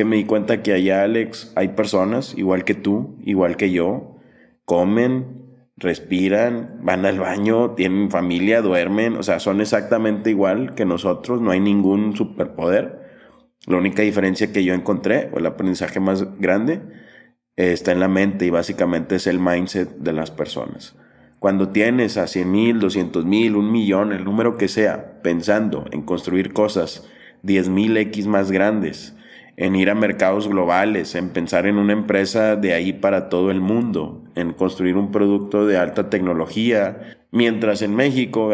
que 0.00 0.06
me 0.06 0.16
di 0.16 0.24
cuenta 0.24 0.62
que 0.62 0.72
allá, 0.72 1.02
Alex, 1.02 1.52
hay 1.56 1.68
personas 1.68 2.32
igual 2.38 2.64
que 2.64 2.72
tú, 2.72 3.18
igual 3.22 3.58
que 3.58 3.70
yo, 3.70 4.16
comen, 4.64 5.42
respiran, 5.76 6.78
van 6.80 7.04
al 7.04 7.18
baño, 7.18 7.72
tienen 7.72 8.10
familia, 8.10 8.62
duermen, 8.62 9.18
o 9.18 9.22
sea, 9.22 9.40
son 9.40 9.60
exactamente 9.60 10.30
igual 10.30 10.74
que 10.74 10.86
nosotros, 10.86 11.42
no 11.42 11.50
hay 11.50 11.60
ningún 11.60 12.16
superpoder. 12.16 12.98
La 13.66 13.76
única 13.76 14.00
diferencia 14.00 14.54
que 14.54 14.64
yo 14.64 14.72
encontré, 14.72 15.28
o 15.34 15.38
el 15.38 15.44
aprendizaje 15.44 16.00
más 16.00 16.38
grande, 16.38 16.80
está 17.56 17.92
en 17.92 18.00
la 18.00 18.08
mente 18.08 18.46
y 18.46 18.50
básicamente 18.50 19.16
es 19.16 19.26
el 19.26 19.38
mindset 19.38 19.98
de 19.98 20.14
las 20.14 20.30
personas. 20.30 20.96
Cuando 21.40 21.68
tienes 21.68 22.16
a 22.16 22.26
100 22.26 22.50
mil, 22.50 22.80
200 22.80 23.26
mil, 23.26 23.54
un 23.54 23.70
millón, 23.70 24.12
el 24.12 24.24
número 24.24 24.56
que 24.56 24.68
sea, 24.68 25.20
pensando 25.20 25.84
en 25.92 26.00
construir 26.00 26.54
cosas 26.54 27.06
10 27.42 27.68
mil 27.68 27.98
X 27.98 28.26
más 28.28 28.50
grandes, 28.50 29.14
en 29.60 29.76
ir 29.76 29.90
a 29.90 29.94
mercados 29.94 30.48
globales, 30.48 31.14
en 31.14 31.28
pensar 31.28 31.66
en 31.66 31.76
una 31.76 31.92
empresa 31.92 32.56
de 32.56 32.72
ahí 32.72 32.94
para 32.94 33.28
todo 33.28 33.50
el 33.50 33.60
mundo, 33.60 34.24
en 34.34 34.54
construir 34.54 34.96
un 34.96 35.12
producto 35.12 35.66
de 35.66 35.76
alta 35.76 36.08
tecnología, 36.08 37.18
mientras 37.30 37.82
en 37.82 37.94
México, 37.94 38.52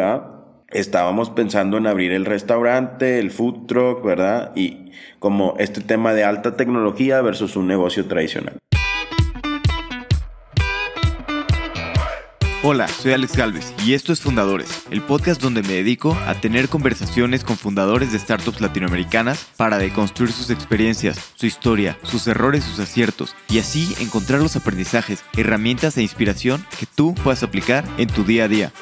estábamos 0.68 1.30
pensando 1.30 1.78
en 1.78 1.86
abrir 1.86 2.10
el 2.10 2.24
restaurante, 2.24 3.20
el 3.20 3.30
food 3.30 3.66
truck, 3.66 4.04
¿verdad? 4.04 4.50
Y 4.56 4.90
como 5.20 5.54
este 5.60 5.80
tema 5.80 6.12
de 6.12 6.24
alta 6.24 6.56
tecnología 6.56 7.22
versus 7.22 7.54
un 7.54 7.68
negocio 7.68 8.06
tradicional. 8.06 8.58
Hola, 12.68 12.88
soy 12.88 13.12
Alex 13.12 13.36
Galvez 13.36 13.72
y 13.84 13.94
esto 13.94 14.12
es 14.12 14.20
Fundadores, 14.20 14.88
el 14.90 15.00
podcast 15.00 15.40
donde 15.40 15.62
me 15.62 15.74
dedico 15.74 16.18
a 16.26 16.34
tener 16.34 16.68
conversaciones 16.68 17.44
con 17.44 17.56
fundadores 17.56 18.10
de 18.10 18.18
startups 18.18 18.60
latinoamericanas 18.60 19.46
para 19.56 19.78
deconstruir 19.78 20.32
sus 20.32 20.50
experiencias, 20.50 21.32
su 21.36 21.46
historia, 21.46 21.96
sus 22.02 22.26
errores, 22.26 22.64
sus 22.64 22.80
aciertos 22.80 23.36
y 23.48 23.60
así 23.60 23.94
encontrar 24.00 24.40
los 24.40 24.56
aprendizajes, 24.56 25.24
herramientas 25.36 25.96
e 25.96 26.02
inspiración 26.02 26.66
que 26.80 26.86
tú 26.86 27.14
puedas 27.14 27.44
aplicar 27.44 27.84
en 27.98 28.08
tu 28.08 28.24
día 28.24 28.46
a 28.46 28.48
día. 28.48 28.72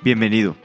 Bienvenido. 0.00 0.63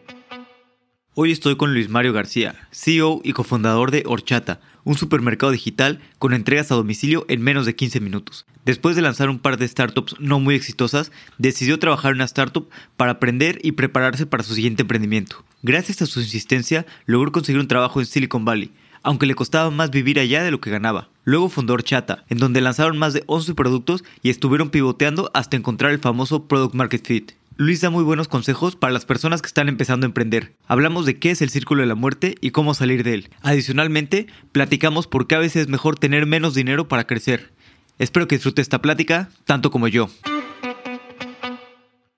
Hoy 1.22 1.34
estoy 1.34 1.58
con 1.58 1.74
Luis 1.74 1.90
Mario 1.90 2.14
García, 2.14 2.56
CEO 2.72 3.20
y 3.26 3.34
cofundador 3.34 3.92
de 3.92 4.04
Horchata, 4.06 4.62
un 4.86 4.96
supermercado 4.96 5.52
digital 5.52 6.00
con 6.18 6.32
entregas 6.32 6.72
a 6.72 6.76
domicilio 6.76 7.26
en 7.28 7.42
menos 7.42 7.66
de 7.66 7.76
15 7.76 8.00
minutos. 8.00 8.46
Después 8.64 8.96
de 8.96 9.02
lanzar 9.02 9.30
un 9.30 9.40
par 9.40 9.58
de 9.58 9.68
startups 9.68 10.16
no 10.22 10.40
muy 10.40 10.56
exitosas, 10.56 11.12
decidió 11.38 11.78
trabajar 11.78 12.12
en 12.12 12.20
una 12.20 12.24
startup 12.24 12.70
para 12.96 13.12
aprender 13.12 13.60
y 13.64 13.74
prepararse 13.74 14.28
para 14.28 14.44
su 14.44 14.54
siguiente 14.54 14.84
emprendimiento. 14.84 15.44
Gracias 15.62 16.02
a 16.02 16.06
su 16.06 16.22
insistencia, 16.22 16.86
logró 17.06 17.34
conseguir 17.34 17.60
un 17.60 17.68
trabajo 17.68 18.00
en 18.00 18.06
Silicon 18.06 18.46
Valley, 18.46 18.72
aunque 19.04 19.26
le 19.26 19.36
costaba 19.36 19.72
más 19.72 19.92
vivir 19.92 20.22
allá 20.22 20.42
de 20.42 20.52
lo 20.52 20.62
que 20.62 20.72
ganaba. 20.72 21.10
Luego 21.26 21.50
fundó 21.50 21.74
Horchata, 21.74 22.24
en 22.30 22.38
donde 22.38 22.62
lanzaron 22.62 22.98
más 22.98 23.12
de 23.12 23.26
11 23.26 23.56
productos 23.56 24.06
y 24.24 24.30
estuvieron 24.30 24.70
pivoteando 24.70 25.32
hasta 25.34 25.58
encontrar 25.58 25.92
el 25.92 26.00
famoso 26.00 26.48
Product 26.48 26.76
Market 26.76 27.06
Fit. 27.06 27.32
Luis 27.62 27.82
da 27.82 27.90
muy 27.90 28.06
buenos 28.06 28.30
consejos 28.30 28.78
para 28.78 28.94
las 28.94 29.04
personas 29.04 29.42
que 29.42 29.48
están 29.48 29.68
empezando 29.68 30.06
a 30.06 30.08
emprender. 30.08 30.56
Hablamos 30.66 31.06
de 31.06 31.20
qué 31.20 31.30
es 31.30 31.42
el 31.42 31.50
círculo 31.50 31.82
de 31.82 31.88
la 31.88 31.96
muerte 31.96 32.36
y 32.40 32.52
cómo 32.52 32.74
salir 32.74 33.04
de 33.04 33.16
él. 33.16 33.30
Adicionalmente, 33.42 34.28
platicamos 34.54 35.08
por 35.08 35.28
qué 35.28 35.36
a 35.36 35.40
veces 35.40 35.64
es 35.64 35.68
mejor 35.68 36.00
tener 36.00 36.26
menos 36.26 36.54
dinero 36.54 36.88
para 36.88 37.06
crecer. 37.06 37.52
Espero 37.98 38.30
que 38.30 38.38
disfrute 38.38 38.62
esta 38.62 38.82
plática 38.82 39.30
tanto 39.44 39.72
como 39.72 39.90
yo. 39.90 40.10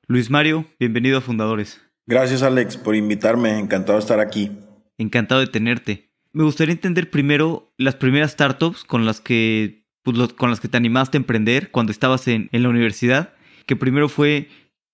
Luis 0.06 0.30
Mario, 0.30 0.68
bienvenido 0.80 1.18
a 1.18 1.22
Fundadores. 1.22 1.82
Gracias 2.06 2.44
Alex 2.44 2.78
por 2.78 2.96
invitarme, 2.96 3.58
encantado 3.58 3.98
de 3.98 4.02
estar 4.02 4.20
aquí. 4.20 4.52
Encantado 5.00 5.42
de 5.42 5.48
tenerte. 5.48 6.12
Me 6.34 6.44
gustaría 6.44 6.74
entender 6.74 7.10
primero 7.10 7.74
las 7.80 7.96
primeras 7.96 8.34
startups 8.34 8.84
con 8.84 9.08
las 9.08 9.22
que, 9.22 9.88
pues, 10.04 10.34
con 10.34 10.52
las 10.52 10.60
que 10.60 10.68
te 10.68 10.78
animaste 10.78 11.18
a 11.18 11.22
emprender 11.22 11.72
cuando 11.72 11.92
estabas 11.92 12.28
en, 12.28 12.48
en 12.52 12.62
la 12.62 12.70
universidad, 12.70 13.34
que 13.66 13.76
primero 13.76 14.08
fue 14.08 14.48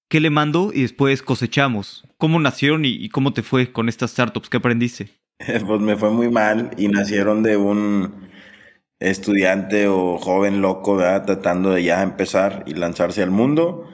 ¿Qué 0.09 0.21
le 0.21 0.29
mando 0.29 0.71
y 0.73 0.83
después 0.83 1.21
cosechamos? 1.21 2.05
¿Cómo 2.17 2.39
nacieron 2.39 2.85
y, 2.85 3.09
cómo 3.09 3.33
te 3.33 3.43
fue 3.43 3.73
con 3.73 3.89
estas 3.89 4.11
startups? 4.11 4.49
¿Qué 4.49 4.57
aprendiste? 4.57 5.09
Pues 5.67 5.81
me 5.81 5.97
fue 5.97 6.11
muy 6.11 6.29
mal 6.29 6.71
y 6.77 6.87
nacieron 6.87 7.43
de 7.43 7.57
un 7.57 8.29
estudiante 8.99 9.87
o 9.87 10.17
joven 10.17 10.61
loco, 10.61 10.95
¿verdad? 10.95 11.25
Tratando 11.25 11.71
de 11.71 11.83
ya 11.83 12.03
empezar 12.03 12.63
y 12.65 12.73
lanzarse 12.73 13.21
al 13.21 13.31
mundo 13.31 13.89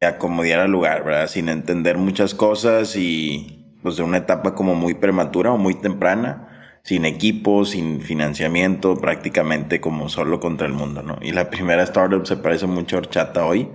y 0.00 0.06
acomodar 0.06 0.60
al 0.60 0.70
lugar, 0.70 1.04
¿verdad? 1.04 1.26
Sin 1.26 1.48
entender 1.48 1.98
muchas 1.98 2.34
cosas 2.34 2.94
y 2.94 3.74
pues 3.82 3.96
de 3.96 4.04
una 4.04 4.18
etapa 4.18 4.54
como 4.54 4.76
muy 4.76 4.94
prematura 4.94 5.52
o 5.52 5.58
muy 5.58 5.74
temprana, 5.74 6.78
sin 6.84 7.04
equipo, 7.04 7.64
sin 7.64 8.00
financiamiento, 8.00 8.96
prácticamente 8.96 9.80
como 9.80 10.08
solo 10.08 10.38
contra 10.38 10.68
el 10.68 10.72
mundo, 10.72 11.02
¿no? 11.02 11.18
Y 11.20 11.32
la 11.32 11.50
primera 11.50 11.82
startup 11.82 12.24
se 12.24 12.36
parece 12.36 12.68
mucho 12.68 12.96
a 12.96 13.00
Horchata 13.00 13.44
hoy 13.44 13.68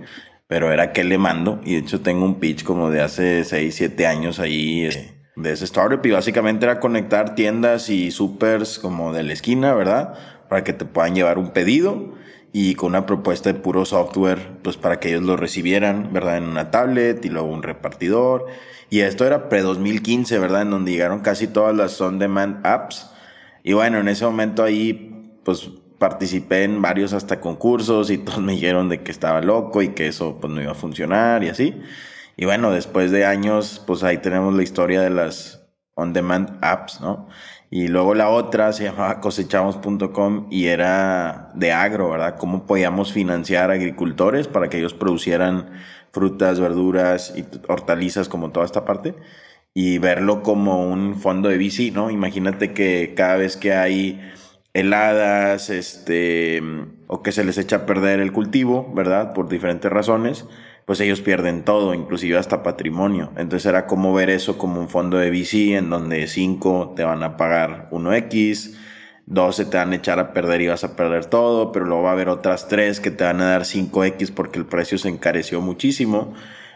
pero 0.52 0.70
era 0.70 0.92
que 0.92 1.02
le 1.02 1.16
mando 1.16 1.62
y 1.64 1.72
de 1.72 1.78
hecho 1.78 2.02
tengo 2.02 2.26
un 2.26 2.38
pitch 2.38 2.62
como 2.62 2.90
de 2.90 3.00
hace 3.00 3.42
6, 3.42 3.74
7 3.74 4.06
años 4.06 4.38
ahí 4.38 4.84
eh, 4.84 5.14
de 5.34 5.50
ese 5.50 5.64
startup 5.64 6.04
y 6.04 6.10
básicamente 6.10 6.66
era 6.66 6.78
conectar 6.78 7.34
tiendas 7.34 7.88
y 7.88 8.10
supers 8.10 8.78
como 8.78 9.14
de 9.14 9.22
la 9.22 9.32
esquina, 9.32 9.72
¿verdad? 9.72 10.12
Para 10.50 10.62
que 10.62 10.74
te 10.74 10.84
puedan 10.84 11.14
llevar 11.14 11.38
un 11.38 11.52
pedido 11.52 12.12
y 12.52 12.74
con 12.74 12.90
una 12.90 13.06
propuesta 13.06 13.50
de 13.50 13.58
puro 13.60 13.86
software, 13.86 14.58
pues 14.62 14.76
para 14.76 15.00
que 15.00 15.08
ellos 15.08 15.22
lo 15.22 15.38
recibieran, 15.38 16.12
¿verdad? 16.12 16.36
En 16.36 16.44
una 16.44 16.70
tablet 16.70 17.24
y 17.24 17.30
luego 17.30 17.48
un 17.48 17.62
repartidor. 17.62 18.44
Y 18.90 19.00
esto 19.00 19.24
era 19.24 19.48
pre-2015, 19.48 20.38
¿verdad? 20.38 20.60
En 20.60 20.70
donde 20.70 20.92
llegaron 20.92 21.20
casi 21.20 21.46
todas 21.46 21.74
las 21.74 21.98
on-demand 21.98 22.60
apps. 22.66 23.10
Y 23.64 23.72
bueno, 23.72 24.00
en 24.00 24.08
ese 24.08 24.26
momento 24.26 24.62
ahí, 24.62 25.38
pues 25.44 25.70
participé 26.02 26.64
en 26.64 26.82
varios 26.82 27.12
hasta 27.12 27.38
concursos 27.38 28.10
y 28.10 28.18
todos 28.18 28.40
me 28.42 28.54
dijeron 28.54 28.88
de 28.88 29.04
que 29.04 29.12
estaba 29.12 29.40
loco 29.40 29.82
y 29.82 29.90
que 29.90 30.08
eso 30.08 30.38
pues 30.40 30.52
no 30.52 30.60
iba 30.60 30.72
a 30.72 30.74
funcionar 30.74 31.44
y 31.44 31.48
así. 31.48 31.80
Y 32.36 32.44
bueno, 32.44 32.72
después 32.72 33.12
de 33.12 33.24
años, 33.24 33.80
pues 33.86 34.02
ahí 34.02 34.18
tenemos 34.18 34.52
la 34.52 34.64
historia 34.64 35.00
de 35.00 35.10
las 35.10 35.64
on-demand 35.94 36.58
apps, 36.60 37.00
¿no? 37.00 37.28
Y 37.70 37.86
luego 37.86 38.14
la 38.14 38.30
otra 38.30 38.72
se 38.72 38.84
llamaba 38.84 39.20
cosechamos.com 39.20 40.48
y 40.50 40.66
era 40.66 41.52
de 41.54 41.70
agro, 41.70 42.10
¿verdad? 42.10 42.36
Cómo 42.36 42.66
podíamos 42.66 43.12
financiar 43.12 43.70
agricultores 43.70 44.48
para 44.48 44.68
que 44.68 44.78
ellos 44.78 44.94
producieran 44.94 45.70
frutas, 46.10 46.58
verduras 46.58 47.32
y 47.36 47.44
hortalizas 47.68 48.28
como 48.28 48.50
toda 48.50 48.66
esta 48.66 48.84
parte 48.84 49.14
y 49.72 49.98
verlo 49.98 50.42
como 50.42 50.84
un 50.84 51.14
fondo 51.14 51.48
de 51.48 51.58
bici, 51.58 51.92
¿no? 51.92 52.10
Imagínate 52.10 52.72
que 52.72 53.14
cada 53.16 53.36
vez 53.36 53.56
que 53.56 53.72
hay 53.72 54.20
heladas, 54.74 55.70
este, 55.70 56.62
o 57.06 57.22
que 57.22 57.32
se 57.32 57.44
les 57.44 57.58
echa 57.58 57.76
a 57.76 57.86
perder 57.86 58.20
el 58.20 58.32
cultivo, 58.32 58.92
¿verdad? 58.94 59.32
Por 59.34 59.48
diferentes 59.48 59.90
razones, 59.90 60.46
pues 60.86 61.00
ellos 61.00 61.20
pierden 61.20 61.64
todo, 61.64 61.94
inclusive 61.94 62.38
hasta 62.38 62.62
patrimonio. 62.62 63.32
Entonces 63.36 63.66
era 63.66 63.86
como 63.86 64.14
ver 64.14 64.30
eso 64.30 64.58
como 64.58 64.80
un 64.80 64.88
fondo 64.88 65.18
de 65.18 65.30
VC 65.30 65.76
en 65.76 65.90
donde 65.90 66.26
5 66.26 66.94
te 66.96 67.04
van 67.04 67.22
a 67.22 67.36
pagar 67.36 67.88
1X, 67.90 68.74
12 69.26 69.66
te 69.66 69.76
van 69.76 69.92
a 69.92 69.96
echar 69.96 70.18
a 70.18 70.32
perder 70.32 70.62
y 70.62 70.68
vas 70.68 70.84
a 70.84 70.96
perder 70.96 71.26
todo, 71.26 71.70
pero 71.72 71.84
luego 71.84 72.02
va 72.02 72.10
a 72.10 72.12
haber 72.12 72.28
otras 72.28 72.68
3 72.68 73.00
que 73.00 73.10
te 73.10 73.24
van 73.24 73.40
a 73.40 73.50
dar 73.50 73.62
5X 73.62 74.32
porque 74.32 74.58
el 74.58 74.66
precio 74.66 74.98
se 74.98 75.08
encareció 75.08 75.60
muchísimo. 75.60 76.34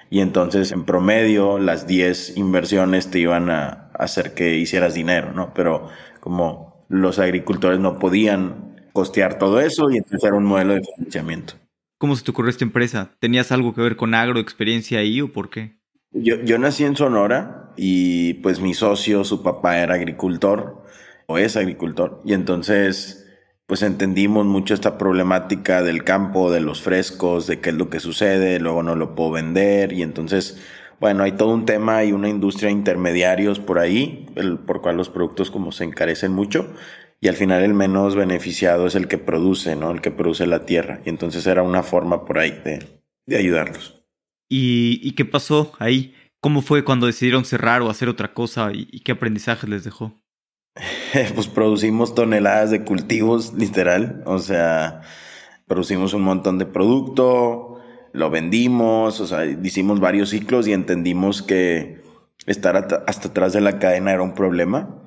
Y 0.09 0.21
entonces 0.21 0.71
en 0.71 0.85
promedio 0.85 1.59
las 1.59 1.87
10 1.89 2.37
inversiones 2.37 3.11
te 3.11 3.19
iban 3.19 3.51
a 3.51 3.91
hacer 3.95 4.35
que 4.35 4.55
hicieras 4.55 4.95
dinero, 4.95 5.33
¿no? 5.33 5.53
Pero 5.53 5.89
como 6.21 6.66
los 6.89 7.19
agricultores 7.19 7.81
no 7.81 7.99
podían 7.99 8.77
costear 8.93 9.39
todo 9.39 9.61
eso 9.61 9.91
y 9.91 9.99
entonces 9.99 10.25
era 10.25 10.37
un 10.37 10.45
modelo 10.45 10.75
de 10.75 10.83
financiamiento. 10.83 11.55
¿Cómo 11.99 12.15
se 12.17 12.25
te 12.25 12.31
ocurrió 12.31 12.51
esta 12.51 12.65
empresa? 12.65 13.11
¿Tenías 13.21 13.53
algo 13.53 13.75
que 13.75 13.81
ver 13.81 13.97
con 13.97 14.15
agro, 14.15 14.39
experiencia 14.39 14.99
ahí 14.99 15.21
o 15.21 15.33
por 15.33 15.51
qué? 15.51 15.77
Yo, 16.13 16.37
yo 16.43 16.59
nací 16.59 16.85
en 16.85 16.97
Sonora 16.97 17.73
y 17.77 18.35
pues 18.35 18.61
mi 18.61 18.75
socio, 18.75 19.25
su 19.25 19.43
papá 19.43 19.79
era 19.79 19.95
agricultor 19.95 20.85
o 21.27 21.39
es 21.39 21.57
agricultor 21.57 22.23
y 22.25 22.33
entonces 22.33 23.27
pues 23.67 23.83
entendimos 23.83 24.47
mucho 24.47 24.75
esta 24.75 24.97
problemática 24.97 25.83
del 25.83 26.05
campo, 26.05 26.53
de 26.53 26.61
los 26.61 26.83
frescos, 26.83 27.47
de 27.49 27.61
qué 27.61 27.71
es 27.71 27.77
lo 27.77 27.91
que 27.91 27.99
sucede, 27.99 28.61
luego 28.61 28.83
no 28.83 28.95
lo 28.95 29.15
puedo 29.15 29.33
vender 29.33 29.93
y 29.93 30.03
entonces 30.03 30.63
bueno, 31.01 31.25
hay 31.25 31.33
todo 31.33 31.53
un 31.53 31.67
tema 31.67 32.05
y 32.05 32.13
una 32.13 32.29
industria 32.29 32.69
de 32.69 32.73
intermediarios 32.73 33.61
por 33.61 33.79
ahí, 33.79 34.27
el, 34.37 34.59
por 34.59 34.81
cual 34.81 34.97
los 34.97 35.11
productos 35.11 35.51
como 35.51 35.73
se 35.73 35.85
encarecen 35.85 36.33
mucho 36.33 36.73
y 37.21 37.29
al 37.29 37.35
final 37.35 37.63
el 37.63 37.75
menos 37.75 38.15
beneficiado 38.15 38.87
es 38.87 38.95
el 38.95 39.09
que 39.09 39.19
produce, 39.19 39.75
¿no? 39.75 39.91
El 39.91 40.01
que 40.01 40.11
produce 40.11 40.47
la 40.47 40.67
tierra. 40.67 41.01
Y 41.05 41.09
entonces 41.09 41.47
era 41.47 41.63
una 41.63 41.83
forma 41.83 42.25
por 42.25 42.39
ahí 42.39 42.51
de, 42.65 43.03
de 43.27 43.37
ayudarlos. 43.37 44.03
¿Y, 44.49 45.01
¿Y, 45.03 45.13
qué 45.13 45.25
pasó 45.25 45.73
ahí? 45.79 46.15
¿Cómo 46.41 46.63
fue 46.63 46.85
cuando 46.85 47.07
decidieron 47.07 47.45
cerrar 47.45 47.83
o 47.83 47.91
hacer 47.91 48.09
otra 48.09 48.33
cosa? 48.33 48.71
¿Y, 48.73 48.89
y 48.93 49.01
qué 49.01 49.13
aprendizaje 49.13 49.67
les 49.67 49.83
dejó? 49.83 50.23
pues 51.35 51.49
producimos 51.49 52.15
toneladas 52.15 52.71
de 52.71 52.85
cultivos, 52.85 53.55
literal. 53.55 54.23
O 54.27 54.39
sea, 54.39 55.01
producimos 55.67 56.13
un 56.13 56.23
montón 56.23 56.59
de 56.59 56.67
producto, 56.67 57.76
lo 58.17 58.31
vendimos, 58.31 59.21
o 59.21 59.27
sea, 59.27 59.45
hicimos 59.45 60.01
varios 60.01 60.31
ciclos 60.31 60.67
y 60.67 60.73
entendimos 60.73 61.43
que 61.43 62.01
estar 62.47 62.77
hasta 63.07 63.29
atrás 63.29 63.53
de 63.53 63.61
la 63.61 63.79
cadena 63.79 64.13
era 64.13 64.23
un 64.23 64.35
problema. 64.35 65.03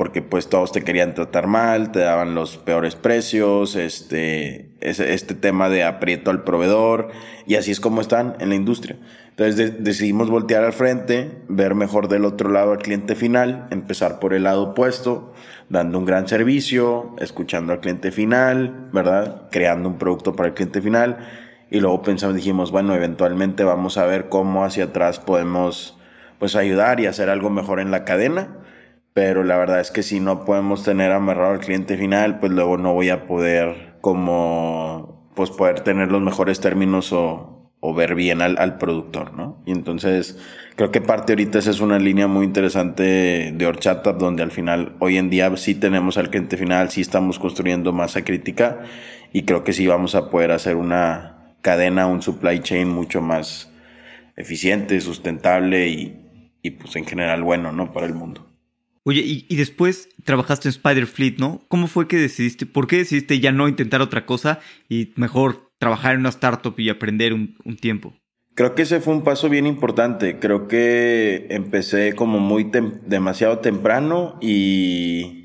porque 0.00 0.22
pues 0.22 0.48
todos 0.48 0.72
te 0.72 0.80
querían 0.82 1.12
tratar 1.12 1.46
mal, 1.46 1.92
te 1.92 1.98
daban 1.98 2.34
los 2.34 2.56
peores 2.56 2.94
precios, 2.96 3.76
este, 3.76 4.72
este 4.80 5.34
tema 5.34 5.68
de 5.68 5.84
aprieto 5.84 6.30
al 6.30 6.42
proveedor, 6.42 7.10
y 7.46 7.56
así 7.56 7.70
es 7.70 7.80
como 7.80 8.00
están 8.00 8.34
en 8.40 8.48
la 8.48 8.54
industria. 8.54 8.96
Entonces 9.28 9.84
decidimos 9.84 10.30
voltear 10.30 10.64
al 10.64 10.72
frente, 10.72 11.42
ver 11.48 11.74
mejor 11.74 12.08
del 12.08 12.24
otro 12.24 12.48
lado 12.48 12.72
al 12.72 12.78
cliente 12.78 13.14
final, 13.14 13.68
empezar 13.70 14.20
por 14.20 14.32
el 14.32 14.44
lado 14.44 14.70
opuesto, 14.70 15.34
dando 15.68 15.98
un 15.98 16.06
gran 16.06 16.26
servicio, 16.26 17.14
escuchando 17.18 17.74
al 17.74 17.80
cliente 17.80 18.10
final, 18.10 18.88
¿verdad? 18.94 19.50
Creando 19.50 19.90
un 19.90 19.98
producto 19.98 20.34
para 20.34 20.48
el 20.48 20.54
cliente 20.54 20.80
final. 20.80 21.18
Y 21.70 21.80
luego 21.80 22.02
pensamos, 22.02 22.36
dijimos, 22.36 22.70
bueno, 22.72 22.94
eventualmente 22.94 23.64
vamos 23.64 23.96
a 23.96 24.06
ver 24.06 24.28
cómo 24.28 24.64
hacia 24.64 24.84
atrás 24.84 25.20
podemos 25.20 25.96
pues 26.38 26.56
ayudar 26.56 27.00
y 27.00 27.06
hacer 27.06 27.28
algo 27.30 27.50
mejor 27.50 27.80
en 27.80 27.90
la 27.90 28.04
cadena 28.04 28.60
pero 29.12 29.42
la 29.44 29.56
verdad 29.56 29.80
es 29.80 29.90
que 29.90 30.02
si 30.02 30.20
no 30.20 30.44
podemos 30.44 30.84
tener 30.84 31.12
amarrado 31.12 31.54
al 31.54 31.60
cliente 31.60 31.96
final, 31.96 32.38
pues 32.38 32.52
luego 32.52 32.76
no 32.76 32.94
voy 32.94 33.10
a 33.10 33.26
poder 33.26 33.96
como, 34.00 35.30
pues 35.34 35.50
poder 35.50 35.80
tener 35.80 36.10
los 36.10 36.22
mejores 36.22 36.60
términos 36.60 37.12
o, 37.12 37.70
o 37.80 37.94
ver 37.94 38.14
bien 38.14 38.40
al, 38.40 38.56
al, 38.58 38.78
productor, 38.78 39.34
¿no? 39.34 39.62
Y 39.66 39.72
entonces 39.72 40.38
creo 40.76 40.92
que 40.92 41.00
parte 41.00 41.32
ahorita 41.32 41.58
esa 41.58 41.70
es 41.70 41.80
una 41.80 41.98
línea 41.98 42.28
muy 42.28 42.46
interesante 42.46 43.52
de 43.52 43.66
Horchata, 43.66 44.12
donde 44.12 44.42
al 44.42 44.52
final 44.52 44.94
hoy 45.00 45.18
en 45.18 45.28
día 45.28 45.54
sí 45.56 45.74
tenemos 45.74 46.16
al 46.16 46.30
cliente 46.30 46.56
final, 46.56 46.90
sí 46.90 47.00
estamos 47.00 47.38
construyendo 47.38 47.92
masa 47.92 48.24
crítica 48.24 48.80
y 49.32 49.42
creo 49.42 49.64
que 49.64 49.72
sí 49.72 49.86
vamos 49.86 50.14
a 50.14 50.30
poder 50.30 50.52
hacer 50.52 50.76
una 50.76 51.39
cadena, 51.62 52.06
un 52.06 52.22
supply 52.22 52.60
chain 52.60 52.88
mucho 52.88 53.20
más 53.20 53.70
eficiente, 54.36 55.00
sustentable 55.00 55.88
y, 55.88 56.50
y 56.62 56.70
pues 56.70 56.96
en 56.96 57.04
general 57.04 57.42
bueno, 57.42 57.72
¿no? 57.72 57.92
Para 57.92 58.06
el 58.06 58.14
mundo. 58.14 58.50
Oye, 59.04 59.22
y, 59.24 59.56
después 59.56 60.10
trabajaste 60.24 60.68
en 60.68 60.70
Spider 60.70 61.06
Fleet, 61.06 61.36
¿no? 61.38 61.62
¿Cómo 61.68 61.86
fue 61.86 62.06
que 62.06 62.18
decidiste, 62.18 62.66
por 62.66 62.86
qué 62.86 62.98
decidiste 62.98 63.40
ya 63.40 63.50
no 63.50 63.66
intentar 63.66 64.02
otra 64.02 64.26
cosa 64.26 64.60
y 64.90 65.12
mejor 65.16 65.72
trabajar 65.78 66.14
en 66.14 66.20
una 66.20 66.28
startup 66.28 66.78
y 66.78 66.90
aprender 66.90 67.32
un, 67.32 67.56
tiempo? 67.80 68.14
Creo 68.54 68.74
que 68.74 68.82
ese 68.82 69.00
fue 69.00 69.14
un 69.14 69.24
paso 69.24 69.48
bien 69.48 69.66
importante. 69.66 70.38
Creo 70.38 70.68
que 70.68 71.46
empecé 71.48 72.14
como 72.14 72.40
muy 72.40 72.70
demasiado 73.06 73.60
temprano 73.60 74.38
y 74.42 75.39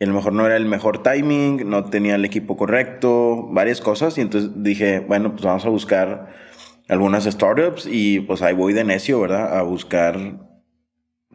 a 0.00 0.06
lo 0.06 0.12
mejor 0.14 0.32
no 0.32 0.44
era 0.46 0.56
el 0.56 0.66
mejor 0.66 1.02
timing, 1.02 1.68
no 1.68 1.84
tenía 1.84 2.16
el 2.16 2.24
equipo 2.24 2.56
correcto, 2.56 3.48
varias 3.50 3.80
cosas. 3.80 4.18
Y 4.18 4.20
entonces 4.20 4.50
dije, 4.56 5.00
bueno, 5.00 5.32
pues 5.32 5.44
vamos 5.44 5.64
a 5.64 5.68
buscar 5.68 6.32
algunas 6.88 7.24
startups 7.24 7.88
y 7.90 8.20
pues 8.20 8.42
ahí 8.42 8.54
voy 8.54 8.72
de 8.72 8.84
necio, 8.84 9.20
¿verdad? 9.20 9.56
A 9.56 9.62
buscar 9.62 10.18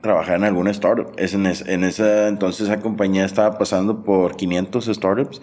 trabajar 0.02 0.38
en 0.38 0.44
alguna 0.44 0.72
startup. 0.72 1.14
Es 1.18 1.34
en, 1.34 1.46
en 1.46 1.84
esa 1.84 2.28
entonces 2.28 2.68
esa 2.68 2.80
compañía 2.82 3.26
estaba 3.26 3.58
pasando 3.58 4.04
por 4.04 4.36
500 4.36 4.86
startups 4.86 5.42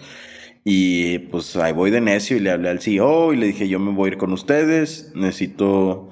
y 0.63 1.19
pues 1.19 1.55
ahí 1.55 1.73
voy 1.73 1.91
de 1.91 2.01
necio 2.01 2.37
y 2.37 2.39
le 2.41 2.51
hablé 2.51 2.69
al 2.69 2.81
CEO 2.81 3.33
y 3.33 3.37
le 3.37 3.47
dije 3.47 3.67
yo 3.67 3.79
me 3.79 3.91
voy 3.91 4.09
a 4.09 4.13
ir 4.13 4.17
con 4.17 4.33
ustedes, 4.33 5.11
necesito 5.15 6.09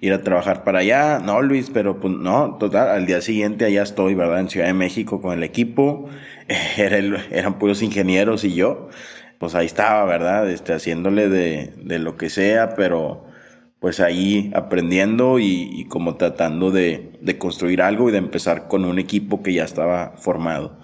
ir 0.00 0.12
a 0.12 0.22
trabajar 0.22 0.64
para 0.64 0.80
allá. 0.80 1.20
No, 1.24 1.40
Luis, 1.40 1.70
pero 1.72 2.00
pues 2.00 2.12
no, 2.14 2.56
total, 2.58 2.88
al 2.88 3.06
día 3.06 3.20
siguiente 3.22 3.64
allá 3.64 3.82
estoy, 3.82 4.14
¿verdad? 4.14 4.40
En 4.40 4.50
Ciudad 4.50 4.66
de 4.66 4.74
México 4.74 5.22
con 5.22 5.32
el 5.32 5.42
equipo, 5.42 6.08
Era 6.76 6.98
eran 7.30 7.58
puros 7.58 7.82
ingenieros 7.82 8.44
y 8.44 8.54
yo, 8.54 8.88
pues 9.38 9.54
ahí 9.54 9.66
estaba, 9.66 10.04
¿verdad? 10.04 10.50
Este, 10.50 10.72
haciéndole 10.72 11.28
de, 11.28 11.72
de 11.76 11.98
lo 11.98 12.16
que 12.16 12.30
sea, 12.30 12.74
pero 12.74 13.24
pues 13.84 14.00
ahí 14.00 14.50
aprendiendo 14.54 15.38
y, 15.38 15.84
como 15.90 16.16
tratando 16.16 16.70
de, 16.70 17.18
construir 17.38 17.82
algo 17.82 18.08
y 18.08 18.12
de 18.12 18.16
empezar 18.16 18.66
con 18.66 18.86
un 18.86 18.98
equipo 18.98 19.42
que 19.42 19.52
ya 19.52 19.64
estaba 19.64 20.16
formado. 20.16 20.80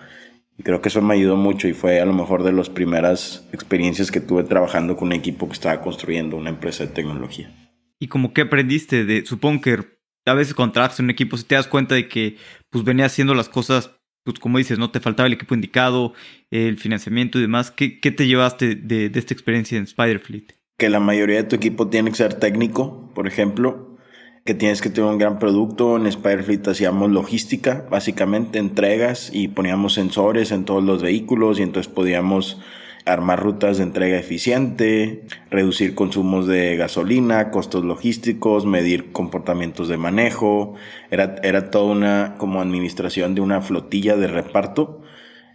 Y 0.58 0.62
creo 0.62 0.82
que 0.82 0.90
eso 0.90 1.00
me 1.00 1.14
ayudó 1.14 1.38
mucho 1.38 1.66
y 1.66 1.72
fue 1.72 1.98
a 1.98 2.04
lo 2.04 2.12
mejor 2.12 2.42
de 2.42 2.52
las 2.52 2.68
primeras 2.68 3.48
experiencias 3.54 4.10
que 4.10 4.20
tuve 4.20 4.44
trabajando 4.44 4.98
con 4.98 5.08
un 5.08 5.12
equipo 5.14 5.46
que 5.46 5.54
estaba 5.54 5.80
construyendo 5.80 6.36
una 6.36 6.50
empresa 6.50 6.84
de 6.84 6.92
tecnología. 6.92 7.50
¿Y 7.98 8.08
como 8.08 8.34
qué 8.34 8.42
aprendiste 8.42 9.06
de, 9.06 9.24
supongo 9.24 9.62
que 9.62 9.78
a 10.26 10.34
veces 10.34 10.52
cuando 10.52 10.74
trabajas 10.74 11.00
en 11.00 11.06
un 11.06 11.12
equipo, 11.12 11.38
si 11.38 11.44
te 11.44 11.54
das 11.54 11.68
cuenta 11.68 11.94
de 11.94 12.06
que 12.06 12.36
pues 12.68 12.84
venía 12.84 13.06
haciendo 13.06 13.34
las 13.34 13.48
cosas, 13.48 13.92
pues 14.24 14.38
como 14.38 14.58
dices, 14.58 14.78
no 14.78 14.90
te 14.90 15.00
faltaba 15.00 15.26
el 15.26 15.32
equipo 15.32 15.54
indicado, 15.54 16.14
el 16.50 16.76
financiamiento 16.76 17.38
y 17.38 17.42
demás, 17.42 17.70
¿qué, 17.70 18.00
qué 18.00 18.10
te 18.10 18.26
llevaste 18.26 18.74
de, 18.74 19.08
de 19.08 19.18
esta 19.18 19.34
experiencia 19.34 19.78
en 19.78 19.86
Spiderfleet? 19.86 20.60
que 20.80 20.88
la 20.88 20.98
mayoría 20.98 21.36
de 21.36 21.44
tu 21.44 21.56
equipo 21.56 21.88
tiene 21.88 22.10
que 22.10 22.16
ser 22.16 22.34
técnico, 22.34 23.10
por 23.14 23.28
ejemplo, 23.28 23.98
que 24.46 24.54
tienes 24.54 24.80
que 24.80 24.88
tener 24.88 25.10
un 25.10 25.18
gran 25.18 25.38
producto. 25.38 25.98
En 25.98 26.10
Spiderfleet 26.10 26.66
hacíamos 26.66 27.10
logística, 27.10 27.86
básicamente 27.90 28.58
entregas 28.58 29.30
y 29.32 29.48
poníamos 29.48 29.92
sensores 29.92 30.50
en 30.52 30.64
todos 30.64 30.82
los 30.82 31.02
vehículos 31.02 31.58
y 31.58 31.62
entonces 31.62 31.92
podíamos 31.92 32.58
armar 33.06 33.42
rutas 33.42 33.78
de 33.78 33.84
entrega 33.84 34.18
eficiente, 34.18 35.24
reducir 35.50 35.94
consumos 35.94 36.46
de 36.46 36.76
gasolina, 36.76 37.50
costos 37.50 37.84
logísticos, 37.84 38.66
medir 38.66 39.12
comportamientos 39.12 39.88
de 39.88 39.96
manejo. 39.96 40.74
Era, 41.10 41.36
era 41.42 41.70
toda 41.70 41.92
una 41.92 42.34
como 42.38 42.60
administración 42.60 43.34
de 43.34 43.40
una 43.40 43.60
flotilla 43.62 44.16
de 44.16 44.26
reparto 44.26 45.02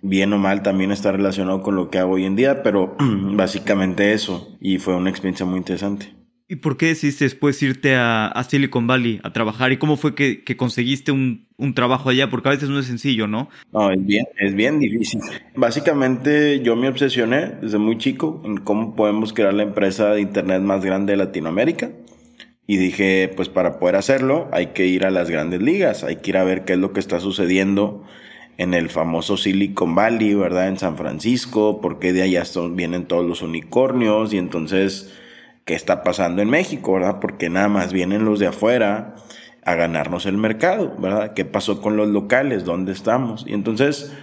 bien 0.01 0.33
o 0.33 0.37
mal 0.37 0.61
también 0.61 0.91
está 0.91 1.11
relacionado 1.11 1.61
con 1.61 1.75
lo 1.75 1.89
que 1.89 1.97
hago 1.97 2.13
hoy 2.13 2.25
en 2.25 2.35
día, 2.35 2.63
pero 2.63 2.95
básicamente 2.99 4.13
eso. 4.13 4.55
Y 4.59 4.77
fue 4.77 4.95
una 4.95 5.09
experiencia 5.09 5.45
muy 5.45 5.57
interesante. 5.57 6.13
¿Y 6.47 6.57
por 6.57 6.77
qué 6.77 6.87
decidiste 6.87 7.25
después 7.25 7.61
irte 7.63 7.95
a, 7.95 8.31
Silicon 8.47 8.85
Valley 8.85 9.19
a 9.23 9.33
trabajar? 9.33 9.71
¿Y 9.71 9.77
cómo 9.77 9.97
fue 9.97 10.13
que, 10.13 10.43
conseguiste 10.57 11.11
un, 11.11 11.47
trabajo 11.73 12.09
allá? 12.09 12.29
Porque 12.29 12.49
a 12.49 12.51
veces 12.51 12.69
no 12.69 12.79
es 12.79 12.85
sencillo, 12.85 13.27
¿no? 13.27 13.49
No, 13.73 13.91
es 13.91 14.05
bien, 14.05 14.25
es 14.37 14.53
bien 14.53 14.79
difícil. 14.79 15.21
Básicamente 15.55 16.61
yo 16.61 16.75
me 16.75 16.87
obsesioné 16.87 17.53
desde 17.61 17.79
muy 17.79 17.97
chico 17.97 18.41
en 18.45 18.57
cómo 18.57 18.95
podemos 18.95 19.33
crear 19.33 19.53
la 19.53 19.63
empresa 19.63 20.11
de 20.11 20.21
Internet 20.21 20.61
más 20.61 20.85
grande 20.85 21.13
de 21.13 21.17
Latinoamérica. 21.17 21.91
Y 22.67 22.77
dije, 22.77 23.31
pues 23.35 23.49
para 23.49 23.79
poder 23.79 23.95
hacerlo 23.95 24.49
hay 24.51 24.67
que 24.67 24.85
ir 24.87 25.05
a 25.05 25.11
las 25.11 25.29
grandes 25.29 25.61
ligas, 25.61 26.03
hay 26.03 26.17
que 26.17 26.31
ir 26.31 26.37
a 26.37 26.43
ver 26.43 26.65
qué 26.65 26.73
es 26.73 26.79
lo 26.79 26.93
que 26.93 26.99
está 26.99 27.19
sucediendo 27.19 28.03
en 28.57 28.73
el 28.73 28.89
famoso 28.89 29.37
Silicon 29.37 29.95
Valley, 29.95 30.33
¿verdad? 30.33 30.67
En 30.67 30.77
San 30.77 30.97
Francisco, 30.97 31.79
porque 31.81 32.13
de 32.13 32.23
allá 32.23 32.45
son, 32.45 32.75
vienen 32.75 33.05
todos 33.05 33.25
los 33.25 33.41
unicornios 33.41 34.33
y 34.33 34.37
entonces, 34.37 35.13
¿qué 35.65 35.73
está 35.73 36.03
pasando 36.03 36.41
en 36.41 36.49
México, 36.49 36.93
¿verdad? 36.93 37.19
Porque 37.19 37.49
nada 37.49 37.67
más 37.67 37.91
vienen 37.91 38.23
los 38.23 38.39
de 38.39 38.47
afuera 38.47 39.15
a 39.63 39.73
ganarnos 39.73 40.27
el 40.27 40.37
mercado, 40.37 40.95
¿verdad? 40.99 41.33
¿Qué 41.33 41.43
pasó 41.43 41.81
con 41.81 41.97
los 41.97 42.07
locales? 42.07 42.65
¿Dónde 42.65 42.91
estamos? 42.91 43.45
Y 43.47 43.53
entonces 43.53 44.13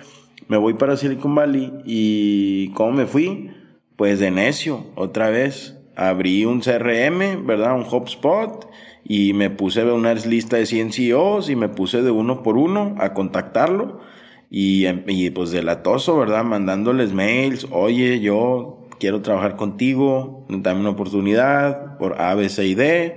me 0.46 0.56
voy 0.56 0.74
para 0.74 0.96
Silicon 0.96 1.34
Valley 1.34 1.72
y 1.84 2.70
¿cómo 2.74 2.92
me 2.92 3.06
fui? 3.06 3.50
Pues 3.96 4.20
de 4.20 4.30
necio, 4.30 4.86
otra 4.94 5.30
vez. 5.30 5.78
Abrí 5.94 6.46
un 6.46 6.60
CRM, 6.60 7.44
¿verdad? 7.44 7.74
Un 7.74 7.84
HubSpot 7.84 8.66
y 9.04 9.34
me 9.34 9.50
puse 9.50 9.84
una 9.84 10.14
lista 10.14 10.56
de 10.56 10.64
100 10.64 10.92
CEOs 10.92 11.50
y 11.50 11.56
me 11.56 11.68
puse 11.68 12.02
de 12.02 12.10
uno 12.10 12.42
por 12.42 12.56
uno 12.56 12.94
a 12.98 13.12
contactarlo 13.12 14.00
y, 14.48 14.86
y 15.06 15.30
pues 15.30 15.50
delatoso, 15.50 16.16
¿verdad? 16.16 16.44
Mandándoles 16.44 17.12
mails, 17.12 17.66
oye, 17.70 18.20
yo 18.20 18.81
quiero 19.02 19.20
trabajar 19.20 19.56
contigo, 19.56 20.46
dame 20.48 20.78
una 20.78 20.90
oportunidad 20.90 21.98
por 21.98 22.20
A, 22.20 22.36
B, 22.36 22.48
C 22.48 22.66
y 22.66 22.76
D. 22.76 23.16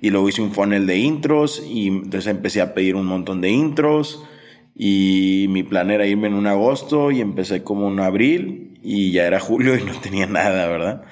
Y 0.00 0.10
luego 0.10 0.28
hice 0.28 0.42
un 0.42 0.52
funnel 0.52 0.86
de 0.86 0.96
intros 0.98 1.60
y 1.68 1.88
entonces 1.88 2.28
empecé 2.28 2.60
a 2.60 2.72
pedir 2.72 2.94
un 2.94 3.06
montón 3.06 3.40
de 3.40 3.50
intros. 3.50 4.22
Y 4.76 5.46
mi 5.48 5.64
plan 5.64 5.90
era 5.90 6.06
irme 6.06 6.28
en 6.28 6.34
un 6.34 6.46
agosto 6.46 7.10
y 7.10 7.20
empecé 7.20 7.64
como 7.64 7.88
en 7.88 7.98
abril 7.98 8.78
y 8.80 9.10
ya 9.10 9.26
era 9.26 9.40
julio 9.40 9.76
y 9.76 9.82
no 9.82 9.92
tenía 10.00 10.26
nada, 10.28 10.68
¿verdad? 10.68 11.02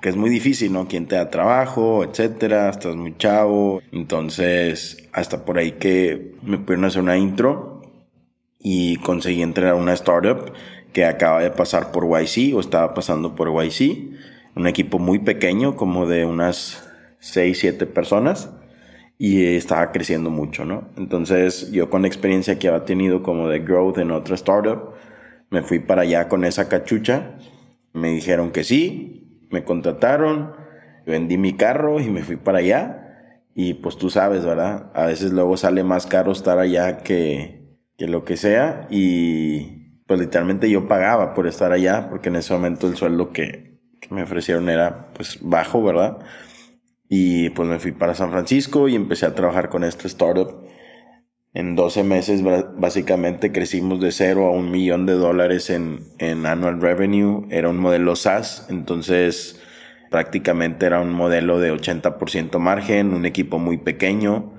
Que 0.00 0.08
es 0.08 0.16
muy 0.16 0.28
difícil, 0.28 0.72
¿no? 0.72 0.88
Quién 0.88 1.06
te 1.06 1.14
da 1.14 1.30
trabajo, 1.30 2.02
etcétera, 2.02 2.68
estás 2.70 2.96
muy 2.96 3.16
chavo. 3.16 3.80
Entonces, 3.92 5.08
hasta 5.12 5.44
por 5.44 5.58
ahí 5.58 5.72
que 5.78 6.34
me 6.42 6.58
pudieron 6.58 6.86
hacer 6.86 7.00
una 7.00 7.16
intro 7.16 7.80
y 8.58 8.96
conseguí 8.96 9.40
entrar 9.40 9.68
a 9.68 9.74
una 9.76 9.92
startup 9.92 10.52
que 10.96 11.04
acaba 11.04 11.42
de 11.42 11.50
pasar 11.50 11.92
por 11.92 12.04
YC 12.06 12.54
o 12.54 12.60
estaba 12.60 12.94
pasando 12.94 13.34
por 13.34 13.50
YC, 13.50 14.14
un 14.54 14.66
equipo 14.66 14.98
muy 14.98 15.18
pequeño, 15.18 15.76
como 15.76 16.06
de 16.06 16.24
unas 16.24 16.88
6, 17.18 17.58
7 17.58 17.84
personas 17.84 18.48
y 19.18 19.44
estaba 19.44 19.92
creciendo 19.92 20.30
mucho, 20.30 20.64
¿no? 20.64 20.88
Entonces 20.96 21.70
yo 21.70 21.90
con 21.90 22.06
experiencia 22.06 22.58
que 22.58 22.68
había 22.68 22.86
tenido 22.86 23.22
como 23.22 23.46
de 23.50 23.58
growth 23.58 23.98
en 23.98 24.10
otra 24.10 24.36
startup, 24.36 24.94
me 25.50 25.60
fui 25.60 25.80
para 25.80 26.00
allá 26.00 26.28
con 26.28 26.46
esa 26.46 26.70
cachucha, 26.70 27.36
me 27.92 28.12
dijeron 28.12 28.50
que 28.50 28.64
sí, 28.64 29.46
me 29.50 29.64
contrataron, 29.64 30.54
vendí 31.04 31.36
mi 31.36 31.58
carro 31.58 32.00
y 32.00 32.08
me 32.08 32.22
fui 32.22 32.36
para 32.36 32.60
allá 32.60 33.42
y 33.54 33.74
pues 33.74 33.98
tú 33.98 34.08
sabes, 34.08 34.46
¿verdad? 34.46 34.90
A 34.94 35.04
veces 35.04 35.30
luego 35.30 35.58
sale 35.58 35.84
más 35.84 36.06
caro 36.06 36.32
estar 36.32 36.58
allá 36.58 37.02
que, 37.02 37.76
que 37.98 38.08
lo 38.08 38.24
que 38.24 38.38
sea 38.38 38.86
y 38.88 39.85
pues 40.06 40.20
literalmente 40.20 40.70
yo 40.70 40.86
pagaba 40.88 41.34
por 41.34 41.46
estar 41.46 41.72
allá 41.72 42.08
porque 42.08 42.28
en 42.28 42.36
ese 42.36 42.52
momento 42.54 42.86
el 42.86 42.96
sueldo 42.96 43.32
que, 43.32 43.78
que 44.00 44.14
me 44.14 44.22
ofrecieron 44.22 44.68
era 44.68 45.12
pues 45.14 45.38
bajo, 45.40 45.82
¿verdad? 45.82 46.18
Y 47.08 47.50
pues 47.50 47.68
me 47.68 47.78
fui 47.78 47.92
para 47.92 48.14
San 48.14 48.30
Francisco 48.30 48.88
y 48.88 48.94
empecé 48.94 49.26
a 49.26 49.34
trabajar 49.34 49.68
con 49.68 49.84
esta 49.84 50.08
startup 50.08 50.66
En 51.54 51.76
12 51.76 52.02
meses 52.04 52.42
básicamente 52.76 53.52
crecimos 53.52 54.00
de 54.00 54.12
cero 54.12 54.46
a 54.46 54.50
un 54.50 54.70
millón 54.70 55.06
de 55.06 55.14
dólares 55.14 55.70
en, 55.70 56.00
en 56.18 56.46
annual 56.46 56.80
revenue. 56.80 57.46
Era 57.50 57.68
un 57.68 57.78
modelo 57.78 58.16
SaaS, 58.16 58.66
entonces 58.70 59.62
prácticamente 60.10 60.86
era 60.86 61.00
un 61.00 61.12
modelo 61.12 61.58
de 61.58 61.72
80% 61.72 62.58
margen, 62.58 63.14
un 63.14 63.26
equipo 63.26 63.58
muy 63.58 63.78
pequeño, 63.78 64.54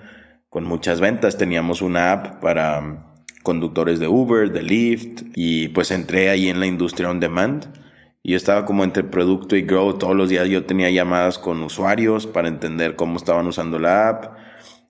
con 0.50 0.66
muchas 0.66 1.00
ventas. 1.00 1.38
Teníamos 1.38 1.82
una 1.82 2.14
app 2.14 2.42
para 2.42 3.17
conductores 3.48 3.98
de 4.00 4.10
Uber, 4.10 4.52
de 4.52 4.62
Lyft, 4.62 5.24
y 5.34 5.70
pues 5.70 5.92
entré 5.92 6.30
ahí 6.30 6.50
en 6.50 6.60
la 6.60 6.66
industria 6.66 7.10
on 7.10 7.22
demand. 7.22 7.66
Y 8.22 8.32
yo 8.32 8.38
estaba 8.38 8.66
como 8.66 8.84
entre 8.84 9.06
producto 9.06 9.56
y 9.56 9.62
grow. 9.62 9.94
Todos 9.94 10.18
los 10.18 10.28
días 10.28 10.50
yo 10.50 10.66
tenía 10.66 10.90
llamadas 10.90 11.40
con 11.40 11.64
usuarios 11.64 12.28
para 12.28 12.50
entender 12.50 12.98
cómo 12.98 13.16
estaban 13.16 13.48
usando 13.48 13.80
la 13.80 14.10
app 14.10 14.38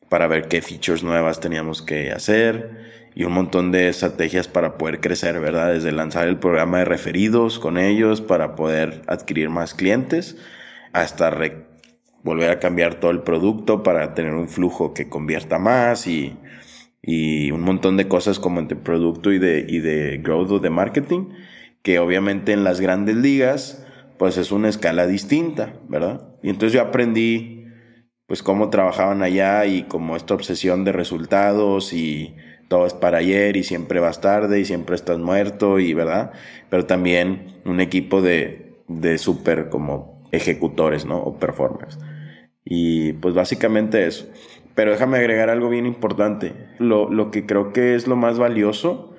para 0.10 0.26
ver 0.28 0.48
qué 0.48 0.64
features 0.64 1.04
nuevas 1.04 1.40
teníamos 1.40 1.84
que 1.84 2.12
hacer 2.12 3.12
y 3.14 3.26
un 3.26 3.34
montón 3.34 3.72
de 3.72 3.90
estrategias 3.90 4.48
para 4.48 4.78
poder 4.80 5.02
crecer, 5.02 5.40
¿verdad? 5.40 5.74
Desde 5.74 5.92
lanzar 5.92 6.28
el 6.28 6.40
programa 6.40 6.80
de 6.80 6.86
referidos 6.86 7.60
con 7.60 7.78
ellos 7.78 8.22
para 8.22 8.56
poder 8.56 9.04
adquirir 9.08 9.50
más 9.50 9.76
clientes 9.76 10.38
hasta 10.94 11.32
volver 12.24 12.50
a 12.50 12.60
cambiar 12.60 12.96
todo 12.96 13.12
el 13.12 13.22
producto 13.22 13.84
para 13.84 14.16
tener 14.16 14.34
un 14.34 14.48
flujo 14.48 14.96
que 14.96 15.10
convierta 15.10 15.60
más 15.60 16.08
y, 16.08 16.38
y 17.08 17.52
un 17.52 17.62
montón 17.62 17.96
de 17.96 18.10
cosas 18.10 18.38
como 18.38 18.60
entre 18.60 18.78
producto 18.78 19.32
y 19.32 19.40
de, 19.40 19.66
y 19.66 19.80
de 19.80 20.18
growth 20.18 20.52
o 20.52 20.60
de 20.60 20.70
marketing, 20.70 21.30
que 21.82 22.00
obviamente 22.00 22.52
en 22.52 22.66
las 22.66 22.82
grandes 22.82 23.16
ligas 23.16 23.88
pues 24.20 24.38
es 24.38 24.52
una 24.52 24.68
escala 24.68 25.08
distinta, 25.08 25.74
¿verdad? 25.88 26.36
Y 26.44 26.50
entonces 26.50 26.74
yo 26.74 26.82
aprendí 26.82 27.66
pues 28.26 28.44
cómo 28.44 28.70
trabajaban 28.70 29.24
allá 29.24 29.66
y 29.66 29.84
como 29.84 30.18
esta 30.18 30.34
obsesión 30.34 30.84
de 30.84 30.92
resultados 30.92 31.94
y 31.94 32.36
todo 32.68 32.86
es 32.86 32.94
para 32.94 33.20
ayer 33.20 33.56
y 33.56 33.64
siempre 33.64 34.02
vas 34.02 34.20
tarde 34.20 34.60
y 34.60 34.66
siempre 34.66 34.96
estás 34.96 35.18
muerto 35.18 35.80
y 35.80 35.94
verdad, 35.94 36.34
pero 36.70 36.86
también 36.86 37.62
un 37.64 37.80
equipo 37.80 38.22
de, 38.22 38.82
de 38.90 39.18
súper 39.18 39.70
como 39.70 40.28
ejecutores, 40.34 41.06
¿no? 41.06 41.20
O 41.20 41.40
performers. 41.40 41.98
Y 42.66 43.14
pues 43.14 43.34
básicamente 43.34 44.06
eso. 44.06 44.28
Pero 44.78 44.92
déjame 44.92 45.18
agregar 45.18 45.50
algo 45.50 45.70
bien 45.70 45.88
importante. 45.88 46.54
Lo, 46.78 47.10
lo 47.10 47.32
que 47.32 47.48
creo 47.48 47.74
que 47.74 47.96
es 47.96 48.06
lo 48.06 48.16
más 48.16 48.38
valioso 48.38 49.16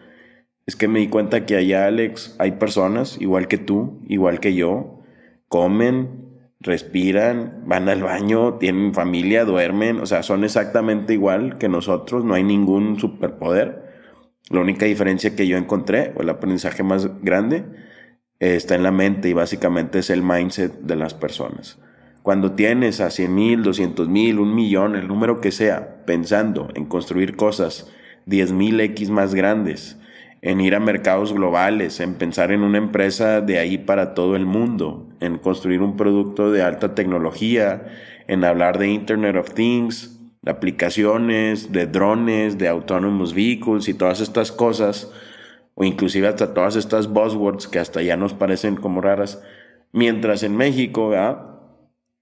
es 0.66 0.76
que 0.76 0.86
me 0.86 1.00
di 1.00 1.08
cuenta 1.08 1.46
que 1.46 1.56
allá, 1.56 1.86
Alex, 1.86 2.36
hay 2.38 2.52
personas, 2.52 3.20
igual 3.20 3.48
que 3.48 3.58
tú, 3.58 4.00
igual 4.06 4.38
que 4.38 4.54
yo, 4.54 5.00
comen, 5.48 6.28
respiran, 6.60 7.64
van 7.66 7.88
al 7.88 8.04
baño, 8.04 8.54
tienen 8.58 8.94
familia, 8.94 9.44
duermen, 9.44 9.98
o 9.98 10.06
sea, 10.06 10.22
son 10.22 10.44
exactamente 10.44 11.14
igual 11.14 11.58
que 11.58 11.68
nosotros, 11.68 12.24
no 12.24 12.34
hay 12.34 12.44
ningún 12.44 13.00
superpoder. 13.00 13.82
La 14.50 14.60
única 14.60 14.86
diferencia 14.86 15.34
que 15.34 15.48
yo 15.48 15.56
encontré, 15.56 16.12
o 16.14 16.22
el 16.22 16.28
aprendizaje 16.28 16.84
más 16.84 17.20
grande, 17.24 17.64
está 18.38 18.76
en 18.76 18.84
la 18.84 18.92
mente 18.92 19.28
y 19.28 19.32
básicamente 19.32 19.98
es 19.98 20.10
el 20.10 20.22
mindset 20.22 20.72
de 20.82 20.94
las 20.94 21.14
personas. 21.14 21.80
Cuando 22.28 22.52
tienes 22.52 23.00
a 23.00 23.08
100 23.08 23.34
mil, 23.34 23.62
200 23.62 24.06
mil, 24.06 24.38
un 24.38 24.54
millón, 24.54 24.96
el 24.96 25.08
número 25.08 25.40
que 25.40 25.50
sea, 25.50 26.04
pensando 26.04 26.68
en 26.74 26.84
construir 26.84 27.36
cosas 27.36 27.90
10 28.26 28.52
mil 28.52 28.78
X 28.82 29.08
más 29.08 29.34
grandes, 29.34 29.98
en 30.42 30.60
ir 30.60 30.74
a 30.74 30.78
mercados 30.78 31.32
globales, 31.32 32.00
en 32.00 32.16
pensar 32.16 32.52
en 32.52 32.64
una 32.64 32.76
empresa 32.76 33.40
de 33.40 33.58
ahí 33.58 33.78
para 33.78 34.12
todo 34.12 34.36
el 34.36 34.44
mundo, 34.44 35.08
en 35.20 35.38
construir 35.38 35.80
un 35.80 35.96
producto 35.96 36.52
de 36.52 36.60
alta 36.60 36.94
tecnología, 36.94 37.86
en 38.26 38.44
hablar 38.44 38.76
de 38.76 38.88
Internet 38.88 39.36
of 39.36 39.54
Things, 39.54 40.20
de 40.42 40.50
aplicaciones, 40.50 41.72
de 41.72 41.86
drones, 41.86 42.58
de 42.58 42.68
autonomous 42.68 43.32
vehicles 43.32 43.88
y 43.88 43.94
todas 43.94 44.20
estas 44.20 44.52
cosas, 44.52 45.10
o 45.74 45.82
inclusive 45.82 46.28
hasta 46.28 46.52
todas 46.52 46.76
estas 46.76 47.08
buzzwords 47.08 47.68
que 47.68 47.78
hasta 47.78 48.02
ya 48.02 48.18
nos 48.18 48.34
parecen 48.34 48.76
como 48.76 49.00
raras, 49.00 49.42
mientras 49.92 50.42
en 50.42 50.58
México, 50.58 51.08
¿verdad? 51.08 51.47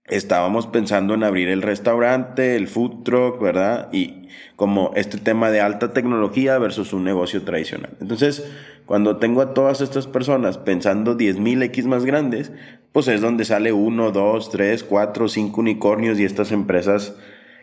Estábamos 0.08 0.66
pensando 0.66 1.14
en 1.14 1.24
abrir 1.24 1.48
el 1.48 1.62
restaurante, 1.62 2.56
el 2.56 2.68
food 2.68 3.02
truck, 3.02 3.40
¿verdad? 3.40 3.88
Y 3.92 4.28
como 4.54 4.92
este 4.94 5.18
tema 5.18 5.50
de 5.50 5.60
alta 5.60 5.92
tecnología 5.92 6.58
versus 6.58 6.92
un 6.92 7.04
negocio 7.04 7.42
tradicional. 7.42 7.90
Entonces, 8.00 8.48
cuando 8.86 9.16
tengo 9.16 9.42
a 9.42 9.52
todas 9.52 9.80
estas 9.80 10.06
personas 10.06 10.58
pensando 10.58 11.16
10.000 11.16 11.38
mil 11.40 11.62
X 11.62 11.86
más 11.86 12.04
grandes, 12.04 12.52
pues 12.92 13.08
es 13.08 13.20
donde 13.20 13.44
sale 13.44 13.72
uno, 13.72 14.12
dos, 14.12 14.50
tres, 14.50 14.84
cuatro, 14.84 15.28
cinco 15.28 15.60
unicornios 15.60 16.18
y 16.18 16.24
estas 16.24 16.52
empresas 16.52 17.14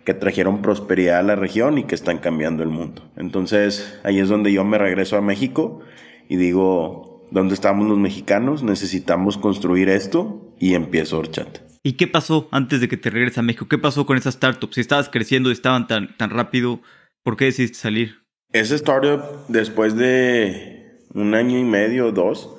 que 0.04 0.14
trajeron 0.14 0.62
prosperidad 0.62 1.20
a 1.20 1.24
la 1.24 1.36
región 1.36 1.78
y 1.78 1.86
que 1.86 1.96
están 1.96 2.18
cambiando 2.18 2.62
el 2.62 2.70
mundo. 2.70 3.04
Entonces, 3.16 4.00
ahí 4.04 4.20
es 4.20 4.28
donde 4.28 4.52
yo 4.52 4.66
me 4.66 4.78
regreso 4.78 5.18
a 5.18 5.22
México 5.22 5.80
y 6.28 6.36
digo, 6.36 7.26
¿dónde 7.32 7.54
estamos 7.54 7.88
los 7.88 7.98
mexicanos? 7.98 8.64
Necesitamos 8.64 9.38
construir 9.38 9.88
esto 9.88 10.54
y 10.60 10.76
empiezo 10.76 11.20
Orchat. 11.20 11.73
¿Y 11.86 11.94
qué 11.94 12.08
pasó 12.08 12.48
antes 12.52 12.80
de 12.80 12.88
que 12.88 12.96
te 12.96 13.10
regreses 13.10 13.40
a 13.40 13.42
México? 13.42 13.68
¿Qué 13.68 13.78
pasó 13.78 14.06
con 14.06 14.18
esas 14.18 14.36
startups? 14.36 14.76
Si 14.76 14.82
estabas 14.82 15.10
creciendo 15.10 15.50
y 15.50 15.54
estaban 15.54 15.86
tan, 15.86 16.16
tan 16.16 16.30
rápido, 16.30 16.80
¿por 17.24 17.36
qué 17.36 17.46
decidiste 17.46 17.78
salir? 17.78 18.24
Esa 18.54 18.76
startup, 18.76 19.22
después 19.50 19.98
de 19.98 21.02
un 21.14 21.36
año 21.36 21.60
y 21.60 21.66
medio 21.66 22.08
o 22.08 22.12
dos, 22.14 22.50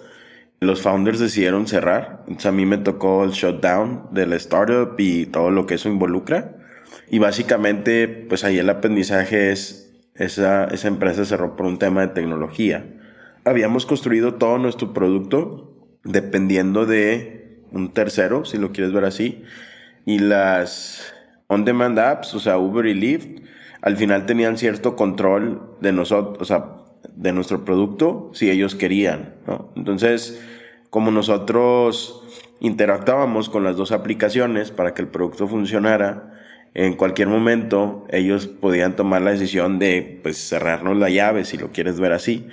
los 0.60 0.82
founders 0.82 1.20
decidieron 1.20 1.66
cerrar. 1.66 2.24
Entonces 2.26 2.46
a 2.46 2.52
mí 2.52 2.66
me 2.66 2.76
tocó 2.76 3.24
el 3.24 3.30
shutdown 3.30 4.08
de 4.10 4.26
la 4.26 4.36
startup 4.36 4.94
y 4.98 5.24
todo 5.24 5.50
lo 5.50 5.64
que 5.64 5.74
eso 5.74 5.88
involucra. 5.88 6.58
Y 7.10 7.18
básicamente, 7.18 8.08
pues 8.08 8.44
ahí 8.44 8.58
el 8.58 8.68
aprendizaje 8.68 9.52
es, 9.52 9.90
esa, 10.16 10.66
esa 10.66 10.88
empresa 10.88 11.24
cerró 11.24 11.56
por 11.56 11.64
un 11.64 11.78
tema 11.78 12.02
de 12.02 12.08
tecnología. 12.08 12.84
Habíamos 13.46 13.86
construido 13.86 14.34
todo 14.34 14.58
nuestro 14.58 14.92
producto 14.92 15.70
dependiendo 16.04 16.84
de 16.84 17.43
un 17.74 17.92
tercero, 17.92 18.44
si 18.44 18.56
lo 18.56 18.72
quieres 18.72 18.92
ver 18.92 19.04
así. 19.04 19.42
Y 20.06 20.18
las 20.18 21.14
on-demand 21.48 21.98
apps, 21.98 22.34
o 22.34 22.40
sea, 22.40 22.58
Uber 22.58 22.86
y 22.86 22.94
Lyft, 22.94 23.40
al 23.82 23.96
final 23.96 24.26
tenían 24.26 24.56
cierto 24.56 24.96
control 24.96 25.76
de 25.80 25.92
nosotros, 25.92 26.38
o 26.40 26.44
sea, 26.44 26.76
de 27.14 27.32
nuestro 27.32 27.64
producto, 27.64 28.30
si 28.32 28.50
ellos 28.50 28.74
querían, 28.74 29.34
¿no? 29.46 29.72
Entonces, 29.76 30.42
como 30.90 31.10
nosotros 31.10 32.22
interactuábamos 32.60 33.50
con 33.50 33.64
las 33.64 33.76
dos 33.76 33.92
aplicaciones 33.92 34.70
para 34.70 34.94
que 34.94 35.02
el 35.02 35.08
producto 35.08 35.46
funcionara, 35.46 36.32
en 36.72 36.94
cualquier 36.94 37.28
momento 37.28 38.06
ellos 38.10 38.46
podían 38.46 38.96
tomar 38.96 39.22
la 39.22 39.30
decisión 39.30 39.78
de 39.78 40.20
pues 40.22 40.38
cerrarnos 40.48 40.96
la 40.96 41.08
llave 41.08 41.44
si 41.44 41.56
lo 41.56 41.70
quieres 41.70 42.00
ver 42.00 42.12
así. 42.12 42.48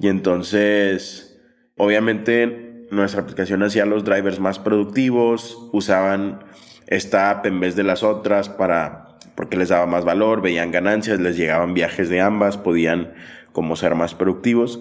Y 0.00 0.08
entonces, 0.08 1.40
obviamente 1.76 2.67
nuestra 2.90 3.22
aplicación 3.22 3.62
hacía 3.62 3.86
los 3.86 4.04
drivers 4.04 4.40
más 4.40 4.58
productivos, 4.58 5.68
usaban 5.72 6.40
esta 6.86 7.30
app 7.30 7.46
en 7.46 7.60
vez 7.60 7.76
de 7.76 7.84
las 7.84 8.02
otras 8.02 8.48
para 8.48 9.04
porque 9.34 9.56
les 9.56 9.68
daba 9.68 9.86
más 9.86 10.04
valor, 10.04 10.42
veían 10.42 10.72
ganancias, 10.72 11.20
les 11.20 11.36
llegaban 11.36 11.72
viajes 11.72 12.08
de 12.08 12.20
ambas, 12.20 12.56
podían 12.56 13.12
como 13.52 13.76
ser 13.76 13.94
más 13.94 14.14
productivos 14.14 14.80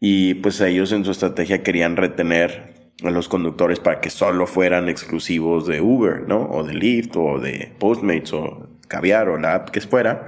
y 0.00 0.34
pues 0.34 0.60
ellos 0.60 0.92
en 0.92 1.04
su 1.04 1.10
estrategia 1.10 1.62
querían 1.62 1.96
retener 1.96 2.74
a 3.04 3.10
los 3.10 3.28
conductores 3.28 3.80
para 3.80 4.00
que 4.00 4.10
solo 4.10 4.46
fueran 4.46 4.88
exclusivos 4.88 5.66
de 5.66 5.80
Uber, 5.80 6.26
¿no? 6.26 6.42
O 6.50 6.64
de 6.64 6.74
Lyft 6.74 7.16
o 7.16 7.38
de 7.38 7.72
Postmates 7.78 8.32
o 8.32 8.68
Caviar 8.88 9.28
o 9.28 9.38
la 9.38 9.54
app 9.54 9.70
que 9.70 9.80
fuera. 9.80 10.26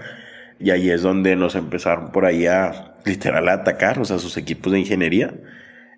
Y 0.59 0.71
ahí 0.71 0.91
es 0.91 1.03
donde 1.03 1.35
nos 1.37 1.55
empezaron 1.55 2.13
por 2.13 2.27
ahí 2.27 2.47
a 2.47 2.95
literal 3.05 3.49
a 3.49 3.55
atacar, 3.55 3.99
o 3.99 4.05
sea, 4.05 4.19
sus 4.19 4.37
equipos 4.37 4.73
de 4.73 4.81
ingeniería 4.81 5.33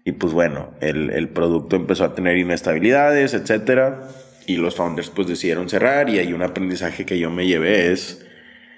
y 0.05 0.13
pues 0.13 0.33
bueno, 0.33 0.71
el, 0.81 1.11
el 1.11 1.29
producto 1.29 1.77
empezó 1.77 2.05
a 2.05 2.15
tener 2.15 2.37
inestabilidades, 2.37 3.35
etcétera. 3.35 4.09
Y 4.47 4.57
los 4.57 4.75
founders 4.75 5.11
pues 5.11 5.29
decidieron 5.29 5.69
cerrar 5.69 6.11
y 6.11 6.19
hay 6.19 6.33
un 6.33 6.43
aprendizaje 6.43 7.07
que 7.07 7.19
yo 7.19 7.31
me 7.31 7.47
llevé 7.47 7.93
es, 7.93 8.27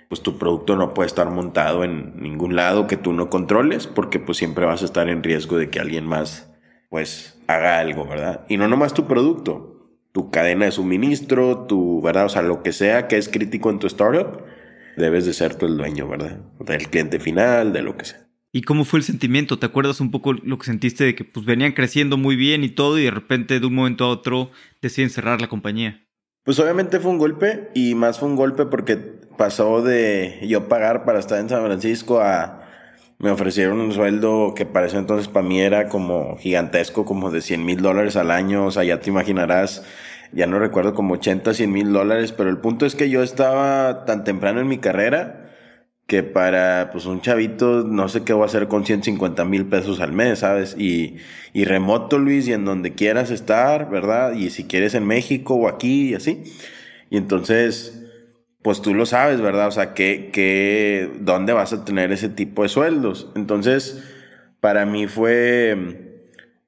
pues 0.09 0.21
tu 0.21 0.39
producto 0.39 0.77
no 0.77 0.93
puede 0.93 1.07
estar 1.07 1.31
montado 1.31 1.85
en 1.85 2.21
ningún 2.21 2.55
lado 2.55 2.87
que 2.87 2.99
tú 2.99 3.15
no 3.15 3.31
controles 3.31 3.87
porque 3.87 4.19
pues 4.19 4.37
siempre 4.37 4.67
vas 4.67 4.83
a 4.83 4.85
estar 4.85 5.09
en 5.09 5.23
riesgo 5.23 5.57
de 5.57 5.71
que 5.71 5.81
alguien 5.81 6.07
más 6.07 6.51
pues 6.91 7.43
haga 7.47 7.79
algo, 7.79 8.07
¿verdad? 8.07 8.45
Y 8.49 8.59
no 8.59 8.69
nomás 8.69 8.93
tu 8.93 9.07
producto, 9.07 9.89
tu 10.13 10.31
cadena 10.31 10.67
de 10.67 10.71
suministro, 10.71 11.67
tu, 11.67 12.03
¿verdad? 12.03 12.27
O 12.27 12.29
sea, 12.29 12.43
lo 12.43 12.63
que 12.63 12.73
sea 12.73 13.09
que 13.09 13.17
es 13.17 13.29
crítico 13.29 13.71
en 13.71 13.79
tu 13.79 13.87
startup, 13.87 14.45
debes 14.97 15.27
de 15.27 15.33
ser 15.33 15.57
tú 15.57 15.67
el 15.67 15.77
dueño, 15.77 16.07
¿verdad? 16.07 16.39
Del 16.61 16.89
cliente 16.89 17.19
final, 17.19 17.73
de 17.73 17.83
lo 17.83 17.97
que 17.97 18.05
sea. 18.05 18.24
¿Y 18.57 18.63
cómo 18.63 18.85
fue 18.85 19.01
el 19.01 19.05
sentimiento? 19.05 19.59
¿Te 19.59 19.67
acuerdas 19.67 20.01
un 20.01 20.13
poco 20.13 20.33
lo 20.33 20.59
que 20.59 20.67
sentiste 20.67 21.03
de 21.03 21.17
que 21.17 21.25
pues 21.25 21.45
venían 21.45 21.73
creciendo 21.73 22.17
muy 22.17 22.37
bien 22.37 22.63
y 22.63 22.69
todo 22.69 23.01
y 23.01 23.03
de 23.03 23.11
repente 23.11 23.59
de 23.59 23.67
un 23.67 23.75
momento 23.75 24.05
a 24.05 24.11
otro 24.11 24.53
deciden 24.81 25.11
cerrar 25.11 25.41
la 25.41 25.49
compañía? 25.49 26.07
Pues 26.45 26.61
obviamente 26.61 27.01
fue 27.01 27.11
un 27.11 27.19
golpe 27.19 27.71
y 27.75 27.97
más 27.97 28.21
fue 28.21 28.29
un 28.29 28.37
golpe 28.37 28.67
porque 28.67 28.95
pasó 29.37 29.83
de 29.83 30.39
yo 30.47 30.69
pagar 30.69 31.05
para 31.05 31.19
estar 31.19 31.41
en 31.41 31.49
San 31.49 31.65
Francisco 31.65 32.21
a 32.21 32.61
me 33.19 33.33
ofrecieron 33.33 33.81
un 33.81 33.93
sueldo 33.93 34.55
que 34.55 34.69
ese 34.85 34.99
entonces 34.99 35.27
para 35.27 35.45
mí 35.45 35.61
era 35.61 35.89
como 35.89 36.37
gigantesco, 36.37 37.05
como 37.05 37.33
de 37.33 37.41
100 37.41 37.65
mil 37.65 37.83
dólares 37.83 38.15
al 38.15 38.31
año, 38.31 38.67
o 38.67 38.71
sea, 38.71 38.85
ya 38.85 39.01
te 39.01 39.11
imaginarás, 39.11 39.85
ya 40.33 40.47
no 40.47 40.61
recuerdo 40.61 40.95
como 40.95 41.15
80, 41.15 41.55
100 41.55 41.73
mil 41.73 41.93
dólares, 41.93 42.31
pero 42.31 42.51
el 42.51 42.59
punto 42.59 42.87
es 42.87 42.95
que 42.95 43.11
yo 43.11 43.25
estaba 43.25 44.05
tan 44.05 44.23
temprano 44.23 44.61
en 44.61 44.69
mi 44.69 44.79
carrera 44.79 45.44
que 46.07 46.23
para 46.23 46.91
pues 46.93 47.07
un 47.07 47.21
chavito 47.23 47.83
no 47.85 48.09
sé 48.09 48.25
qué 48.25 48.33
voy 48.33 48.43
a 48.43 48.47
hacer 48.47 48.69
con 48.69 48.85
150 48.85 49.45
mil 49.45 49.67
pesos 49.67 50.01
al 50.01 50.13
mes, 50.13 50.41
¿sabes? 50.41 50.77
Y, 50.79 51.17
y 51.53 51.65
remoto, 51.65 52.19
Luis, 52.19 52.47
y 52.49 52.53
en 52.53 52.65
donde 52.65 52.95
quieras 52.95 53.31
estar, 53.31 53.89
¿verdad? 53.91 54.35
Y 54.35 54.51
si 54.51 54.65
quieres 54.65 54.95
en 54.95 55.07
México 55.07 55.55
o 55.55 55.69
aquí 55.69 56.11
y 56.11 56.15
así. 56.15 56.43
Y 57.11 57.17
entonces, 57.17 58.03
pues 58.63 58.83
tú 58.83 58.95
lo 58.95 59.07
sabes, 59.07 59.41
¿verdad? 59.41 59.69
O 59.69 59.71
sea, 59.71 59.95
¿qué, 59.95 60.31
qué, 60.33 61.11
¿dónde 61.21 61.53
vas 61.53 61.73
a 61.73 61.85
tener 61.85 62.13
ese 62.13 62.29
tipo 62.29 62.63
de 62.63 62.69
sueldos? 62.69 63.31
Entonces, 63.35 64.03
para 64.61 64.87
mí 64.87 65.07
fue, 65.07 66.23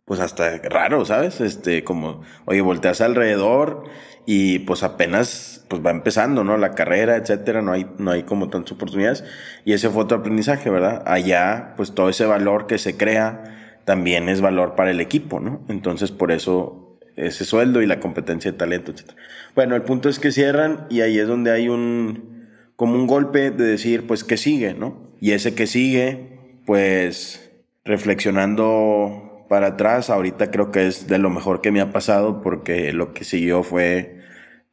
pues 0.04 0.20
hasta 0.20 0.58
raro, 0.58 1.04
¿sabes? 1.04 1.40
Este, 1.40 1.84
como, 1.84 2.22
oye, 2.46 2.60
volteas 2.60 3.00
alrededor 3.00 3.84
y 4.26 4.60
pues 4.60 4.82
apenas 4.82 5.55
pues 5.68 5.84
va 5.84 5.90
empezando, 5.90 6.44
¿no? 6.44 6.56
La 6.56 6.72
carrera, 6.72 7.16
etcétera, 7.16 7.62
no 7.62 7.72
hay, 7.72 7.86
no 7.98 8.10
hay 8.10 8.22
como 8.22 8.48
tantas 8.48 8.72
oportunidades. 8.72 9.24
Y 9.64 9.72
ese 9.72 9.90
fue 9.90 10.04
otro 10.04 10.18
aprendizaje, 10.18 10.70
¿verdad? 10.70 11.02
Allá, 11.06 11.74
pues 11.76 11.92
todo 11.92 12.08
ese 12.08 12.24
valor 12.24 12.66
que 12.66 12.78
se 12.78 12.96
crea 12.96 13.80
también 13.84 14.28
es 14.28 14.40
valor 14.40 14.74
para 14.74 14.90
el 14.90 15.00
equipo, 15.00 15.40
¿no? 15.40 15.60
Entonces, 15.68 16.10
por 16.12 16.32
eso 16.32 16.98
ese 17.16 17.44
sueldo 17.44 17.82
y 17.82 17.86
la 17.86 17.98
competencia 17.98 18.52
de 18.52 18.58
talento, 18.58 18.92
etcétera. 18.92 19.16
Bueno, 19.54 19.74
el 19.74 19.82
punto 19.82 20.08
es 20.08 20.18
que 20.18 20.32
cierran 20.32 20.86
y 20.90 21.00
ahí 21.00 21.18
es 21.18 21.26
donde 21.26 21.50
hay 21.50 21.68
un, 21.68 22.48
como 22.76 22.94
un 22.94 23.06
golpe 23.06 23.50
de 23.50 23.64
decir, 23.64 24.06
pues, 24.06 24.22
¿qué 24.22 24.36
sigue, 24.36 24.74
no? 24.74 25.14
Y 25.20 25.32
ese 25.32 25.54
que 25.54 25.66
sigue, 25.66 26.38
pues, 26.66 27.50
reflexionando 27.84 29.46
para 29.48 29.68
atrás, 29.68 30.10
ahorita 30.10 30.50
creo 30.50 30.70
que 30.70 30.86
es 30.86 31.06
de 31.06 31.18
lo 31.18 31.30
mejor 31.30 31.60
que 31.60 31.70
me 31.70 31.80
ha 31.80 31.90
pasado 31.90 32.42
porque 32.42 32.92
lo 32.92 33.14
que 33.14 33.24
siguió 33.24 33.62
fue 33.62 34.20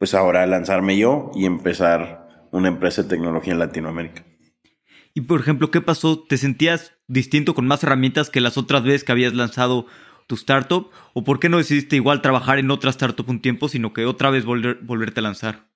pues 0.04 0.12
ahora 0.12 0.44
lanzarme 0.44 0.98
yo 0.98 1.30
y 1.34 1.46
empezar 1.46 2.46
una 2.50 2.68
empresa 2.68 3.02
de 3.02 3.08
tecnología 3.08 3.54
en 3.54 3.58
Latinoamérica. 3.58 4.22
Y 5.14 5.22
por 5.22 5.40
ejemplo, 5.40 5.70
¿qué 5.70 5.80
pasó? 5.80 6.22
¿Te 6.22 6.36
sentías 6.36 6.92
distinto 7.08 7.54
con 7.54 7.66
más 7.66 7.82
herramientas 7.82 8.28
que 8.28 8.42
las 8.42 8.58
otras 8.58 8.82
veces 8.82 9.02
que 9.02 9.12
habías 9.12 9.32
lanzado 9.32 9.86
tu 10.26 10.34
startup? 10.34 10.90
¿O 11.14 11.24
por 11.24 11.40
qué 11.40 11.48
no 11.48 11.56
decidiste 11.56 11.96
igual 11.96 12.20
trabajar 12.20 12.58
en 12.58 12.70
otra 12.70 12.90
startup 12.90 13.30
un 13.30 13.40
tiempo, 13.40 13.70
sino 13.70 13.94
que 13.94 14.04
otra 14.04 14.28
vez 14.28 14.44
volverte 14.44 15.20
a 15.20 15.22
lanzar? 15.22 15.70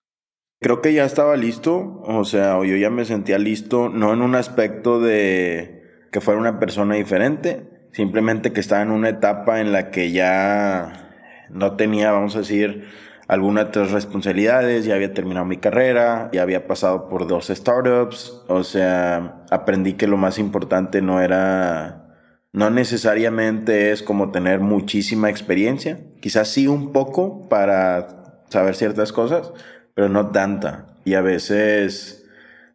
Creo 0.61 0.83
que 0.83 0.93
ya 0.93 1.07
estaba 1.07 1.35
listo, 1.39 2.03
o 2.05 2.25
sea, 2.25 2.63
yo 2.63 2.77
ya 2.77 2.91
me 2.91 3.07
sentía 3.07 3.39
listo, 3.39 3.89
no 3.89 4.13
en 4.13 4.21
un 4.21 4.35
aspecto 4.35 5.01
de 5.01 6.05
que 6.13 6.21
fuera 6.21 6.39
una 6.39 6.59
persona 6.59 6.97
diferente, 6.97 7.89
simplemente 7.93 8.53
que 8.53 8.61
estaba 8.61 8.83
en 8.83 8.91
una 8.91 9.09
etapa 9.09 9.63
en 9.63 9.73
la 9.73 9.91
que 9.91 10.13
ya 10.13 11.47
no 11.49 11.77
tenía, 11.77 12.13
vamos 12.13 12.37
a 12.37 12.41
decir, 12.41 13.08
algunas 13.29 13.67
otras 13.67 13.93
responsabilidades, 13.93 14.87
ya 14.87 14.95
había 14.95 15.13
terminado 15.13 15.45
mi 15.45 15.59
carrera, 15.59 16.31
ya 16.33 16.43
había 16.43 16.67
pasado 16.67 17.11
por 17.11 17.29
dos 17.29 17.49
startups, 17.49 18.43
o 18.49 18.65
sea, 18.65 19.45
aprendí 19.51 19.93
que 19.93 20.07
lo 20.07 20.17
más 20.17 20.39
importante 20.39 21.03
no 21.03 21.21
era, 21.21 22.07
no 22.53 22.71
necesariamente 22.71 23.93
es 23.93 24.03
como 24.03 24.31
tener 24.31 24.61
muchísima 24.61 25.29
experiencia, 25.29 26.01
quizás 26.23 26.49
sí 26.49 26.67
un 26.67 26.93
poco 26.93 27.51
para 27.51 28.45
saber 28.49 28.75
ciertas 28.75 29.13
cosas, 29.13 29.53
pero 29.95 30.09
no 30.09 30.31
tanta. 30.31 30.87
Y 31.05 31.13
a 31.13 31.21
veces, 31.21 32.27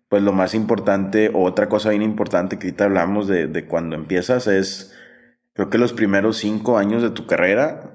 pues 0.08 0.22
lo 0.22 0.34
más 0.34 0.54
importante, 0.54 1.32
o 1.34 1.46
otra 1.46 1.68
cosa 1.68 1.90
bien 1.90 2.04
importante 2.04 2.60
que 2.60 2.68
ahorita 2.68 2.84
hablamos 2.84 3.28
de, 3.28 3.48
de 3.48 3.66
cuando 3.66 3.96
empiezas 3.96 4.46
es, 4.46 4.94
creo 5.54 5.72
que 5.72 5.80
los 5.80 5.94
primeros 5.94 6.38
cinco 6.38 6.78
años 6.78 7.02
de 7.02 7.10
tu 7.10 7.26
carrera 7.26 7.93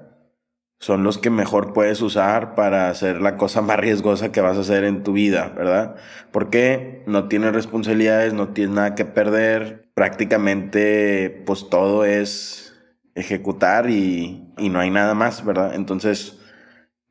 son 0.79 1.03
los 1.03 1.17
que 1.17 1.29
mejor 1.29 1.73
puedes 1.73 2.01
usar 2.01 2.55
para 2.55 2.89
hacer 2.89 3.21
la 3.21 3.37
cosa 3.37 3.61
más 3.61 3.77
riesgosa 3.79 4.31
que 4.31 4.41
vas 4.41 4.57
a 4.57 4.61
hacer 4.61 4.85
en 4.85 5.03
tu 5.03 5.13
vida, 5.13 5.51
¿verdad? 5.55 5.95
Porque 6.31 7.03
no 7.05 7.27
tienes 7.27 7.53
responsabilidades, 7.53 8.33
no 8.33 8.49
tienes 8.49 8.75
nada 8.75 8.95
que 8.95 9.05
perder, 9.05 9.89
prácticamente 9.93 11.43
pues 11.45 11.69
todo 11.69 12.05
es 12.05 12.73
ejecutar 13.15 13.89
y, 13.89 14.53
y 14.57 14.69
no 14.69 14.79
hay 14.79 14.89
nada 14.89 15.13
más, 15.15 15.45
¿verdad? 15.45 15.75
Entonces 15.75 16.39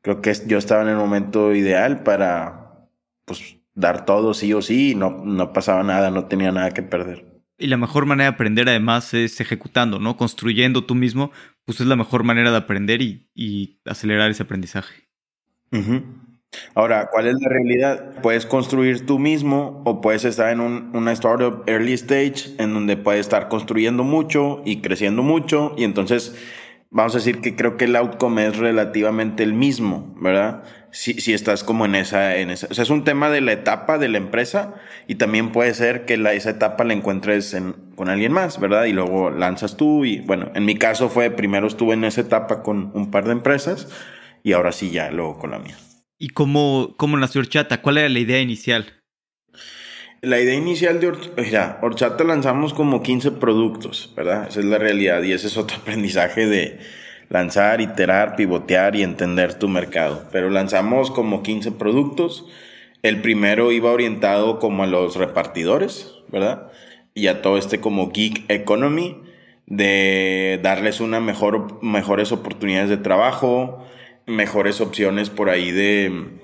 creo 0.01 0.21
que 0.21 0.33
yo 0.47 0.57
estaba 0.57 0.81
en 0.81 0.89
el 0.89 0.97
momento 0.97 1.53
ideal 1.53 2.03
para 2.03 2.87
pues 3.25 3.57
dar 3.75 4.05
todo 4.05 4.33
sí 4.33 4.53
o 4.53 4.61
sí 4.61 4.91
y 4.91 4.95
no, 4.95 5.11
no 5.23 5.53
pasaba 5.53 5.83
nada, 5.83 6.11
no 6.11 6.25
tenía 6.25 6.51
nada 6.51 6.71
que 6.71 6.83
perder. 6.83 7.38
Y 7.59 7.67
la 7.67 7.77
mejor 7.77 8.05
manera 8.05 8.29
de 8.29 8.35
aprender 8.35 8.69
además 8.69 9.13
es 9.13 9.39
ejecutando, 9.41 9.99
¿no? 9.99 10.17
Construyendo 10.17 10.85
tú 10.85 10.95
mismo, 10.95 11.31
pues 11.65 11.81
es 11.81 11.87
la 11.87 11.95
mejor 11.95 12.23
manera 12.23 12.51
de 12.51 12.57
aprender 12.57 13.01
y, 13.01 13.79
acelerar 13.85 14.31
ese 14.31 14.43
aprendizaje. 14.43 15.09
Ahora, 16.73 17.09
¿cuál 17.11 17.27
es 17.27 17.35
la 17.41 17.49
realidad? 17.49 18.21
Puedes 18.21 18.45
construir 18.45 19.05
tú 19.05 19.19
mismo 19.19 19.83
o 19.85 20.01
puedes 20.01 20.25
estar 20.25 20.51
en 20.51 20.61
un, 20.61 20.95
una 20.95 21.11
startup 21.11 21.63
early 21.67 21.93
stage 21.93 22.55
en 22.57 22.73
donde 22.73 22.97
puedes 22.97 23.21
estar 23.21 23.49
construyendo 23.49 24.03
mucho 24.03 24.63
y 24.65 24.81
creciendo 24.81 25.21
mucho 25.21 25.75
y 25.77 25.83
entonces 25.83 26.35
vamos 26.91 27.13
a 27.13 27.19
decir 27.19 27.41
que 27.41 27.55
creo 27.55 27.77
que 27.77 27.85
el 27.85 27.95
outcome 27.95 28.47
es 28.47 28.57
relativamente 28.57 29.43
el 29.43 29.53
mismo, 29.53 30.15
¿verdad? 30.19 30.63
Si, 30.91 31.13
si 31.13 31.33
estás 31.33 31.63
como 31.63 31.85
en 31.85 31.95
esa, 31.95 32.37
en 32.37 32.49
esa, 32.49 32.67
o 32.69 32.73
sea, 32.73 32.83
es 32.83 32.89
un 32.89 33.03
tema 33.03 33.29
de 33.29 33.41
la 33.41 33.51
etapa 33.51 33.97
de 33.97 34.09
la 34.09 34.17
empresa 34.17 34.75
y 35.07 35.15
también 35.15 35.51
puede 35.51 35.73
ser 35.73 36.05
que 36.05 36.17
la, 36.17 36.33
esa 36.33 36.51
etapa 36.51 36.83
la 36.83 36.93
encuentres 36.93 37.53
en, 37.53 37.73
con 37.95 38.09
alguien 38.09 38.31
más, 38.31 38.59
¿verdad? 38.59 38.85
Y 38.85 38.93
luego 38.93 39.29
lanzas 39.29 39.77
tú 39.77 40.05
y 40.05 40.19
bueno, 40.21 40.51
en 40.55 40.65
mi 40.65 40.75
caso 40.75 41.09
fue, 41.09 41.29
primero 41.29 41.67
estuve 41.67 41.93
en 41.93 42.05
esa 42.05 42.21
etapa 42.21 42.63
con 42.63 42.91
un 42.95 43.11
par 43.11 43.25
de 43.25 43.33
empresas 43.33 43.87
y 44.43 44.53
ahora 44.53 44.71
sí 44.71 44.89
ya 44.89 45.11
luego 45.11 45.37
con 45.37 45.51
la 45.51 45.59
mía. 45.59 45.77
¿Y 46.17 46.29
cómo, 46.29 46.95
cómo 46.97 47.17
nació 47.17 47.39
Horchata? 47.39 47.81
¿Cuál 47.81 47.99
era 47.99 48.09
la 48.09 48.19
idea 48.19 48.41
inicial? 48.41 48.98
La 50.21 50.37
idea 50.37 50.55
inicial 50.55 50.99
de 50.99 51.07
Horchata, 51.07 51.79
Horchata 51.81 52.23
lanzamos 52.25 52.73
como 52.73 53.01
15 53.01 53.31
productos, 53.31 54.11
¿verdad? 54.17 54.47
Esa 54.49 54.59
es 54.59 54.65
la 54.65 54.77
realidad 54.77 55.23
y 55.23 55.31
ese 55.31 55.47
es 55.47 55.55
otro 55.55 55.77
aprendizaje 55.81 56.45
de 56.45 56.79
lanzar, 57.29 57.79
iterar, 57.79 58.35
pivotear 58.35 58.97
y 58.97 59.03
entender 59.03 59.53
tu 59.53 59.69
mercado. 59.69 60.27
Pero 60.31 60.49
lanzamos 60.49 61.09
como 61.09 61.41
15 61.41 61.71
productos. 61.71 62.45
El 63.01 63.21
primero 63.21 63.71
iba 63.71 63.91
orientado 63.91 64.59
como 64.59 64.83
a 64.83 64.87
los 64.87 65.15
repartidores, 65.15 66.15
¿verdad? 66.27 66.69
Y 67.13 67.27
a 67.27 67.41
todo 67.41 67.57
este 67.57 67.79
como 67.79 68.11
geek 68.11 68.43
economy, 68.49 69.21
de 69.67 70.59
darles 70.61 70.99
una 70.99 71.21
mejor, 71.21 71.81
mejores 71.81 72.33
oportunidades 72.33 72.89
de 72.89 72.97
trabajo, 72.97 73.85
mejores 74.25 74.81
opciones 74.81 75.29
por 75.29 75.49
ahí 75.49 75.71
de 75.71 76.39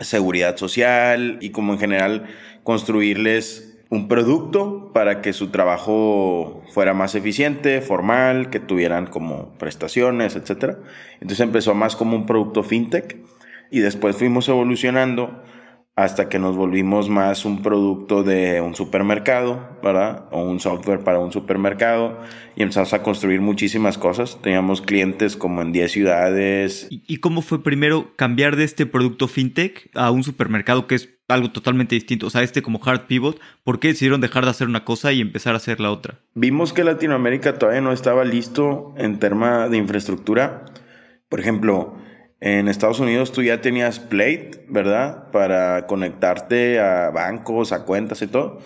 seguridad 0.00 0.58
social 0.58 1.38
y 1.40 1.50
como 1.50 1.72
en 1.72 1.78
general 1.78 2.26
construirles 2.66 3.78
un 3.90 4.08
producto 4.08 4.90
para 4.92 5.22
que 5.22 5.32
su 5.32 5.50
trabajo 5.50 6.64
fuera 6.72 6.94
más 6.94 7.14
eficiente, 7.14 7.80
formal, 7.80 8.50
que 8.50 8.58
tuvieran 8.58 9.06
como 9.06 9.56
prestaciones, 9.56 10.34
etc. 10.34 10.78
Entonces 11.20 11.40
empezó 11.40 11.76
más 11.76 11.94
como 11.94 12.16
un 12.16 12.26
producto 12.26 12.64
fintech 12.64 13.18
y 13.70 13.78
después 13.78 14.16
fuimos 14.16 14.48
evolucionando 14.48 15.44
hasta 15.94 16.28
que 16.28 16.40
nos 16.40 16.56
volvimos 16.56 17.08
más 17.08 17.44
un 17.44 17.62
producto 17.62 18.24
de 18.24 18.60
un 18.60 18.74
supermercado, 18.74 19.78
¿verdad? 19.80 20.24
O 20.32 20.42
un 20.42 20.58
software 20.58 21.04
para 21.04 21.20
un 21.20 21.30
supermercado 21.30 22.20
y 22.56 22.62
empezamos 22.62 22.92
a 22.94 23.02
construir 23.04 23.40
muchísimas 23.40 23.96
cosas. 23.96 24.42
Teníamos 24.42 24.82
clientes 24.82 25.36
como 25.36 25.62
en 25.62 25.70
10 25.70 25.92
ciudades. 25.92 26.88
¿Y 26.90 27.18
cómo 27.18 27.42
fue 27.42 27.62
primero 27.62 28.10
cambiar 28.16 28.56
de 28.56 28.64
este 28.64 28.86
producto 28.86 29.28
fintech 29.28 29.88
a 29.94 30.10
un 30.10 30.24
supermercado 30.24 30.88
que 30.88 30.96
es 30.96 31.15
algo 31.28 31.50
totalmente 31.50 31.94
distinto? 31.94 32.26
O 32.26 32.30
sea, 32.30 32.42
este 32.42 32.62
como 32.62 32.80
hard 32.84 33.06
pivot, 33.06 33.40
¿por 33.64 33.80
qué 33.80 33.88
decidieron 33.88 34.20
dejar 34.20 34.44
de 34.44 34.50
hacer 34.50 34.68
una 34.68 34.84
cosa 34.84 35.12
y 35.12 35.20
empezar 35.20 35.54
a 35.54 35.58
hacer 35.58 35.80
la 35.80 35.90
otra? 35.90 36.20
Vimos 36.34 36.72
que 36.72 36.84
Latinoamérica 36.84 37.58
todavía 37.58 37.80
no 37.80 37.92
estaba 37.92 38.24
listo 38.24 38.94
en 38.96 39.18
tema 39.18 39.68
de 39.68 39.76
infraestructura. 39.76 40.64
Por 41.28 41.40
ejemplo, 41.40 41.96
en 42.40 42.68
Estados 42.68 43.00
Unidos 43.00 43.32
tú 43.32 43.42
ya 43.42 43.60
tenías 43.60 43.98
Plate, 43.98 44.66
¿verdad? 44.68 45.30
Para 45.32 45.86
conectarte 45.86 46.78
a 46.78 47.10
bancos, 47.10 47.72
a 47.72 47.84
cuentas 47.84 48.22
y 48.22 48.26
todo. 48.26 48.60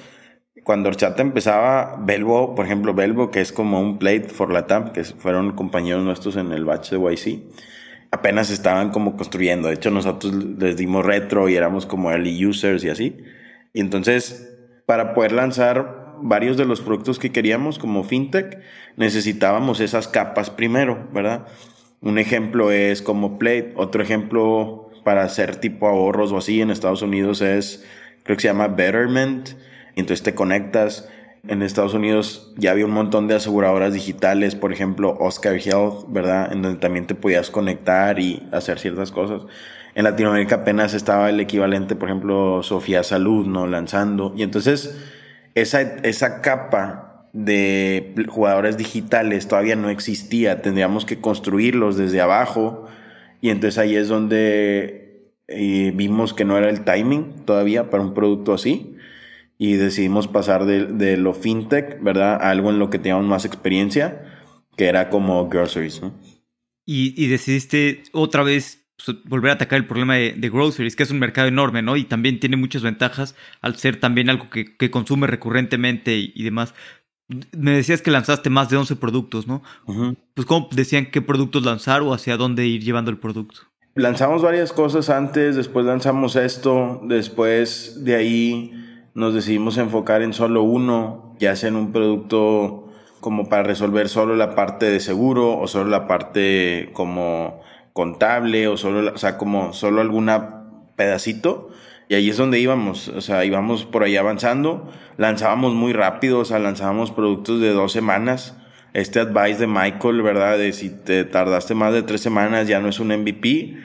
Cuando 0.64 0.88
Horchata 0.90 1.22
empezaba, 1.22 1.96
Belvo, 2.00 2.54
por 2.54 2.66
ejemplo, 2.66 2.92
Belvo, 2.92 3.30
que 3.30 3.40
es 3.40 3.52
como 3.52 3.80
un 3.80 3.98
Plate 3.98 4.28
for 4.28 4.52
Latam, 4.52 4.92
que 4.92 5.04
fueron 5.04 5.52
compañeros 5.52 6.04
nuestros 6.04 6.36
en 6.36 6.52
el 6.52 6.64
batch 6.64 6.90
de 6.90 6.98
YC, 6.98 7.42
apenas 8.10 8.50
estaban 8.50 8.90
como 8.90 9.16
construyendo. 9.16 9.68
De 9.68 9.74
hecho, 9.74 9.90
nosotros 9.90 10.34
les 10.58 10.76
dimos 10.76 11.04
retro 11.04 11.48
y 11.48 11.56
éramos 11.56 11.86
como 11.86 12.10
early 12.10 12.44
users 12.44 12.84
y 12.84 12.90
así. 12.90 13.16
Y 13.72 13.80
entonces, 13.80 14.58
para 14.86 15.14
poder 15.14 15.32
lanzar 15.32 16.16
varios 16.22 16.56
de 16.56 16.64
los 16.64 16.80
productos 16.80 17.18
que 17.18 17.32
queríamos 17.32 17.78
como 17.78 18.04
fintech, 18.04 18.58
necesitábamos 18.96 19.80
esas 19.80 20.08
capas 20.08 20.50
primero, 20.50 21.08
¿verdad? 21.12 21.46
Un 22.00 22.18
ejemplo 22.18 22.72
es 22.72 23.02
como 23.02 23.38
Plate. 23.38 23.72
Otro 23.76 24.02
ejemplo 24.02 24.90
para 25.04 25.22
hacer 25.22 25.56
tipo 25.56 25.86
ahorros 25.86 26.32
o 26.32 26.38
así 26.38 26.60
en 26.60 26.70
Estados 26.70 27.02
Unidos 27.02 27.40
es, 27.40 27.84
creo 28.22 28.36
que 28.36 28.42
se 28.42 28.48
llama 28.48 28.68
Betterment. 28.68 29.50
Entonces 29.96 30.22
te 30.22 30.34
conectas. 30.34 31.08
En 31.48 31.62
Estados 31.62 31.94
Unidos 31.94 32.52
ya 32.56 32.70
había 32.70 32.84
un 32.84 32.92
montón 32.92 33.26
de 33.26 33.34
aseguradoras 33.34 33.94
digitales, 33.94 34.54
por 34.54 34.72
ejemplo 34.72 35.16
Oscar 35.18 35.56
Health, 35.56 36.04
¿verdad? 36.08 36.52
En 36.52 36.62
donde 36.62 36.78
también 36.78 37.06
te 37.06 37.14
podías 37.14 37.50
conectar 37.50 38.18
y 38.18 38.46
hacer 38.52 38.78
ciertas 38.78 39.10
cosas. 39.10 39.42
En 39.94 40.04
Latinoamérica 40.04 40.56
apenas 40.56 40.92
estaba 40.92 41.30
el 41.30 41.40
equivalente, 41.40 41.96
por 41.96 42.08
ejemplo, 42.08 42.62
Sofía 42.62 43.02
Salud, 43.02 43.46
¿no? 43.46 43.66
Lanzando. 43.66 44.34
Y 44.36 44.42
entonces 44.42 44.96
esa, 45.54 45.80
esa 45.80 46.42
capa 46.42 47.28
de 47.32 48.14
jugadores 48.28 48.76
digitales 48.76 49.48
todavía 49.48 49.76
no 49.76 49.88
existía, 49.88 50.62
tendríamos 50.62 51.06
que 51.06 51.20
construirlos 51.20 51.96
desde 51.96 52.20
abajo 52.20 52.86
y 53.40 53.50
entonces 53.50 53.78
ahí 53.78 53.96
es 53.96 54.08
donde 54.08 55.32
eh, 55.48 55.92
vimos 55.94 56.34
que 56.34 56.44
no 56.44 56.58
era 56.58 56.68
el 56.68 56.84
timing 56.84 57.44
todavía 57.46 57.88
para 57.88 58.02
un 58.02 58.14
producto 58.14 58.52
así 58.52 58.96
y 59.62 59.74
decidimos 59.74 60.26
pasar 60.26 60.64
de, 60.64 60.86
de, 60.86 61.18
lo 61.18 61.34
fintech, 61.34 62.02
¿verdad? 62.02 62.40
A 62.40 62.48
algo 62.48 62.70
en 62.70 62.78
lo 62.78 62.88
que 62.88 62.98
teníamos 62.98 63.26
más 63.26 63.44
experiencia, 63.44 64.22
que 64.74 64.86
era 64.86 65.10
como 65.10 65.50
groceries, 65.50 66.00
¿no? 66.00 66.14
Y, 66.86 67.12
y 67.22 67.26
decidiste 67.26 68.04
otra 68.12 68.42
vez 68.42 68.88
pues, 69.04 69.18
volver 69.24 69.50
a 69.50 69.54
atacar 69.54 69.76
el 69.76 69.86
problema 69.86 70.14
de, 70.14 70.32
de, 70.32 70.48
groceries, 70.48 70.96
que 70.96 71.02
es 71.02 71.10
un 71.10 71.18
mercado 71.18 71.46
enorme, 71.46 71.82
¿no? 71.82 71.98
Y 71.98 72.04
también 72.04 72.40
tiene 72.40 72.56
muchas 72.56 72.80
ventajas 72.80 73.34
al 73.60 73.76
ser 73.76 74.00
también 74.00 74.30
algo 74.30 74.48
que, 74.48 74.78
que 74.78 74.90
consume 74.90 75.26
recurrentemente 75.26 76.16
y, 76.16 76.32
y, 76.34 76.42
demás. 76.42 76.72
Me 77.54 77.72
decías 77.72 78.00
que 78.00 78.10
lanzaste 78.10 78.48
más 78.48 78.70
de 78.70 78.78
11 78.78 78.96
productos, 78.96 79.46
¿no? 79.46 79.62
Uh 79.84 79.92
-huh. 79.92 80.16
Pues 80.32 80.46
cómo 80.46 80.70
decían 80.72 81.10
qué 81.10 81.20
productos 81.20 81.66
lanzar 81.66 82.00
o 82.00 82.14
hacia 82.14 82.38
dónde 82.38 82.66
ir 82.66 82.82
llevando 82.82 83.10
el 83.10 83.18
producto. 83.18 83.60
Lanzamos 83.94 84.40
varias 84.40 84.72
cosas 84.72 85.10
antes, 85.10 85.54
después 85.54 85.84
lanzamos 85.84 86.34
esto, 86.36 87.02
después 87.04 88.02
de 88.04 88.14
ahí 88.14 88.86
nos 89.20 89.34
decidimos 89.34 89.76
enfocar 89.76 90.22
en 90.22 90.32
solo 90.32 90.62
uno, 90.62 91.36
ya 91.38 91.54
sea 91.54 91.68
en 91.68 91.76
un 91.76 91.92
producto 91.92 92.88
como 93.20 93.48
para 93.48 93.62
resolver 93.62 94.08
solo 94.08 94.34
la 94.34 94.54
parte 94.54 94.86
de 94.86 94.98
seguro 94.98 95.58
o 95.58 95.68
solo 95.68 95.90
la 95.90 96.08
parte 96.08 96.88
como 96.94 97.60
contable 97.92 98.66
o 98.66 98.76
solo, 98.78 99.12
o 99.14 99.18
sea, 99.18 99.36
como 99.36 99.74
solo 99.74 100.00
alguna 100.00 100.64
pedacito. 100.96 101.68
Y 102.08 102.14
ahí 102.14 102.30
es 102.30 102.38
donde 102.38 102.58
íbamos, 102.58 103.08
o 103.08 103.20
sea, 103.20 103.44
íbamos 103.44 103.84
por 103.84 104.02
ahí 104.02 104.16
avanzando, 104.16 104.90
lanzábamos 105.16 105.74
muy 105.74 105.92
rápido, 105.92 106.40
o 106.40 106.44
sea, 106.44 106.58
lanzábamos 106.58 107.12
productos 107.12 107.60
de 107.60 107.70
dos 107.70 107.92
semanas. 107.92 108.56
Este 108.94 109.20
advice 109.20 109.60
de 109.60 109.66
Michael, 109.68 110.22
¿verdad? 110.22 110.58
De 110.58 110.72
si 110.72 110.90
te 110.90 111.24
tardaste 111.24 111.74
más 111.74 111.92
de 111.92 112.02
tres 112.02 112.22
semanas 112.22 112.66
ya 112.66 112.80
no 112.80 112.88
es 112.88 112.98
un 112.98 113.08
MVP 113.08 113.76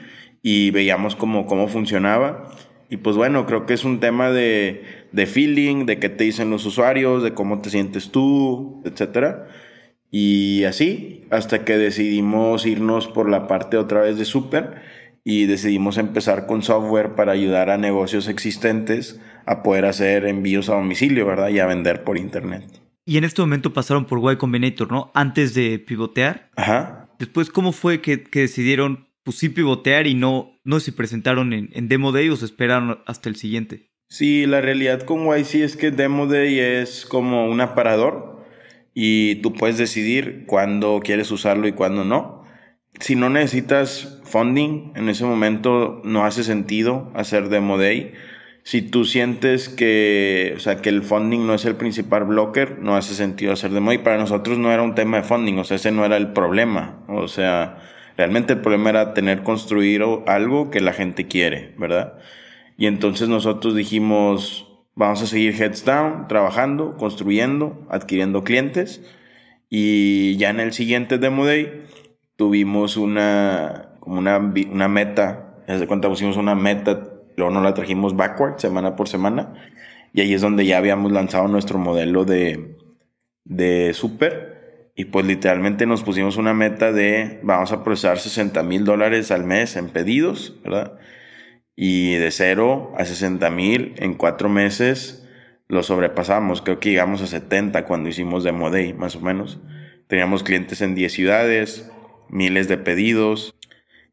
y 0.41 0.71
veíamos 0.71 1.15
cómo, 1.15 1.45
cómo 1.45 1.67
funcionaba. 1.67 2.49
Y 2.89 2.97
pues 2.97 3.15
bueno, 3.15 3.45
creo 3.45 3.65
que 3.65 3.73
es 3.73 3.83
un 3.83 3.99
tema 3.99 4.31
de, 4.31 4.83
de 5.11 5.25
feeling, 5.25 5.85
de 5.85 5.99
qué 5.99 6.09
te 6.09 6.23
dicen 6.23 6.49
los 6.49 6.65
usuarios, 6.65 7.23
de 7.23 7.33
cómo 7.33 7.61
te 7.61 7.69
sientes 7.69 8.11
tú, 8.11 8.81
etcétera. 8.85 9.47
Y 10.11 10.63
así, 10.63 11.25
hasta 11.29 11.65
que 11.65 11.77
decidimos 11.77 12.65
irnos 12.65 13.07
por 13.07 13.29
la 13.29 13.47
parte 13.47 13.77
otra 13.77 14.01
vez 14.01 14.17
de 14.17 14.25
Super 14.25 14.81
y 15.23 15.45
decidimos 15.45 15.97
empezar 15.97 16.45
con 16.45 16.61
software 16.61 17.15
para 17.15 17.31
ayudar 17.31 17.69
a 17.69 17.77
negocios 17.77 18.27
existentes 18.27 19.19
a 19.45 19.63
poder 19.63 19.85
hacer 19.85 20.25
envíos 20.25 20.69
a 20.69 20.75
domicilio, 20.75 21.25
¿verdad? 21.25 21.49
Y 21.49 21.59
a 21.59 21.65
vender 21.65 22.03
por 22.03 22.17
internet. 22.17 22.63
Y 23.05 23.17
en 23.17 23.23
este 23.23 23.41
momento 23.41 23.73
pasaron 23.73 24.05
por 24.05 24.31
Y 24.31 24.37
Combinator, 24.37 24.91
¿no? 24.91 25.11
Antes 25.13 25.53
de 25.53 25.79
pivotear. 25.79 26.49
Ajá. 26.55 27.09
Después, 27.19 27.49
¿cómo 27.49 27.71
fue 27.71 28.01
que, 28.01 28.23
que 28.23 28.41
decidieron, 28.41 29.04
pues 29.25 29.37
sí, 29.37 29.49
pivotear 29.49 30.05
y 30.05 30.13
no, 30.13 30.59
no 30.63 30.79
se 30.79 30.91
presentaron 30.91 31.51
en, 31.51 31.69
en 31.73 31.89
Demo 31.89 32.11
Day 32.11 32.29
o 32.29 32.35
se 32.35 32.45
esperaron 32.45 32.99
hasta 33.07 33.27
el 33.27 33.35
siguiente? 33.35 33.89
Sí, 34.07 34.45
la 34.45 34.61
realidad 34.61 35.01
con 35.01 35.25
YC 35.25 35.55
es 35.55 35.75
que 35.75 35.89
Demo 35.89 36.27
Day 36.27 36.59
es 36.59 37.07
como 37.07 37.49
un 37.49 37.59
aparador 37.59 38.45
y 38.93 39.41
tú 39.41 39.51
puedes 39.53 39.79
decidir 39.79 40.45
cuándo 40.45 41.01
quieres 41.03 41.31
usarlo 41.31 41.67
y 41.67 41.71
cuándo 41.71 42.05
no. 42.05 42.43
Si 42.99 43.15
no 43.15 43.31
necesitas 43.31 44.21
funding, 44.25 44.93
en 44.95 45.09
ese 45.09 45.25
momento 45.25 46.01
no 46.05 46.23
hace 46.23 46.43
sentido 46.43 47.11
hacer 47.15 47.49
Demo 47.49 47.79
Day. 47.79 48.13
Si 48.61 48.83
tú 48.83 49.05
sientes 49.05 49.69
que, 49.69 50.53
o 50.55 50.59
sea, 50.59 50.83
que 50.83 50.89
el 50.89 51.01
funding 51.01 51.47
no 51.47 51.55
es 51.55 51.65
el 51.65 51.75
principal 51.75 52.25
blocker, 52.25 52.77
no 52.79 52.95
hace 52.95 53.15
sentido 53.15 53.53
hacer 53.53 53.71
Demo 53.71 53.89
Day. 53.89 53.97
Para 53.97 54.19
nosotros 54.19 54.59
no 54.59 54.71
era 54.71 54.83
un 54.83 54.93
tema 54.93 55.17
de 55.17 55.23
funding, 55.23 55.57
o 55.57 55.63
sea, 55.63 55.77
ese 55.77 55.91
no 55.91 56.05
era 56.05 56.15
el 56.15 56.31
problema. 56.31 57.03
O 57.07 57.27
sea, 57.27 57.79
realmente 58.17 58.53
el 58.53 58.61
problema 58.61 58.89
era 58.89 59.13
tener 59.13 59.43
construido 59.43 60.23
algo 60.27 60.69
que 60.69 60.81
la 60.81 60.93
gente 60.93 61.27
quiere, 61.27 61.73
¿verdad? 61.77 62.19
Y 62.77 62.87
entonces 62.87 63.29
nosotros 63.29 63.75
dijimos, 63.75 64.67
vamos 64.95 65.21
a 65.21 65.27
seguir 65.27 65.55
heads 65.61 65.85
down, 65.85 66.27
trabajando, 66.27 66.97
construyendo, 66.97 67.85
adquiriendo 67.89 68.43
clientes. 68.43 69.01
Y 69.69 70.37
ya 70.37 70.49
en 70.49 70.59
el 70.59 70.73
siguiente 70.73 71.17
Demo 71.17 71.45
Day 71.45 71.83
tuvimos 72.35 72.97
una, 72.97 73.93
como 73.99 74.19
una, 74.19 74.37
una 74.37 74.87
meta, 74.87 75.55
se 75.67 75.87
cuenta, 75.87 76.09
pusimos 76.09 76.37
una 76.37 76.55
meta, 76.55 77.03
luego 77.35 77.53
nos 77.53 77.63
la 77.63 77.73
trajimos 77.73 78.15
backward, 78.15 78.59
semana 78.59 78.95
por 78.95 79.07
semana. 79.07 79.53
Y 80.13 80.21
ahí 80.21 80.33
es 80.33 80.41
donde 80.41 80.65
ya 80.65 80.77
habíamos 80.77 81.11
lanzado 81.11 81.47
nuestro 81.47 81.77
modelo 81.77 82.23
de, 82.23 82.77
de 83.43 83.93
super. 83.93 84.54
Y 84.95 85.05
pues 85.05 85.25
literalmente 85.25 85.85
nos 85.85 86.03
pusimos 86.03 86.37
una 86.37 86.53
meta 86.53 86.91
de, 86.91 87.39
vamos 87.43 87.71
a 87.71 87.83
procesar 87.83 88.17
60 88.17 88.63
mil 88.63 88.85
dólares 88.85 89.29
al 89.31 89.43
mes 89.43 89.75
en 89.75 89.89
pedidos, 89.89 90.57
¿verdad? 90.63 90.97
y 91.75 92.15
de 92.15 92.31
0 92.31 92.93
a 92.97 93.05
60 93.05 93.49
mil 93.49 93.93
en 93.97 94.13
cuatro 94.15 94.49
meses 94.49 95.27
lo 95.67 95.83
sobrepasamos. 95.83 96.61
Creo 96.61 96.79
que 96.79 96.91
llegamos 96.91 97.21
a 97.21 97.27
70 97.27 97.85
cuando 97.85 98.09
hicimos 98.09 98.43
Demo 98.43 98.69
Day, 98.69 98.93
más 98.93 99.15
o 99.15 99.21
menos. 99.21 99.59
Teníamos 100.07 100.43
clientes 100.43 100.81
en 100.81 100.93
10 100.93 101.11
ciudades, 101.11 101.91
miles 102.29 102.67
de 102.67 102.77
pedidos. 102.77 103.55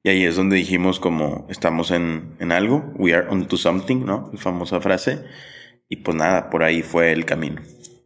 Y 0.03 0.09
ahí 0.09 0.25
es 0.25 0.35
donde 0.35 0.57
dijimos 0.57 0.99
como 0.99 1.47
estamos 1.51 1.91
en, 1.91 2.35
en 2.41 2.51
algo, 2.51 2.93
we 2.97 3.15
are 3.15 3.29
onto 3.29 3.57
something, 3.57 4.05
¿no? 4.05 4.31
La 4.33 4.41
famosa 4.41 4.81
frase. 4.81 5.25
Y 5.89 5.97
pues 5.97 6.17
nada, 6.17 6.49
por 6.51 6.65
ahí 6.65 6.83
fue 6.83 7.13
el 7.13 7.27
camino. 7.27 7.61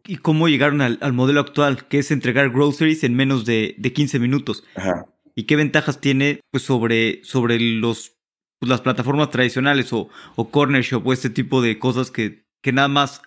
¿Y 0.06 0.16
cómo 0.16 0.48
llegaron 0.48 0.80
al, 0.80 0.98
al 1.00 1.12
modelo 1.12 1.40
actual, 1.40 1.86
que 1.88 1.98
es 1.98 2.10
entregar 2.10 2.50
groceries 2.50 3.04
en 3.04 3.14
menos 3.14 3.44
de, 3.44 3.74
de 3.78 3.92
15 3.92 4.18
minutos? 4.18 4.64
Ajá. 4.74 5.06
¿Y 5.34 5.44
qué 5.44 5.56
ventajas 5.56 6.00
tiene 6.00 6.40
pues, 6.50 6.62
sobre, 6.62 7.20
sobre 7.22 7.60
los 7.60 8.16
pues, 8.58 8.70
las 8.70 8.80
plataformas 8.80 9.30
tradicionales 9.30 9.92
o, 9.92 10.08
o 10.34 10.50
corner 10.50 10.82
shop 10.82 11.06
o 11.06 11.12
este 11.12 11.30
tipo 11.30 11.60
de 11.60 11.78
cosas 11.78 12.10
que, 12.10 12.46
que 12.62 12.72
nada 12.72 12.88
más 12.88 13.22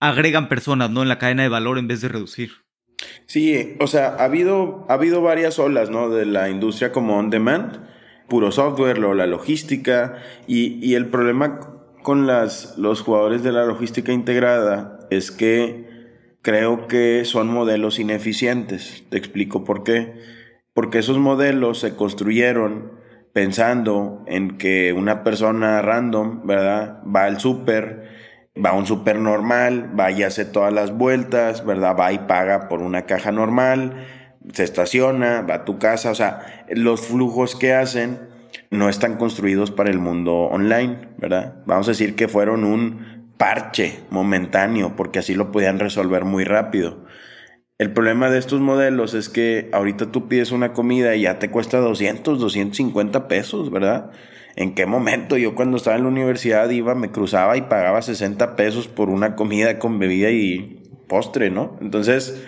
agregan 0.00 0.48
personas 0.48 0.90
¿no? 0.90 1.02
en 1.02 1.08
la 1.08 1.18
cadena 1.18 1.44
de 1.44 1.48
valor 1.48 1.78
en 1.78 1.88
vez 1.88 2.00
de 2.00 2.08
reducir. 2.08 2.50
Sí, 3.26 3.76
o 3.80 3.86
sea, 3.86 4.16
ha 4.18 4.24
habido, 4.24 4.86
ha 4.88 4.94
habido 4.94 5.22
varias 5.22 5.58
olas 5.58 5.90
¿no? 5.90 6.10
de 6.10 6.26
la 6.26 6.50
industria 6.50 6.92
como 6.92 7.16
on 7.18 7.30
demand, 7.30 7.80
puro 8.28 8.50
software, 8.50 8.98
la 8.98 9.26
logística, 9.26 10.18
y, 10.46 10.84
y 10.84 10.94
el 10.94 11.06
problema 11.06 11.60
con 12.02 12.26
las, 12.26 12.76
los 12.78 13.00
jugadores 13.00 13.42
de 13.42 13.52
la 13.52 13.64
logística 13.64 14.12
integrada 14.12 14.98
es 15.10 15.30
que 15.30 15.93
creo 16.44 16.86
que 16.88 17.24
son 17.24 17.48
modelos 17.48 17.98
ineficientes. 17.98 19.04
Te 19.08 19.16
explico 19.16 19.64
por 19.64 19.82
qué. 19.82 20.12
Porque 20.74 20.98
esos 20.98 21.18
modelos 21.18 21.80
se 21.80 21.96
construyeron 21.96 22.92
pensando 23.32 24.22
en 24.26 24.58
que 24.58 24.92
una 24.92 25.24
persona 25.24 25.80
random, 25.80 26.46
¿verdad? 26.46 27.00
Va 27.04 27.24
al 27.24 27.40
súper, 27.40 28.08
va 28.62 28.70
a 28.70 28.74
un 28.74 28.86
súper 28.86 29.18
normal, 29.18 29.98
va 29.98 30.10
y 30.10 30.22
hace 30.22 30.44
todas 30.44 30.72
las 30.72 30.96
vueltas, 30.96 31.64
¿verdad? 31.64 31.96
Va 31.98 32.12
y 32.12 32.18
paga 32.18 32.68
por 32.68 32.82
una 32.82 33.06
caja 33.06 33.32
normal, 33.32 34.06
se 34.52 34.64
estaciona, 34.64 35.42
va 35.42 35.54
a 35.54 35.64
tu 35.64 35.78
casa, 35.78 36.10
o 36.10 36.14
sea, 36.14 36.64
los 36.68 37.00
flujos 37.00 37.56
que 37.56 37.72
hacen 37.72 38.18
no 38.70 38.88
están 38.88 39.16
construidos 39.16 39.70
para 39.70 39.90
el 39.90 39.98
mundo 39.98 40.34
online, 40.34 41.08
¿verdad? 41.16 41.62
Vamos 41.66 41.88
a 41.88 41.92
decir 41.92 42.14
que 42.14 42.28
fueron 42.28 42.64
un 42.64 43.13
parche 43.36 44.00
momentáneo, 44.10 44.94
porque 44.96 45.18
así 45.18 45.34
lo 45.34 45.50
podían 45.52 45.78
resolver 45.78 46.24
muy 46.24 46.44
rápido. 46.44 47.04
El 47.76 47.92
problema 47.92 48.30
de 48.30 48.38
estos 48.38 48.60
modelos 48.60 49.14
es 49.14 49.28
que 49.28 49.68
ahorita 49.72 50.12
tú 50.12 50.28
pides 50.28 50.52
una 50.52 50.72
comida 50.72 51.16
y 51.16 51.22
ya 51.22 51.40
te 51.40 51.50
cuesta 51.50 51.78
200, 51.78 52.38
250 52.38 53.26
pesos, 53.26 53.70
¿verdad? 53.70 54.12
¿En 54.54 54.74
qué 54.74 54.86
momento? 54.86 55.36
Yo 55.36 55.56
cuando 55.56 55.76
estaba 55.76 55.96
en 55.96 56.04
la 56.04 56.08
universidad 56.08 56.70
iba, 56.70 56.94
me 56.94 57.10
cruzaba 57.10 57.56
y 57.56 57.62
pagaba 57.62 58.00
60 58.00 58.54
pesos 58.54 58.86
por 58.86 59.10
una 59.10 59.34
comida 59.34 59.80
con 59.80 59.98
bebida 59.98 60.30
y 60.30 60.82
postre, 61.08 61.50
¿no? 61.50 61.76
Entonces, 61.80 62.44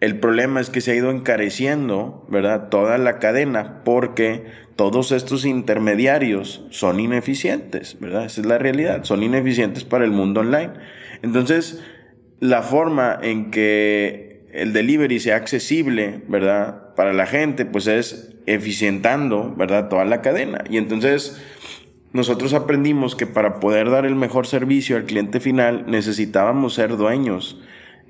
el 0.00 0.20
problema 0.20 0.60
es 0.60 0.70
que 0.70 0.80
se 0.80 0.92
ha 0.92 0.94
ido 0.94 1.10
encareciendo, 1.10 2.26
¿verdad? 2.28 2.68
Toda 2.68 2.98
la 2.98 3.18
cadena 3.18 3.82
porque 3.84 4.44
todos 4.76 5.10
estos 5.10 5.44
intermediarios 5.44 6.64
son 6.70 7.00
ineficientes, 7.00 7.98
¿verdad? 7.98 8.26
Esa 8.26 8.42
es 8.42 8.46
la 8.46 8.58
realidad, 8.58 9.02
son 9.02 9.24
ineficientes 9.24 9.82
para 9.82 10.04
el 10.04 10.12
mundo 10.12 10.40
online. 10.40 10.70
Entonces, 11.22 11.82
la 12.38 12.62
forma 12.62 13.18
en 13.20 13.50
que 13.50 14.46
el 14.52 14.72
delivery 14.72 15.18
sea 15.18 15.34
accesible, 15.34 16.22
¿verdad? 16.28 16.94
Para 16.94 17.12
la 17.12 17.26
gente, 17.26 17.64
pues 17.64 17.88
es 17.88 18.36
eficientando, 18.46 19.52
¿verdad? 19.56 19.88
Toda 19.88 20.04
la 20.04 20.22
cadena. 20.22 20.62
Y 20.70 20.76
entonces 20.76 21.42
nosotros 22.12 22.54
aprendimos 22.54 23.16
que 23.16 23.26
para 23.26 23.58
poder 23.58 23.90
dar 23.90 24.06
el 24.06 24.14
mejor 24.14 24.46
servicio 24.46 24.96
al 24.96 25.04
cliente 25.04 25.40
final 25.40 25.84
necesitábamos 25.88 26.74
ser 26.74 26.96
dueños 26.96 27.60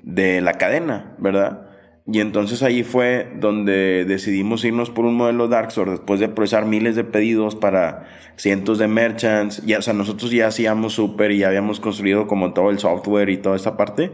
de 0.03 0.39
la 0.41 0.53
cadena, 0.53 1.15
¿verdad? 1.17 1.68
Y 2.11 2.21
entonces 2.21 2.63
ahí 2.63 2.83
fue 2.83 3.31
donde 3.35 4.03
decidimos 4.07 4.65
irnos 4.65 4.89
por 4.89 5.05
un 5.05 5.15
modelo 5.15 5.47
Dark 5.47 5.67
Store 5.67 5.91
después 5.91 6.19
de 6.19 6.27
procesar 6.27 6.65
miles 6.65 6.95
de 6.95 7.03
pedidos 7.03 7.55
para 7.55 8.07
cientos 8.35 8.79
de 8.79 8.87
merchants. 8.87 9.63
Ya, 9.65 9.77
o 9.77 9.81
sea, 9.83 9.93
nosotros 9.93 10.31
ya 10.31 10.47
hacíamos 10.47 10.93
súper 10.93 11.31
y 11.31 11.39
ya 11.39 11.49
habíamos 11.49 11.79
construido 11.79 12.25
como 12.25 12.53
todo 12.53 12.71
el 12.71 12.79
software 12.79 13.29
y 13.29 13.37
toda 13.37 13.55
esa 13.55 13.77
parte. 13.77 14.11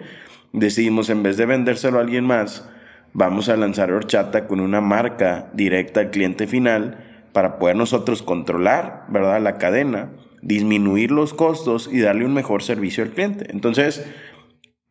Decidimos 0.52 1.10
en 1.10 1.24
vez 1.24 1.38
de 1.38 1.46
vendérselo 1.46 1.98
a 1.98 2.02
alguien 2.02 2.26
más, 2.26 2.68
vamos 3.14 3.48
a 3.48 3.56
lanzar 3.56 3.92
horchata 3.92 4.46
con 4.46 4.60
una 4.60 4.82
marca 4.82 5.50
directa 5.54 6.02
al 6.02 6.12
cliente 6.12 6.48
final 6.48 6.98
para 7.32 7.60
poder 7.60 7.78
nosotros 7.78 8.24
controlar, 8.24 9.06
¿verdad? 9.08 9.42
La 9.42 9.58
cadena, 9.58 10.10
disminuir 10.42 11.12
los 11.12 11.34
costos 11.34 11.90
y 11.92 12.00
darle 12.00 12.26
un 12.26 12.34
mejor 12.34 12.62
servicio 12.62 13.04
al 13.04 13.12
cliente. 13.12 13.48
Entonces, 13.50 14.06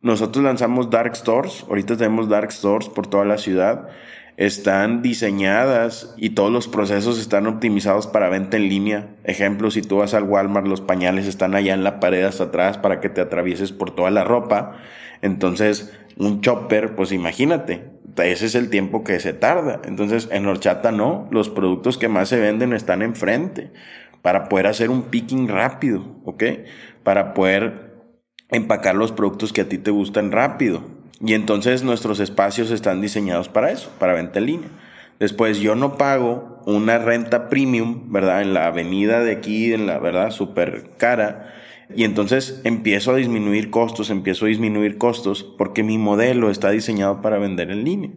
nosotros 0.05 0.45
lanzamos 0.45 0.91
Dark 0.91 1.15
Stores, 1.15 1.65
ahorita 1.67 1.97
tenemos 1.97 2.29
Dark 2.29 2.51
Stores 2.51 2.89
por 2.89 3.07
toda 3.07 3.25
la 3.25 3.39
ciudad, 3.39 3.87
están 4.37 5.01
diseñadas 5.01 6.13
y 6.15 6.29
todos 6.29 6.51
los 6.51 6.67
procesos 6.67 7.19
están 7.19 7.47
optimizados 7.47 8.05
para 8.05 8.29
venta 8.29 8.55
en 8.55 8.69
línea. 8.69 9.07
Ejemplo, 9.23 9.71
si 9.71 9.81
tú 9.81 9.97
vas 9.97 10.13
al 10.13 10.25
Walmart, 10.25 10.67
los 10.67 10.81
pañales 10.81 11.25
están 11.25 11.55
allá 11.55 11.73
en 11.73 11.83
la 11.83 11.99
pared 11.99 12.23
hasta 12.23 12.43
atrás 12.43 12.77
para 12.77 12.99
que 12.99 13.09
te 13.09 13.19
atravieses 13.19 13.71
por 13.71 13.95
toda 13.95 14.11
la 14.11 14.23
ropa. 14.23 14.73
Entonces, 15.23 15.91
un 16.17 16.41
chopper, 16.41 16.93
pues 16.95 17.11
imagínate, 17.11 17.85
ese 18.17 18.45
es 18.45 18.53
el 18.53 18.69
tiempo 18.69 19.03
que 19.03 19.19
se 19.19 19.33
tarda. 19.33 19.81
Entonces, 19.85 20.29
en 20.31 20.45
horchata 20.45 20.91
no, 20.91 21.27
los 21.31 21.49
productos 21.49 21.97
que 21.97 22.09
más 22.09 22.29
se 22.29 22.39
venden 22.39 22.73
están 22.73 23.01
enfrente 23.01 23.71
para 24.21 24.49
poder 24.49 24.67
hacer 24.67 24.91
un 24.91 25.03
picking 25.03 25.47
rápido, 25.47 26.03
¿ok? 26.25 26.43
Para 27.01 27.33
poder 27.33 27.84
empacar 28.49 28.95
los 28.95 29.11
productos 29.11 29.53
que 29.53 29.61
a 29.61 29.69
ti 29.69 29.77
te 29.77 29.91
gustan 29.91 30.31
rápido. 30.31 30.83
Y 31.21 31.33
entonces 31.33 31.83
nuestros 31.83 32.19
espacios 32.19 32.71
están 32.71 33.01
diseñados 33.01 33.49
para 33.49 33.71
eso, 33.71 33.89
para 33.99 34.13
venta 34.13 34.39
en 34.39 34.45
línea. 34.45 34.69
Después 35.19 35.59
yo 35.59 35.75
no 35.75 35.97
pago 35.97 36.61
una 36.65 36.97
renta 36.97 37.47
premium, 37.47 38.11
¿verdad? 38.11 38.41
En 38.41 38.53
la 38.53 38.67
avenida 38.67 39.23
de 39.23 39.31
aquí, 39.31 39.73
en 39.73 39.87
la 39.87 39.97
verdad, 39.97 40.31
súper 40.31 40.89
cara. 40.97 41.53
Y 41.95 42.03
entonces 42.03 42.61
empiezo 42.63 43.11
a 43.11 43.15
disminuir 43.15 43.69
costos, 43.69 44.09
empiezo 44.09 44.45
a 44.45 44.49
disminuir 44.49 44.97
costos 44.97 45.43
porque 45.43 45.83
mi 45.83 45.97
modelo 45.97 46.49
está 46.49 46.71
diseñado 46.71 47.21
para 47.21 47.37
vender 47.37 47.71
en 47.71 47.85
línea. 47.85 48.11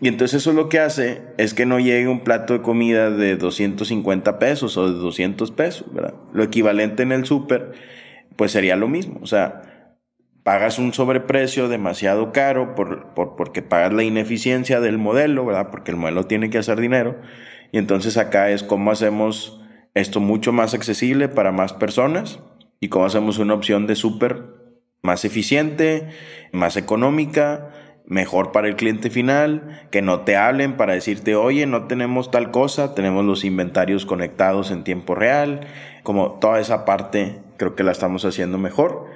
Y 0.00 0.08
entonces 0.08 0.42
eso 0.42 0.52
lo 0.52 0.68
que 0.68 0.80
hace 0.80 1.22
es 1.38 1.54
que 1.54 1.64
no 1.64 1.78
llegue 1.78 2.08
un 2.08 2.20
plato 2.20 2.54
de 2.54 2.62
comida 2.62 3.10
de 3.10 3.36
250 3.36 4.38
pesos 4.38 4.76
o 4.76 4.92
de 4.92 4.98
200 4.98 5.50
pesos, 5.52 5.86
¿verdad? 5.92 6.14
Lo 6.32 6.42
equivalente 6.42 7.02
en 7.02 7.12
el 7.12 7.24
súper 7.24 7.72
pues 8.36 8.52
sería 8.52 8.76
lo 8.76 8.88
mismo. 8.88 9.18
O 9.22 9.26
sea, 9.26 9.62
pagas 10.42 10.78
un 10.78 10.92
sobreprecio 10.92 11.68
demasiado 11.68 12.32
caro 12.32 12.74
por, 12.74 13.14
porque 13.14 13.62
pagas 13.62 13.92
la 13.92 14.04
ineficiencia 14.04 14.80
del 14.80 14.98
modelo, 14.98 15.44
¿verdad? 15.44 15.70
Porque 15.70 15.90
el 15.90 15.96
modelo 15.96 16.24
tiene 16.24 16.50
que 16.50 16.58
hacer 16.58 16.80
dinero. 16.80 17.20
Y 17.72 17.78
entonces 17.78 18.16
acá 18.16 18.50
es 18.50 18.62
cómo 18.62 18.90
hacemos 18.90 19.60
esto 19.94 20.20
mucho 20.20 20.52
más 20.52 20.74
accesible 20.74 21.28
para 21.28 21.52
más 21.52 21.72
personas 21.72 22.38
y 22.80 22.88
cómo 22.88 23.06
hacemos 23.06 23.38
una 23.38 23.54
opción 23.54 23.86
de 23.86 23.96
súper 23.96 24.42
más 25.02 25.24
eficiente, 25.24 26.08
más 26.52 26.76
económica, 26.76 27.70
mejor 28.06 28.52
para 28.52 28.68
el 28.68 28.76
cliente 28.76 29.10
final, 29.10 29.88
que 29.90 30.02
no 30.02 30.20
te 30.20 30.36
hablen 30.36 30.76
para 30.76 30.92
decirte, 30.92 31.34
oye, 31.34 31.66
no 31.66 31.86
tenemos 31.86 32.30
tal 32.30 32.50
cosa, 32.50 32.94
tenemos 32.94 33.24
los 33.24 33.44
inventarios 33.44 34.06
conectados 34.06 34.70
en 34.70 34.84
tiempo 34.84 35.14
real, 35.14 35.66
como 36.06 36.38
toda 36.38 36.60
esa 36.60 36.84
parte 36.84 37.40
creo 37.56 37.74
que 37.74 37.82
la 37.82 37.90
estamos 37.90 38.24
haciendo 38.24 38.58
mejor. 38.58 39.06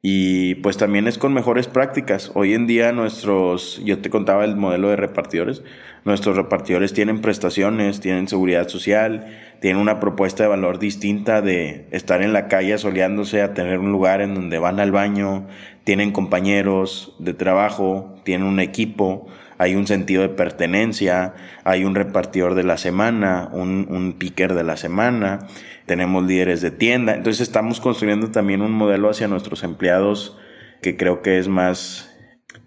Y 0.00 0.54
pues 0.56 0.76
también 0.76 1.08
es 1.08 1.18
con 1.18 1.34
mejores 1.34 1.66
prácticas. 1.66 2.30
Hoy 2.34 2.54
en 2.54 2.68
día 2.68 2.92
nuestros, 2.92 3.82
yo 3.84 3.98
te 3.98 4.08
contaba 4.08 4.44
el 4.44 4.54
modelo 4.54 4.90
de 4.90 4.94
repartidores, 4.94 5.64
nuestros 6.04 6.36
repartidores 6.36 6.94
tienen 6.94 7.20
prestaciones, 7.20 7.98
tienen 7.98 8.28
seguridad 8.28 8.68
social, 8.68 9.26
tienen 9.60 9.82
una 9.82 9.98
propuesta 9.98 10.44
de 10.44 10.48
valor 10.48 10.78
distinta 10.78 11.42
de 11.42 11.88
estar 11.90 12.22
en 12.22 12.32
la 12.32 12.46
calle 12.46 12.78
soleándose 12.78 13.42
a 13.42 13.54
tener 13.54 13.80
un 13.80 13.90
lugar 13.90 14.20
en 14.20 14.36
donde 14.36 14.60
van 14.60 14.78
al 14.78 14.92
baño, 14.92 15.48
tienen 15.82 16.12
compañeros 16.12 17.16
de 17.18 17.34
trabajo, 17.34 18.14
tienen 18.22 18.46
un 18.46 18.60
equipo, 18.60 19.26
hay 19.58 19.74
un 19.74 19.88
sentido 19.88 20.22
de 20.22 20.28
pertenencia, 20.28 21.34
hay 21.64 21.84
un 21.84 21.96
repartidor 21.96 22.54
de 22.54 22.62
la 22.62 22.76
semana, 22.76 23.48
un, 23.52 23.88
un 23.90 24.12
picker 24.12 24.54
de 24.54 24.62
la 24.62 24.76
semana 24.76 25.48
tenemos 25.88 26.24
líderes 26.24 26.60
de 26.60 26.70
tienda. 26.70 27.16
Entonces 27.16 27.40
estamos 27.40 27.80
construyendo 27.80 28.30
también 28.30 28.62
un 28.62 28.70
modelo 28.70 29.10
hacia 29.10 29.26
nuestros 29.26 29.64
empleados 29.64 30.38
que 30.80 30.96
creo 30.96 31.22
que 31.22 31.38
es 31.38 31.48
más, 31.48 32.16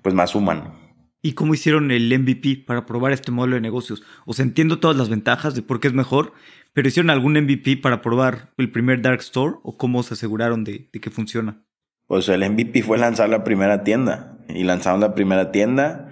pues 0.01 0.13
más 0.13 0.35
humano. 0.35 0.77
¿Y 1.21 1.33
cómo 1.33 1.53
hicieron 1.53 1.91
el 1.91 2.09
MVP 2.19 2.65
para 2.65 2.85
probar 2.85 3.13
este 3.13 3.31
modelo 3.31 3.55
de 3.55 3.61
negocios? 3.61 4.03
O 4.25 4.33
sea, 4.33 4.43
entiendo 4.43 4.79
todas 4.79 4.97
las 4.97 5.07
ventajas 5.07 5.55
de 5.55 5.61
por 5.61 5.79
qué 5.79 5.87
es 5.87 5.93
mejor, 5.93 6.33
pero 6.73 6.87
¿hicieron 6.87 7.11
algún 7.11 7.33
MVP 7.33 7.77
para 7.77 8.01
probar 8.01 8.51
el 8.57 8.71
primer 8.71 9.01
Dark 9.01 9.19
Store 9.19 9.57
o 9.63 9.77
cómo 9.77 10.03
se 10.03 10.15
aseguraron 10.15 10.63
de, 10.63 10.89
de 10.91 10.99
que 10.99 11.11
funciona? 11.11 11.63
Pues 12.07 12.27
el 12.27 12.49
MVP 12.49 12.81
fue 12.81 12.97
lanzar 12.97 13.29
la 13.29 13.43
primera 13.43 13.83
tienda 13.83 14.39
y 14.49 14.63
lanzamos 14.63 14.99
la 14.99 15.13
primera 15.13 15.51
tienda 15.51 16.11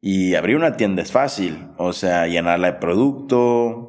y 0.00 0.34
abrir 0.34 0.56
una 0.56 0.76
tienda 0.76 1.02
es 1.02 1.12
fácil, 1.12 1.58
o 1.76 1.92
sea, 1.92 2.26
llenarla 2.26 2.72
de 2.72 2.78
producto, 2.78 3.87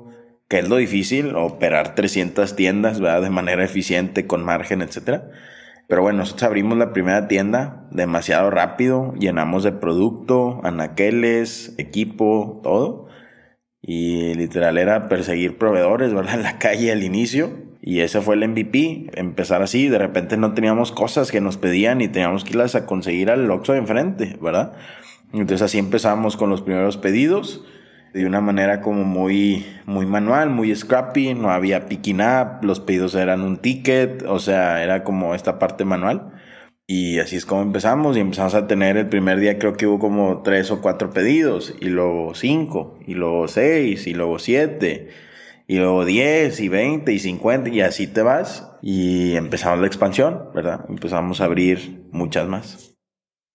que 0.49 0.59
es 0.59 0.67
lo 0.67 0.77
difícil, 0.77 1.35
operar 1.35 1.93
300 1.95 2.55
tiendas, 2.55 2.99
¿verdad? 2.99 3.21
De 3.21 3.29
manera 3.29 3.63
eficiente, 3.63 4.25
con 4.25 4.43
margen, 4.43 4.81
etc. 4.81 5.21
Pero 5.87 6.01
bueno, 6.01 6.19
nosotros 6.19 6.43
abrimos 6.43 6.77
la 6.77 6.91
primera 6.91 7.27
tienda 7.27 7.87
demasiado 7.91 8.49
rápido, 8.49 9.13
llenamos 9.19 9.63
de 9.63 9.71
producto, 9.71 10.59
anaqueles, 10.63 11.75
equipo, 11.77 12.59
todo. 12.63 13.07
Y 13.81 14.33
literal 14.33 14.77
era 14.79 15.07
perseguir 15.07 15.57
proveedores, 15.57 16.13
¿verdad? 16.13 16.33
En 16.39 16.43
la 16.43 16.57
calle 16.57 16.91
al 16.91 17.03
inicio. 17.03 17.69
Y 17.81 18.01
ese 18.01 18.19
fue 18.19 18.35
el 18.35 18.47
MVP, 18.47 19.11
empezar 19.13 19.61
así, 19.61 19.87
de 19.87 19.99
repente 19.99 20.35
no 20.35 20.53
teníamos 20.53 20.91
cosas 20.91 21.31
que 21.31 21.41
nos 21.41 21.57
pedían 21.57 22.01
y 22.01 22.09
teníamos 22.09 22.43
que 22.43 22.51
irlas 22.51 22.75
a 22.75 22.85
conseguir 22.85 23.31
al 23.31 23.49
Oxxo 23.49 23.71
de 23.71 23.79
enfrente, 23.79 24.37
¿verdad? 24.41 24.73
Entonces 25.31 25.61
así 25.61 25.77
empezamos 25.77 26.35
con 26.35 26.49
los 26.49 26.61
primeros 26.61 26.97
pedidos 26.97 27.63
de 28.13 28.25
una 28.25 28.41
manera 28.41 28.81
como 28.81 29.03
muy, 29.03 29.65
muy 29.85 30.05
manual, 30.05 30.49
muy 30.49 30.75
scrappy, 30.75 31.33
no 31.35 31.51
había 31.51 31.87
picking 31.87 32.21
up, 32.21 32.63
los 32.63 32.79
pedidos 32.79 33.15
eran 33.15 33.41
un 33.41 33.57
ticket, 33.57 34.23
o 34.23 34.39
sea, 34.39 34.83
era 34.83 35.03
como 35.03 35.35
esta 35.35 35.59
parte 35.59 35.85
manual. 35.85 36.33
Y 36.87 37.19
así 37.19 37.35
es 37.35 37.45
como 37.45 37.61
empezamos 37.61 38.17
y 38.17 38.19
empezamos 38.19 38.55
a 38.55 38.65
tener 38.65 38.97
el 38.97 39.09
primer 39.09 39.39
día 39.39 39.59
creo 39.59 39.73
que 39.77 39.85
hubo 39.85 39.99
como 39.99 40.41
tres 40.41 40.71
o 40.71 40.81
cuatro 40.81 41.11
pedidos 41.11 41.75
y 41.79 41.89
luego 41.89 42.33
cinco 42.33 42.97
y 43.05 43.13
luego 43.13 43.47
seis 43.47 44.07
y 44.07 44.15
luego 44.15 44.39
siete 44.39 45.09
y 45.67 45.77
luego 45.77 46.03
diez 46.03 46.59
y 46.59 46.67
veinte 46.67 47.13
y 47.13 47.19
cincuenta 47.19 47.69
y 47.69 47.81
así 47.81 48.07
te 48.07 48.23
vas 48.23 48.71
y 48.81 49.35
empezamos 49.35 49.81
la 49.81 49.87
expansión, 49.87 50.49
¿verdad? 50.55 50.85
Empezamos 50.89 51.41
a 51.41 51.45
abrir 51.45 52.07
muchas 52.11 52.47
más. 52.47 52.98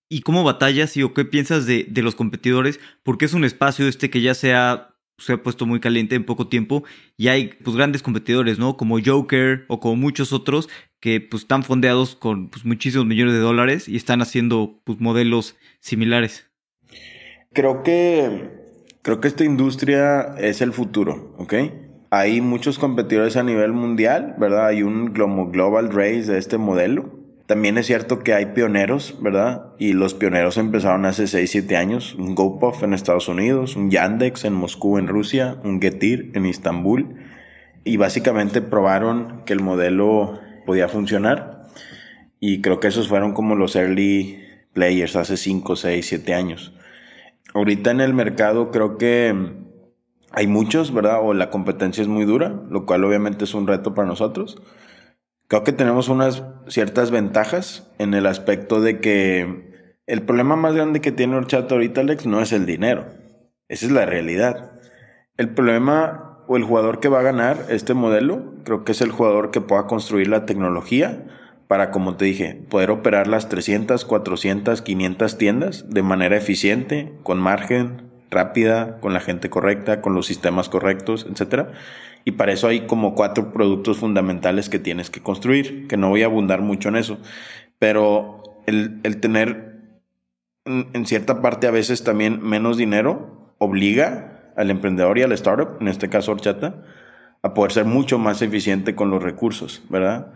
¿Y 0.08 0.20
cómo 0.20 0.44
batallas 0.44 0.96
y 0.96 1.02
o 1.02 1.14
qué 1.14 1.24
piensas 1.24 1.66
de, 1.66 1.88
los 1.96 2.14
competidores? 2.14 2.78
Porque 3.02 3.24
es 3.24 3.34
un 3.34 3.44
espacio 3.44 3.88
este 3.88 4.10
que 4.10 4.20
ya 4.20 4.34
se 4.34 4.54
ha, 4.54 4.94
se 5.18 5.32
ha 5.32 5.42
puesto 5.42 5.66
muy 5.66 5.80
caliente 5.80 6.14
en 6.14 6.24
poco 6.24 6.48
tiempo 6.48 6.84
y 7.16 7.28
hay 7.28 7.54
pues 7.62 7.76
grandes 7.76 8.02
competidores, 8.02 8.58
¿no? 8.58 8.76
Como 8.76 8.98
Joker 9.04 9.64
o 9.68 9.80
como 9.80 9.96
muchos 9.96 10.32
otros 10.32 10.68
que 11.00 11.20
pues 11.20 11.42
están 11.42 11.62
fondeados 11.62 12.16
con 12.16 12.48
pues, 12.48 12.64
muchísimos 12.64 13.06
millones 13.06 13.34
de 13.34 13.40
dólares 13.40 13.88
y 13.88 13.96
están 13.96 14.20
haciendo 14.20 14.80
pues 14.84 15.00
modelos 15.00 15.56
similares. 15.80 16.50
Creo 17.52 17.82
que, 17.82 18.50
creo 19.02 19.20
que 19.20 19.28
esta 19.28 19.44
industria 19.44 20.34
es 20.38 20.60
el 20.60 20.72
futuro, 20.72 21.34
¿ok? 21.38 21.54
Hay 22.10 22.40
muchos 22.40 22.78
competidores 22.78 23.36
a 23.36 23.42
nivel 23.42 23.72
mundial, 23.72 24.34
¿verdad? 24.38 24.66
Hay 24.66 24.82
un 24.82 25.12
global 25.12 25.90
race 25.90 26.30
de 26.30 26.38
este 26.38 26.58
modelo 26.58 27.23
también 27.46 27.76
es 27.76 27.86
cierto 27.86 28.20
que 28.20 28.32
hay 28.32 28.46
pioneros, 28.46 29.18
¿verdad? 29.20 29.74
Y 29.78 29.92
los 29.92 30.14
pioneros 30.14 30.56
empezaron 30.56 31.04
hace 31.04 31.26
6, 31.26 31.50
7 31.50 31.76
años. 31.76 32.14
Un 32.14 32.34
GoPuff 32.34 32.82
en 32.82 32.94
Estados 32.94 33.28
Unidos, 33.28 33.76
un 33.76 33.90
Yandex 33.90 34.46
en 34.46 34.54
Moscú, 34.54 34.96
en 34.96 35.08
Rusia, 35.08 35.58
un 35.62 35.80
Getir 35.80 36.30
en 36.34 36.46
Istambul. 36.46 37.16
Y 37.84 37.98
básicamente 37.98 38.62
probaron 38.62 39.42
que 39.44 39.52
el 39.52 39.60
modelo 39.60 40.40
podía 40.64 40.88
funcionar. 40.88 41.68
Y 42.40 42.62
creo 42.62 42.80
que 42.80 42.88
esos 42.88 43.08
fueron 43.08 43.34
como 43.34 43.56
los 43.56 43.76
early 43.76 44.42
players 44.72 45.14
hace 45.14 45.36
5, 45.36 45.76
6, 45.76 46.06
7 46.06 46.34
años. 46.34 46.74
Ahorita 47.52 47.90
en 47.90 48.00
el 48.00 48.14
mercado 48.14 48.70
creo 48.70 48.96
que 48.96 49.34
hay 50.32 50.46
muchos, 50.46 50.92
¿verdad? 50.94 51.20
O 51.22 51.34
la 51.34 51.50
competencia 51.50 52.00
es 52.00 52.08
muy 52.08 52.24
dura, 52.24 52.62
lo 52.70 52.86
cual 52.86 53.04
obviamente 53.04 53.44
es 53.44 53.52
un 53.52 53.66
reto 53.66 53.94
para 53.94 54.08
nosotros. 54.08 54.62
Creo 55.54 55.62
que 55.62 55.72
tenemos 55.72 56.08
unas 56.08 56.42
ciertas 56.66 57.12
ventajas 57.12 57.88
en 58.00 58.12
el 58.14 58.26
aspecto 58.26 58.80
de 58.80 58.98
que 58.98 60.00
el 60.04 60.22
problema 60.22 60.56
más 60.56 60.74
grande 60.74 61.00
que 61.00 61.12
tiene 61.12 61.36
Horchata 61.36 61.76
ahorita, 61.76 62.00
Alex, 62.00 62.26
no 62.26 62.40
es 62.40 62.50
el 62.50 62.66
dinero. 62.66 63.04
Esa 63.68 63.86
es 63.86 63.92
la 63.92 64.04
realidad. 64.04 64.72
El 65.36 65.50
problema 65.50 66.40
o 66.48 66.56
el 66.56 66.64
jugador 66.64 66.98
que 66.98 67.08
va 67.08 67.20
a 67.20 67.22
ganar 67.22 67.66
este 67.68 67.94
modelo, 67.94 68.54
creo 68.64 68.82
que 68.82 68.90
es 68.90 69.00
el 69.00 69.12
jugador 69.12 69.52
que 69.52 69.60
pueda 69.60 69.86
construir 69.86 70.26
la 70.26 70.44
tecnología 70.44 71.24
para, 71.68 71.92
como 71.92 72.16
te 72.16 72.24
dije, 72.24 72.60
poder 72.68 72.90
operar 72.90 73.28
las 73.28 73.48
300, 73.48 74.04
400, 74.04 74.82
500 74.82 75.38
tiendas 75.38 75.88
de 75.88 76.02
manera 76.02 76.36
eficiente, 76.36 77.12
con 77.22 77.38
margen, 77.38 78.10
rápida, 78.30 79.00
con 79.00 79.12
la 79.12 79.20
gente 79.20 79.50
correcta, 79.50 80.00
con 80.00 80.14
los 80.14 80.26
sistemas 80.26 80.68
correctos, 80.68 81.26
etc. 81.30 81.68
Y 82.24 82.32
para 82.32 82.52
eso 82.52 82.68
hay 82.68 82.86
como 82.86 83.14
cuatro 83.14 83.52
productos 83.52 83.98
fundamentales 83.98 84.68
que 84.68 84.78
tienes 84.78 85.10
que 85.10 85.22
construir, 85.22 85.86
que 85.88 85.96
no 85.96 86.08
voy 86.08 86.22
a 86.22 86.26
abundar 86.26 86.60
mucho 86.60 86.88
en 86.88 86.96
eso, 86.96 87.18
pero 87.78 88.42
el, 88.66 89.00
el 89.02 89.20
tener 89.20 89.74
en 90.64 91.06
cierta 91.06 91.42
parte 91.42 91.66
a 91.66 91.70
veces 91.70 92.04
también 92.04 92.42
menos 92.42 92.76
dinero 92.76 93.54
obliga 93.58 94.52
al 94.56 94.70
emprendedor 94.70 95.18
y 95.18 95.22
al 95.22 95.32
startup, 95.32 95.76
en 95.80 95.88
este 95.88 96.08
caso 96.08 96.32
Horchata, 96.32 96.82
a 97.42 97.52
poder 97.54 97.72
ser 97.72 97.84
mucho 97.84 98.18
más 98.18 98.40
eficiente 98.40 98.94
con 98.94 99.10
los 99.10 99.22
recursos, 99.22 99.82
¿verdad? 99.90 100.32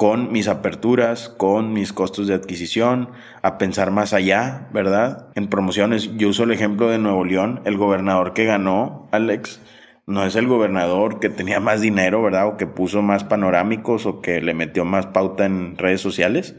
Con 0.00 0.32
mis 0.32 0.48
aperturas, 0.48 1.28
con 1.28 1.74
mis 1.74 1.92
costos 1.92 2.26
de 2.26 2.32
adquisición, 2.32 3.10
a 3.42 3.58
pensar 3.58 3.90
más 3.90 4.14
allá, 4.14 4.66
¿verdad? 4.72 5.28
En 5.34 5.48
promociones, 5.48 6.16
yo 6.16 6.30
uso 6.30 6.44
el 6.44 6.52
ejemplo 6.52 6.88
de 6.88 6.96
Nuevo 6.96 7.22
León, 7.26 7.60
el 7.66 7.76
gobernador 7.76 8.32
que 8.32 8.46
ganó, 8.46 9.10
Alex, 9.12 9.60
no 10.06 10.24
es 10.24 10.36
el 10.36 10.46
gobernador 10.46 11.20
que 11.20 11.28
tenía 11.28 11.60
más 11.60 11.82
dinero, 11.82 12.22
¿verdad? 12.22 12.46
O 12.46 12.56
que 12.56 12.66
puso 12.66 13.02
más 13.02 13.24
panorámicos 13.24 14.06
o 14.06 14.22
que 14.22 14.40
le 14.40 14.54
metió 14.54 14.86
más 14.86 15.08
pauta 15.08 15.44
en 15.44 15.76
redes 15.76 16.00
sociales, 16.00 16.56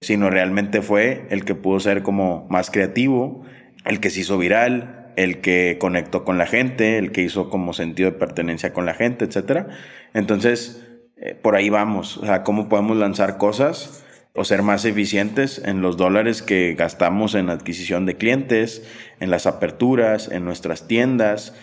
sino 0.00 0.28
realmente 0.28 0.82
fue 0.82 1.28
el 1.30 1.44
que 1.44 1.54
pudo 1.54 1.78
ser 1.78 2.02
como 2.02 2.48
más 2.50 2.72
creativo, 2.72 3.44
el 3.84 4.00
que 4.00 4.10
se 4.10 4.22
hizo 4.22 4.38
viral, 4.38 5.12
el 5.14 5.40
que 5.40 5.76
conectó 5.78 6.24
con 6.24 6.36
la 6.36 6.46
gente, 6.46 6.98
el 6.98 7.12
que 7.12 7.22
hizo 7.22 7.48
como 7.48 7.74
sentido 7.74 8.10
de 8.10 8.18
pertenencia 8.18 8.72
con 8.72 8.86
la 8.86 8.94
gente, 8.94 9.24
etc. 9.24 9.68
Entonces, 10.14 10.85
eh, 11.16 11.34
por 11.34 11.56
ahí 11.56 11.70
vamos, 11.70 12.18
o 12.18 12.26
sea, 12.26 12.42
cómo 12.42 12.68
podemos 12.68 12.96
lanzar 12.96 13.38
cosas 13.38 14.04
o 14.34 14.44
ser 14.44 14.62
más 14.62 14.84
eficientes 14.84 15.62
en 15.64 15.80
los 15.80 15.96
dólares 15.96 16.42
que 16.42 16.74
gastamos 16.74 17.34
en 17.34 17.48
adquisición 17.48 18.04
de 18.04 18.16
clientes, 18.16 18.86
en 19.18 19.30
las 19.30 19.46
aperturas, 19.46 20.30
en 20.30 20.44
nuestras 20.44 20.86
tiendas. 20.86 21.54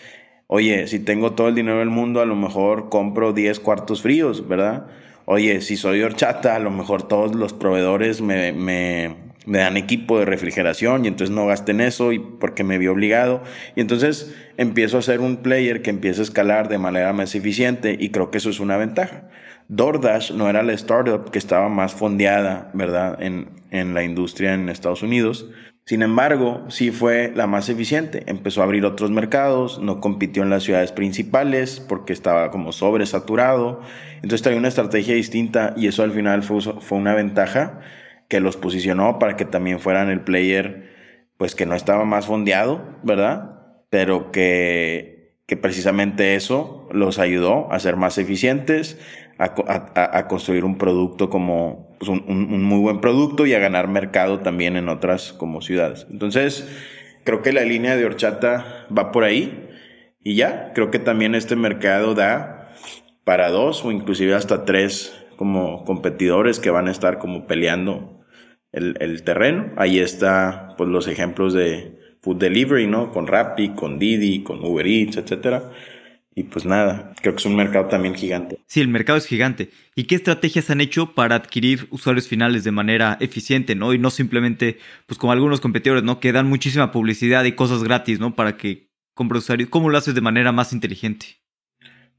Oye, 0.48 0.88
si 0.88 1.00
tengo 1.00 1.34
todo 1.34 1.50
el 1.50 1.56
dinero 1.56 1.80
del 1.80 1.92
mundo, 1.92 2.20
a 2.20 2.26
lo 2.26 2.36
mejor 2.36 2.90
compro 2.90 3.32
10 3.32 3.60
cuartos 3.60 4.02
fríos, 4.02 4.48
¿verdad? 4.48 4.88
Oye, 5.26 5.62
si 5.62 5.78
soy 5.78 6.02
horchata, 6.02 6.56
a 6.56 6.60
lo 6.60 6.72
mejor 6.72 7.08
todos 7.08 7.36
los 7.36 7.54
proveedores 7.54 8.22
me, 8.22 8.54
me 8.54 9.16
me 9.46 9.60
dan 9.60 9.78
equipo 9.78 10.20
de 10.20 10.26
refrigeración 10.26 11.06
y 11.06 11.08
entonces 11.08 11.36
no 11.36 11.46
gasten 11.48 11.82
eso 11.82 12.12
y 12.12 12.20
porque 12.20 12.64
me 12.64 12.78
vi 12.78 12.88
obligado. 12.88 13.44
Y 13.76 13.82
entonces 13.82 14.36
empiezo 14.58 14.98
a 14.98 15.02
ser 15.02 15.20
un 15.20 15.38
player 15.38 15.82
que 15.82 15.90
empieza 15.90 16.22
a 16.22 16.24
escalar 16.24 16.70
de 16.70 16.78
manera 16.78 17.14
más 17.14 17.36
eficiente 17.36 17.98
y 18.00 18.10
creo 18.10 18.32
que 18.32 18.38
eso 18.38 18.50
es 18.50 18.60
una 18.60 18.78
ventaja. 18.78 19.30
DoorDash 19.70 20.34
no 20.34 20.50
era 20.50 20.64
la 20.64 20.74
startup 20.74 21.32
que 21.32 21.40
estaba 21.40 21.70
más 21.70 21.94
fondeada, 21.94 22.70
¿verdad?, 22.74 23.22
en, 23.22 23.50
en 23.72 23.94
la 23.94 24.04
industria 24.04 24.54
en 24.54 24.70
Estados 24.70 25.04
Unidos. 25.04 25.50
Sin 25.86 26.02
embargo, 26.02 26.64
sí 26.70 26.92
fue 26.92 27.34
la 27.36 27.46
más 27.46 27.68
eficiente. 27.68 28.24
Empezó 28.28 28.62
a 28.62 28.64
abrir 28.64 28.86
otros 28.86 29.12
mercados, 29.12 29.80
no 29.80 30.00
compitió 30.00 30.44
en 30.44 30.50
las 30.50 30.64
ciudades 30.64 30.94
principales 30.94 31.82
porque 31.82 32.14
estaba 32.14 32.52
como 32.52 32.72
sobresaturado. 32.72 33.82
Entonces 34.16 34.42
traía 34.44 34.60
una 34.60 34.70
estrategia 34.70 35.16
distinta 35.16 35.74
y 35.76 35.88
eso 35.88 36.04
al 36.04 36.12
final 36.12 36.44
fue, 36.44 36.62
fue 36.62 36.98
una 36.98 37.16
ventaja 37.16 37.82
que 38.28 38.40
los 38.40 38.58
posicionó 38.58 39.20
para 39.20 39.36
que 39.36 39.46
también 39.46 39.80
fueran 39.80 40.10
el 40.10 40.22
player, 40.22 40.92
pues 41.38 41.56
que 41.56 41.66
no 41.66 41.76
estaba 41.76 42.06
más 42.06 42.26
fondeado, 42.26 43.00
¿verdad? 43.04 43.62
Pero 43.90 44.32
que, 44.32 45.36
que 45.46 45.58
precisamente 45.58 46.36
eso 46.36 46.88
los 46.92 47.20
ayudó 47.20 47.72
a 47.72 47.80
ser 47.80 47.96
más 47.96 48.18
eficientes, 48.18 49.00
a, 49.38 50.28
construir 50.28 50.64
un 50.64 50.78
producto 50.78 51.30
como 51.30 51.96
pues, 52.00 52.10
un, 52.10 52.24
un, 52.28 52.64
muy 52.64 52.80
buen 52.80 53.02
producto 53.02 53.46
y 53.46 53.54
a 53.54 53.60
ganar 53.60 53.88
mercado 53.88 54.40
también 54.40 54.78
en 54.78 54.90
otras 54.90 55.34
como 55.34 55.62
ciudades. 55.62 56.08
Entonces, 56.10 56.68
creo 57.24 57.42
que 57.42 57.52
la 57.52 57.64
línea 57.64 57.96
de 57.96 58.06
horchata 58.06 58.88
va 58.96 59.12
por 59.12 59.24
ahí 59.24 59.70
y 60.22 60.36
ya, 60.36 60.72
creo 60.74 60.92
que 60.92 61.00
también 61.00 61.36
este 61.36 61.56
mercado 61.56 62.14
da 62.16 62.74
para 63.24 63.50
dos 63.50 63.84
o 63.84 63.92
inclusive 63.92 64.34
hasta 64.34 64.66
tres 64.66 65.14
como 65.36 65.84
competidores 65.84 66.60
que 66.60 66.70
van 66.70 66.88
a 66.88 66.92
estar 66.92 67.20
como 67.20 67.48
peleando 67.48 68.13
el, 68.74 69.24
terreno. 69.24 69.72
Ahí 69.78 70.00
está 70.00 70.74
pues 70.78 70.90
los 70.90 71.08
ejemplos 71.08 71.54
de 71.54 72.18
food 72.22 72.38
delivery, 72.38 72.88
¿no? 72.88 73.12
Con 73.12 73.28
Rappi, 73.28 73.70
con 73.70 74.00
Didi, 74.00 74.44
con 74.44 74.64
Uber 74.64 74.86
Eats, 74.86 75.18
etcétera. 75.18 75.72
Y 76.36 76.44
pues 76.44 76.66
nada, 76.66 77.14
creo 77.22 77.36
que 77.36 77.40
es 77.40 77.46
un 77.46 77.56
mercado 77.56 77.86
también 77.86 78.16
gigante. 78.16 78.58
Sí, 78.66 78.82
el 78.82 78.88
mercado 78.88 79.20
es 79.20 79.28
gigante. 79.28 79.70
¿Y 79.96 80.06
qué 80.06 80.16
estrategias 80.16 80.72
han 80.72 80.82
hecho 80.82 81.14
para 81.14 81.36
adquirir 81.36 81.88
usuarios 81.92 82.28
finales 82.28 82.64
de 82.64 82.72
manera 82.72 83.18
eficiente, 83.20 83.76
¿no? 83.76 83.94
Y 83.94 84.00
no 84.00 84.10
simplemente, 84.10 84.80
pues 85.06 85.20
como 85.20 85.32
algunos 85.32 85.62
competidores, 85.62 86.04
¿no? 86.04 86.20
Que 86.20 86.32
dan 86.32 86.50
muchísima 86.50 86.92
publicidad 86.92 87.44
y 87.44 87.52
cosas 87.52 87.84
gratis, 87.84 88.20
¿no? 88.20 88.36
Para 88.36 88.58
que 88.58 88.90
compre 89.14 89.38
usuarios. 89.38 89.70
¿Cómo 89.70 89.92
lo 89.92 89.98
haces 90.00 90.16
de 90.16 90.22
manera 90.22 90.52
más 90.52 90.74
inteligente? 90.74 91.28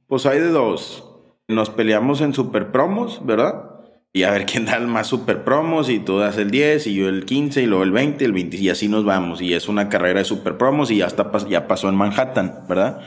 Pues 0.07 0.27
hay 0.27 0.39
de 0.39 0.49
dos. 0.49 1.11
Nos 1.49 1.71
peleamos 1.71 2.21
en 2.21 2.33
super 2.33 2.71
promos, 2.71 3.21
¿verdad? 3.27 3.74
Y 4.17 4.23
a 4.23 4.31
ver 4.31 4.47
quién 4.47 4.65
da 4.65 4.79
más 4.79 5.09
super 5.09 5.43
promos 5.43 5.91
y 5.91 5.99
tú 5.99 6.19
das 6.19 6.39
el 6.39 6.53
10 6.53 6.87
y 6.87 6.95
yo 6.95 7.09
el 7.09 7.25
15 7.25 7.63
y 7.63 7.67
luego 7.67 7.83
el 7.83 7.91
20, 7.91 8.25
el 8.25 8.33
20 8.33 8.57
y 8.57 8.71
así 8.71 8.87
nos 8.87 9.05
vamos 9.05 9.43
y 9.43 9.55
es 9.55 9.69
una 9.69 9.89
carrera 9.89 10.21
de 10.21 10.25
super 10.25 10.57
promos 10.57 10.93
y 10.93 10.99
ya 10.99 11.09
ya 11.49 11.67
pasó 11.67 11.89
en 11.89 11.97
Manhattan, 11.97 12.65
¿verdad? 12.69 13.01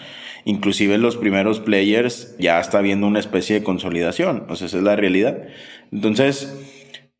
Inclusive 0.43 0.97
los 0.97 1.15
primeros 1.15 1.61
players 1.61 2.35
ya 2.39 2.59
está 2.59 2.81
viendo 2.81 3.07
una 3.07 3.19
especie 3.19 3.57
de 3.59 3.63
consolidación, 3.63 4.45
o 4.49 4.55
sea, 4.57 4.67
esa 4.67 4.77
es 4.77 4.83
la 4.83 4.97
realidad. 4.97 5.43
Entonces, 5.93 6.53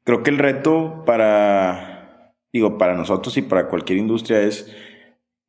creo 0.04 0.21
que 0.21 0.32
el 0.32 0.38
reto 0.38 1.04
para 1.06 2.34
digo, 2.52 2.78
para 2.78 2.95
nosotros 2.95 3.38
y 3.38 3.41
para 3.41 3.69
cualquier 3.69 4.00
industria 4.00 4.41
es 4.41 4.69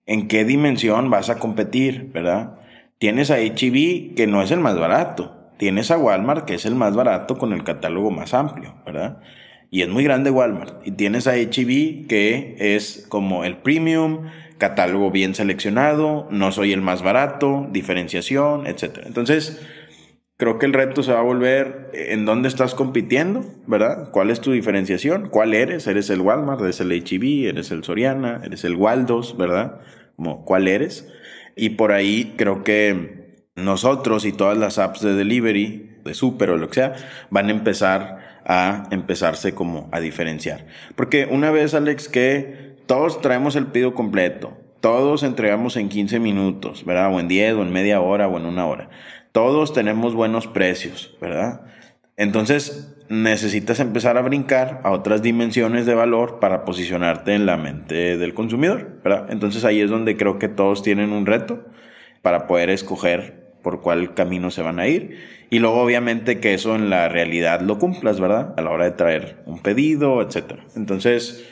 en 0.07 0.29
qué 0.29 0.45
dimensión 0.45 1.11
vas 1.11 1.29
a 1.29 1.39
competir, 1.39 2.11
¿verdad? 2.13 2.61
Tienes 2.99 3.31
a 3.31 3.39
HEB 3.41 4.15
que 4.15 4.27
no 4.29 4.43
es 4.43 4.51
el 4.51 4.61
más 4.61 4.79
barato, 4.79 5.38
Tienes 5.59 5.91
a 5.91 5.99
Walmart, 5.99 6.45
que 6.45 6.55
es 6.55 6.65
el 6.67 6.75
más 6.75 6.95
barato 6.95 7.37
con 7.37 7.53
el 7.53 7.65
catálogo 7.65 8.11
más 8.11 8.33
amplio, 8.33 8.75
¿verdad? 8.87 9.19
Y 9.71 9.83
es 9.83 9.89
muy 9.89 10.05
grande 10.05 10.31
Walmart. 10.31 10.87
Y 10.87 10.93
tienes 10.93 11.27
a 11.27 11.35
HB, 11.35 12.07
que 12.07 12.57
es 12.59 13.07
como 13.09 13.45
el 13.45 13.59
premium, 13.59 14.29
catálogo 14.57 15.11
bien 15.11 15.35
seleccionado, 15.35 16.29
no 16.31 16.53
soy 16.53 16.73
el 16.73 16.81
más 16.81 17.03
barato, 17.03 17.67
diferenciación, 17.71 18.67
etc. 18.67 19.01
Entonces, 19.05 19.61
creo 20.37 20.59
que 20.59 20.67
el 20.67 20.73
reto 20.73 21.03
se 21.03 21.13
va 21.13 21.21
a 21.21 21.25
volver 21.25 21.91
en 21.93 22.25
dónde 22.25 22.49
estás 22.49 22.75
compitiendo, 22.75 23.45
¿verdad? 23.67 24.11
¿Cuál 24.11 24.31
es 24.31 24.41
tu 24.41 24.53
diferenciación? 24.53 25.29
¿Cuál 25.29 25.55
eres? 25.55 25.87
¿Eres 25.87 26.09
el 26.11 26.21
Walmart? 26.21 26.61
¿Eres 26.63 26.81
el 26.81 26.91
HB? 26.91 27.49
¿Eres 27.49 27.71
el 27.71 27.85
Soriana? 27.85 28.41
¿Eres 28.45 28.65
el 28.65 28.77
Waldos? 28.77 29.37
¿Verdad? 29.37 29.81
Como, 30.17 30.45
¿cuál 30.45 30.69
eres? 30.69 31.09
Y 31.57 31.71
por 31.71 31.93
ahí 31.93 32.35
creo 32.37 32.63
que 32.63 33.18
nosotros 33.65 34.25
y 34.25 34.33
todas 34.33 34.57
las 34.57 34.79
apps 34.79 35.03
de 35.03 35.15
delivery, 35.15 35.97
de 36.05 36.15
super 36.15 36.51
o 36.51 36.57
lo 36.57 36.69
que 36.69 36.75
sea, 36.75 36.95
van 37.31 37.49
a 37.49 37.51
empezar 37.51 38.41
a 38.45 38.85
empezarse 38.91 39.55
como 39.55 39.89
a 39.93 40.01
diferenciar. 40.01 40.67
Porque 40.97 41.29
una 41.31 41.51
vez, 41.51 41.75
Alex, 41.75 42.09
que 42.09 42.77
todos 42.87 43.21
traemos 43.21 43.57
el 43.57 43.67
pedido 43.67 43.95
completo, 43.95 44.57
todos 44.81 45.23
entregamos 45.23 45.77
en 45.77 45.89
15 45.89 46.19
minutos, 46.19 46.85
¿verdad? 46.85 47.13
O 47.13 47.21
en 47.21 47.29
10, 47.29 47.55
o 47.55 47.63
en 47.63 47.73
media 47.73 48.01
hora, 48.01 48.29
o 48.29 48.39
en 48.39 48.47
una 48.47 48.67
hora. 48.67 48.89
Todos 49.33 49.73
tenemos 49.73 50.15
buenos 50.15 50.47
precios, 50.47 51.17
¿verdad? 51.21 51.63
Entonces 52.17 52.97
necesitas 53.09 53.81
empezar 53.81 54.19
a 54.19 54.23
brincar 54.23 54.81
a 54.85 54.91
otras 54.91 55.23
dimensiones 55.23 55.87
de 55.87 55.95
valor 55.95 56.41
para 56.41 56.65
posicionarte 56.65 57.35
en 57.35 57.47
la 57.47 57.57
mente 57.57 58.19
del 58.19 58.35
consumidor, 58.35 59.01
¿verdad? 59.05 59.27
Entonces 59.31 59.65
ahí 59.65 59.81
es 59.81 59.91
donde 59.91 60.17
creo 60.17 60.39
que 60.39 60.49
todos 60.49 60.83
tienen 60.83 61.13
un 61.13 61.27
reto 61.27 61.65
para 62.23 62.47
poder 62.47 62.71
escoger 62.71 63.38
por 63.63 63.81
cuál 63.81 64.15
camino 64.15 64.51
se 64.51 64.63
van 64.63 64.79
a 64.79 64.87
ir. 64.87 65.19
Y 65.51 65.61
luego 65.61 65.81
obviamente 65.81 66.41
que 66.41 66.55
eso 66.55 66.75
en 66.75 66.91
la 66.91 67.09
realidad 67.09 67.61
lo 67.61 67.79
cumplas, 67.79 68.21
¿verdad? 68.21 68.55
A 68.57 68.63
la 68.63 68.71
hora 68.71 68.85
de 68.85 68.93
traer 68.93 69.43
un 69.47 69.61
pedido, 69.61 70.21
etc. 70.21 70.61
Entonces, 70.77 71.49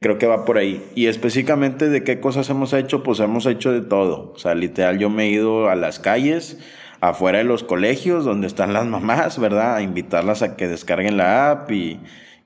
creo 0.00 0.18
que 0.18 0.26
va 0.26 0.44
por 0.44 0.58
ahí. 0.58 0.82
Y 0.94 1.06
específicamente 1.06 1.88
de 1.88 2.04
qué 2.04 2.20
cosas 2.20 2.48
hemos 2.50 2.72
hecho, 2.72 3.02
pues 3.02 3.20
hemos 3.20 3.46
hecho 3.46 3.72
de 3.72 3.80
todo. 3.82 4.32
O 4.34 4.38
sea, 4.38 4.54
literal, 4.54 4.98
yo 4.98 5.10
me 5.10 5.24
he 5.24 5.30
ido 5.30 5.68
a 5.68 5.74
las 5.74 5.98
calles, 5.98 6.58
afuera 7.00 7.38
de 7.38 7.44
los 7.44 7.64
colegios, 7.64 8.24
donde 8.24 8.46
están 8.46 8.72
las 8.72 8.86
mamás, 8.86 9.38
¿verdad? 9.38 9.76
A 9.76 9.82
invitarlas 9.82 10.42
a 10.42 10.56
que 10.56 10.68
descarguen 10.68 11.16
la 11.16 11.50
app 11.50 11.70
y 11.70 12.00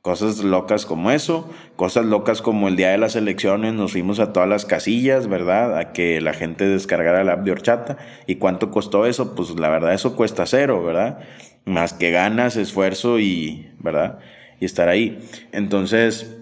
Cosas 0.04 0.44
locas 0.44 0.84
como 0.84 1.10
eso, 1.10 1.50
cosas 1.76 2.04
locas 2.04 2.42
como 2.42 2.68
el 2.68 2.76
día 2.76 2.90
de 2.90 2.98
las 2.98 3.16
elecciones 3.16 3.72
nos 3.72 3.92
fuimos 3.92 4.20
a 4.20 4.34
todas 4.34 4.46
las 4.46 4.66
casillas, 4.66 5.28
¿verdad? 5.28 5.78
A 5.78 5.94
que 5.94 6.20
la 6.20 6.34
gente 6.34 6.68
descargara 6.68 7.24
la 7.24 7.32
app 7.32 7.44
de 7.44 7.52
horchata. 7.52 7.96
¿Y 8.26 8.34
cuánto 8.34 8.70
costó 8.70 9.06
eso? 9.06 9.34
Pues 9.34 9.58
la 9.58 9.70
verdad 9.70 9.94
eso 9.94 10.14
cuesta 10.14 10.44
cero, 10.44 10.84
¿verdad? 10.84 11.20
Más 11.64 11.94
que 11.94 12.10
ganas, 12.10 12.56
esfuerzo 12.56 13.18
y, 13.18 13.70
¿verdad? 13.78 14.18
Y 14.60 14.66
estar 14.66 14.90
ahí. 14.90 15.20
Entonces, 15.52 16.36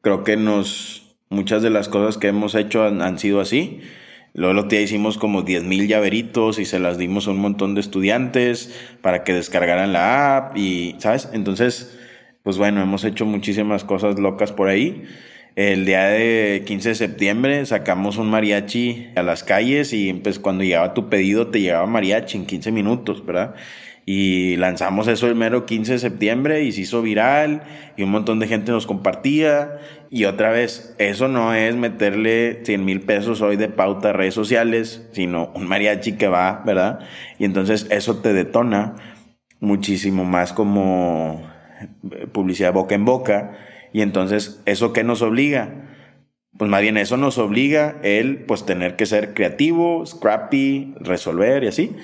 creo 0.00 0.24
que 0.24 0.38
nos, 0.38 1.14
muchas 1.28 1.60
de 1.60 1.68
las 1.68 1.90
cosas 1.90 2.16
que 2.16 2.28
hemos 2.28 2.54
hecho 2.54 2.84
han, 2.84 3.18
sido 3.18 3.42
así. 3.42 3.82
Luego 4.32 4.58
el 4.58 4.68
día 4.68 4.80
hicimos 4.80 5.18
como 5.18 5.42
10 5.42 5.64
mil 5.64 5.88
llaveritos 5.88 6.58
y 6.58 6.64
se 6.64 6.78
las 6.78 6.96
dimos 6.96 7.28
a 7.28 7.32
un 7.32 7.38
montón 7.38 7.74
de 7.74 7.82
estudiantes 7.82 8.74
para 9.02 9.24
que 9.24 9.34
descargaran 9.34 9.92
la 9.92 10.38
app 10.38 10.56
y, 10.56 10.96
¿sabes? 11.00 11.28
Entonces, 11.34 11.98
pues 12.44 12.58
bueno, 12.58 12.82
hemos 12.82 13.04
hecho 13.04 13.24
muchísimas 13.24 13.84
cosas 13.84 14.20
locas 14.20 14.52
por 14.52 14.68
ahí. 14.68 15.02
El 15.56 15.86
día 15.86 16.08
de 16.08 16.62
15 16.66 16.90
de 16.90 16.94
septiembre 16.94 17.64
sacamos 17.64 18.18
un 18.18 18.28
mariachi 18.28 19.08
a 19.16 19.22
las 19.22 19.42
calles 19.44 19.94
y 19.94 20.12
pues 20.12 20.38
cuando 20.38 20.62
llegaba 20.62 20.92
tu 20.92 21.08
pedido 21.08 21.46
te 21.46 21.62
llegaba 21.62 21.86
mariachi 21.86 22.36
en 22.36 22.44
15 22.46 22.70
minutos, 22.70 23.24
¿verdad? 23.24 23.54
Y 24.04 24.56
lanzamos 24.56 25.08
eso 25.08 25.26
el 25.26 25.36
mero 25.36 25.64
15 25.64 25.92
de 25.92 25.98
septiembre 25.98 26.64
y 26.64 26.72
se 26.72 26.82
hizo 26.82 27.00
viral 27.00 27.62
y 27.96 28.02
un 28.02 28.10
montón 28.10 28.40
de 28.40 28.46
gente 28.46 28.72
nos 28.72 28.86
compartía. 28.86 29.78
Y 30.10 30.26
otra 30.26 30.50
vez, 30.50 30.94
eso 30.98 31.28
no 31.28 31.54
es 31.54 31.74
meterle 31.76 32.60
100 32.64 32.84
mil 32.84 33.00
pesos 33.00 33.40
hoy 33.40 33.56
de 33.56 33.68
pauta 33.68 34.10
a 34.10 34.12
redes 34.12 34.34
sociales, 34.34 35.08
sino 35.12 35.50
un 35.54 35.66
mariachi 35.66 36.18
que 36.18 36.28
va, 36.28 36.62
¿verdad? 36.66 36.98
Y 37.38 37.46
entonces 37.46 37.86
eso 37.90 38.18
te 38.18 38.34
detona 38.34 38.96
muchísimo 39.60 40.26
más 40.26 40.52
como 40.52 41.53
publicidad 42.32 42.72
boca 42.72 42.94
en 42.94 43.04
boca. 43.04 43.58
Y 43.92 44.02
entonces, 44.02 44.60
¿eso 44.66 44.92
qué 44.92 45.04
nos 45.04 45.22
obliga? 45.22 45.90
Pues 46.58 46.70
más 46.70 46.82
bien 46.82 46.96
eso 46.96 47.16
nos 47.16 47.38
obliga 47.38 47.96
el 48.02 48.44
pues 48.44 48.64
tener 48.64 48.96
que 48.96 49.06
ser 49.06 49.34
creativo, 49.34 50.04
scrappy, 50.06 50.94
resolver 51.00 51.64
y 51.64 51.68
así. 51.68 51.96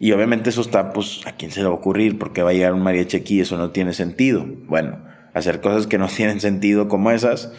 Y 0.00 0.12
obviamente 0.12 0.50
eso 0.50 0.60
está, 0.60 0.92
pues, 0.92 1.26
¿a 1.26 1.32
quién 1.32 1.50
se 1.50 1.60
le 1.60 1.66
va 1.66 1.72
a 1.72 1.78
ocurrir? 1.78 2.18
Porque 2.18 2.42
va 2.42 2.50
a 2.50 2.52
llegar 2.52 2.74
un 2.74 2.82
mariachi 2.82 3.16
aquí? 3.16 3.40
Eso 3.40 3.56
no 3.56 3.70
tiene 3.70 3.92
sentido. 3.92 4.44
Bueno, 4.66 5.04
hacer 5.32 5.60
cosas 5.60 5.86
que 5.86 5.98
no 5.98 6.08
tienen 6.14 6.40
sentido 6.40 6.88
como 6.88 7.10
esas 7.10 7.52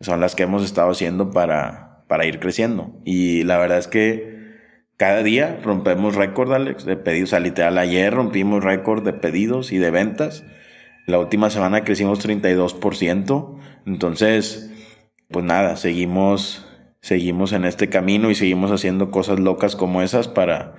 son 0.00 0.20
las 0.20 0.34
que 0.34 0.42
hemos 0.42 0.64
estado 0.64 0.90
haciendo 0.90 1.30
para, 1.30 2.04
para 2.08 2.26
ir 2.26 2.38
creciendo. 2.40 2.92
Y 3.04 3.44
la 3.44 3.58
verdad 3.58 3.78
es 3.78 3.88
que 3.88 4.36
cada 4.96 5.22
día 5.22 5.60
rompemos 5.62 6.14
récord, 6.14 6.52
Alex, 6.52 6.84
de 6.84 6.96
pedidos. 6.96 7.28
O 7.28 7.32
sea, 7.32 7.40
literal, 7.40 7.78
ayer 7.78 8.12
rompimos 8.12 8.64
récord 8.64 9.04
de 9.04 9.12
pedidos 9.12 9.72
y 9.72 9.78
de 9.78 9.90
ventas. 9.90 10.44
La 11.06 11.18
última 11.18 11.50
semana 11.50 11.84
crecimos 11.84 12.24
32%. 12.26 13.58
Entonces, 13.86 14.70
pues 15.28 15.44
nada, 15.44 15.76
seguimos, 15.76 16.66
seguimos 17.00 17.52
en 17.52 17.64
este 17.64 17.88
camino 17.88 18.30
y 18.30 18.34
seguimos 18.34 18.70
haciendo 18.70 19.10
cosas 19.10 19.40
locas 19.40 19.76
como 19.76 20.02
esas 20.02 20.28
para 20.28 20.76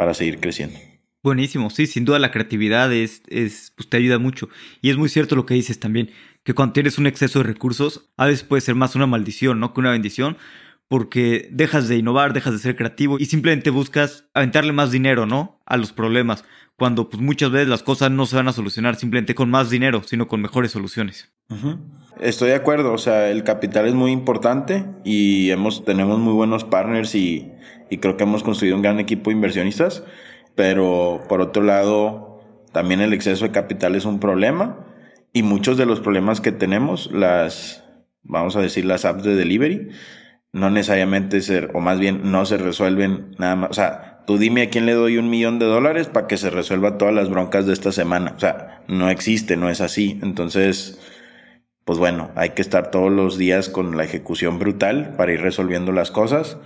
para 0.00 0.14
seguir 0.14 0.40
creciendo. 0.40 0.78
Buenísimo, 1.22 1.68
sí, 1.68 1.86
sin 1.86 2.06
duda 2.06 2.18
la 2.18 2.30
creatividad 2.30 2.90
es, 2.90 3.22
es, 3.28 3.74
pues 3.76 3.90
te 3.90 3.98
ayuda 3.98 4.18
mucho. 4.18 4.48
Y 4.80 4.88
es 4.88 4.96
muy 4.96 5.10
cierto 5.10 5.36
lo 5.36 5.44
que 5.44 5.52
dices 5.52 5.78
también, 5.78 6.10
que 6.42 6.54
cuando 6.54 6.72
tienes 6.72 6.96
un 6.96 7.06
exceso 7.06 7.40
de 7.40 7.44
recursos, 7.44 8.10
a 8.16 8.24
veces 8.24 8.42
puede 8.42 8.62
ser 8.62 8.76
más 8.76 8.94
una 8.94 9.06
maldición, 9.06 9.60
¿no? 9.60 9.74
Que 9.74 9.80
una 9.80 9.90
bendición, 9.90 10.38
porque 10.90 11.48
dejas 11.52 11.86
de 11.86 11.98
innovar, 11.98 12.32
dejas 12.32 12.52
de 12.52 12.58
ser 12.58 12.74
creativo 12.74 13.16
y 13.20 13.26
simplemente 13.26 13.70
buscas 13.70 14.24
aventarle 14.34 14.72
más 14.72 14.90
dinero, 14.90 15.24
¿no? 15.24 15.60
A 15.64 15.76
los 15.76 15.92
problemas, 15.92 16.44
cuando 16.74 17.08
pues 17.08 17.22
muchas 17.22 17.52
veces 17.52 17.68
las 17.68 17.84
cosas 17.84 18.10
no 18.10 18.26
se 18.26 18.34
van 18.34 18.48
a 18.48 18.52
solucionar 18.52 18.96
simplemente 18.96 19.36
con 19.36 19.50
más 19.50 19.70
dinero, 19.70 20.02
sino 20.02 20.26
con 20.26 20.42
mejores 20.42 20.72
soluciones. 20.72 21.32
Estoy 22.20 22.48
de 22.48 22.56
acuerdo, 22.56 22.92
o 22.92 22.98
sea, 22.98 23.30
el 23.30 23.44
capital 23.44 23.86
es 23.86 23.94
muy 23.94 24.10
importante 24.10 24.84
y 25.04 25.50
hemos, 25.50 25.84
tenemos 25.84 26.18
muy 26.18 26.32
buenos 26.32 26.64
partners 26.64 27.14
y 27.14 27.52
creo 28.00 28.16
que 28.16 28.24
hemos 28.24 28.42
construido 28.42 28.74
un 28.74 28.82
gran 28.82 28.98
equipo 28.98 29.30
de 29.30 29.36
inversionistas, 29.36 30.02
pero 30.56 31.22
por 31.28 31.40
otro 31.40 31.62
lado, 31.62 32.42
también 32.72 33.00
el 33.00 33.12
exceso 33.12 33.44
de 33.44 33.52
capital 33.52 33.94
es 33.94 34.06
un 34.06 34.18
problema 34.18 34.88
y 35.32 35.44
muchos 35.44 35.76
de 35.76 35.86
los 35.86 36.00
problemas 36.00 36.40
que 36.40 36.50
tenemos, 36.50 37.12
las, 37.12 37.84
vamos 38.24 38.56
a 38.56 38.60
decir, 38.60 38.84
las 38.84 39.04
apps 39.04 39.22
de 39.22 39.36
delivery, 39.36 39.90
no 40.52 40.70
necesariamente 40.70 41.40
ser, 41.40 41.70
o 41.74 41.80
más 41.80 41.98
bien 41.98 42.30
no 42.30 42.44
se 42.46 42.56
resuelven 42.56 43.34
nada 43.38 43.56
más, 43.56 43.70
o 43.70 43.74
sea, 43.74 44.22
tú 44.26 44.38
dime 44.38 44.62
a 44.62 44.70
quién 44.70 44.86
le 44.86 44.94
doy 44.94 45.18
un 45.18 45.30
millón 45.30 45.58
de 45.58 45.66
dólares 45.66 46.08
para 46.08 46.26
que 46.26 46.36
se 46.36 46.50
resuelva 46.50 46.98
todas 46.98 47.14
las 47.14 47.30
broncas 47.30 47.66
de 47.66 47.72
esta 47.72 47.92
semana, 47.92 48.34
o 48.36 48.40
sea, 48.40 48.82
no 48.88 49.10
existe, 49.10 49.56
no 49.56 49.70
es 49.70 49.80
así, 49.80 50.18
entonces 50.22 51.00
pues 51.90 51.98
bueno, 51.98 52.30
hay 52.36 52.50
que 52.50 52.62
estar 52.62 52.92
todos 52.92 53.10
los 53.10 53.36
días 53.36 53.68
con 53.68 53.96
la 53.96 54.04
ejecución 54.04 54.60
brutal 54.60 55.14
para 55.16 55.32
ir 55.32 55.40
resolviendo 55.40 55.90
las 55.90 56.12
cosas 56.12 56.58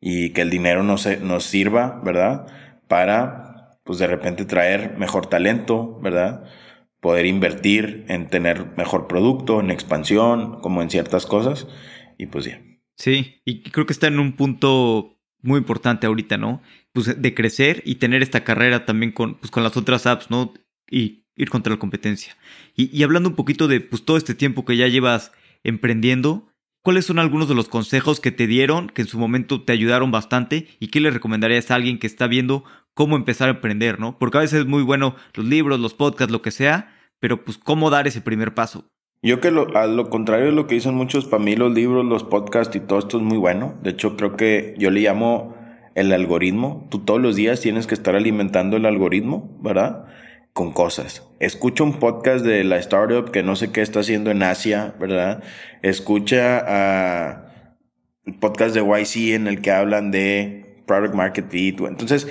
y 0.00 0.30
que 0.30 0.42
el 0.42 0.50
dinero 0.50 0.84
nos, 0.84 1.06
nos 1.20 1.42
sirva, 1.44 2.00
¿verdad? 2.04 2.46
Para, 2.86 3.78
pues 3.82 3.98
de 3.98 4.06
repente 4.06 4.44
traer 4.44 4.96
mejor 4.98 5.26
talento, 5.26 5.98
¿verdad? 6.00 6.44
Poder 7.00 7.26
invertir 7.26 8.04
en 8.08 8.28
tener 8.28 8.76
mejor 8.76 9.08
producto, 9.08 9.58
en 9.60 9.72
expansión, 9.72 10.60
como 10.60 10.80
en 10.80 10.90
ciertas 10.90 11.26
cosas, 11.26 11.66
y 12.16 12.26
pues 12.26 12.44
ya. 12.44 12.71
Sí, 13.02 13.40
y 13.44 13.62
creo 13.62 13.84
que 13.84 13.92
está 13.92 14.06
en 14.06 14.20
un 14.20 14.36
punto 14.36 15.18
muy 15.42 15.58
importante 15.58 16.06
ahorita, 16.06 16.36
¿no? 16.36 16.62
Pues 16.92 17.20
de 17.20 17.34
crecer 17.34 17.82
y 17.84 17.96
tener 17.96 18.22
esta 18.22 18.44
carrera 18.44 18.86
también 18.86 19.10
con, 19.10 19.34
pues, 19.40 19.50
con 19.50 19.64
las 19.64 19.76
otras 19.76 20.06
apps, 20.06 20.30
¿no? 20.30 20.54
Y 20.88 21.24
ir 21.34 21.50
contra 21.50 21.72
la 21.72 21.80
competencia. 21.80 22.36
Y, 22.76 22.96
y 22.96 23.02
hablando 23.02 23.28
un 23.30 23.34
poquito 23.34 23.66
de 23.66 23.80
pues, 23.80 24.04
todo 24.04 24.16
este 24.16 24.36
tiempo 24.36 24.64
que 24.64 24.76
ya 24.76 24.86
llevas 24.86 25.32
emprendiendo, 25.64 26.48
¿Cuáles 26.84 27.06
son 27.06 27.20
algunos 27.20 27.48
de 27.48 27.54
los 27.54 27.68
consejos 27.68 28.18
que 28.18 28.32
te 28.32 28.48
dieron 28.48 28.88
que 28.88 29.02
en 29.02 29.08
su 29.08 29.16
momento 29.16 29.62
te 29.62 29.72
ayudaron 29.72 30.10
bastante 30.10 30.66
y 30.80 30.88
qué 30.88 31.00
le 31.00 31.12
recomendarías 31.12 31.70
a 31.70 31.76
alguien 31.76 32.00
que 32.00 32.08
está 32.08 32.26
viendo 32.26 32.64
cómo 32.92 33.14
empezar 33.14 33.48
a 33.48 33.52
aprender, 33.52 34.00
¿no? 34.00 34.18
Porque 34.18 34.38
a 34.38 34.40
veces 34.40 34.60
es 34.60 34.66
muy 34.66 34.82
bueno 34.82 35.14
los 35.34 35.46
libros, 35.46 35.78
los 35.78 35.94
podcasts, 35.94 36.32
lo 36.32 36.42
que 36.42 36.50
sea, 36.50 36.92
pero 37.20 37.44
pues 37.44 37.56
cómo 37.56 37.88
dar 37.88 38.08
ese 38.08 38.20
primer 38.20 38.54
paso. 38.54 38.91
Yo 39.22 39.40
que 39.40 39.50
lo, 39.50 39.76
a 39.76 39.86
lo 39.86 40.10
contrario 40.10 40.46
de 40.46 40.52
lo 40.52 40.66
que 40.66 40.74
dicen 40.74 40.94
muchos, 40.94 41.26
para 41.26 41.42
mí 41.42 41.54
los 41.54 41.72
libros, 41.72 42.04
los 42.04 42.24
podcasts 42.24 42.74
y 42.74 42.80
todo 42.80 42.98
esto 42.98 43.18
es 43.18 43.22
muy 43.22 43.38
bueno. 43.38 43.74
De 43.82 43.90
hecho, 43.90 44.16
creo 44.16 44.36
que 44.36 44.74
yo 44.78 44.90
le 44.90 45.00
llamo 45.00 45.54
el 45.94 46.12
algoritmo. 46.12 46.88
Tú 46.90 47.00
todos 47.00 47.20
los 47.20 47.36
días 47.36 47.60
tienes 47.60 47.86
que 47.86 47.94
estar 47.94 48.16
alimentando 48.16 48.76
el 48.76 48.86
algoritmo, 48.86 49.56
¿verdad? 49.62 50.06
con 50.52 50.72
cosas. 50.72 51.26
Escucha 51.40 51.84
un 51.84 51.98
podcast 51.98 52.44
de 52.44 52.64
la 52.64 52.76
startup 52.76 53.30
que 53.30 53.42
no 53.42 53.56
sé 53.56 53.72
qué 53.72 53.80
está 53.80 54.00
haciendo 54.00 54.30
en 54.30 54.42
Asia, 54.42 54.94
¿verdad? 55.00 55.42
Escucha 55.82 56.62
a 56.66 57.74
un 58.26 58.38
podcast 58.38 58.74
de 58.74 58.82
YC 58.82 59.34
en 59.34 59.46
el 59.46 59.62
que 59.62 59.70
hablan 59.70 60.10
de 60.10 60.82
product 60.86 61.14
market 61.14 61.48
fit. 61.50 61.80
Entonces, 61.80 62.28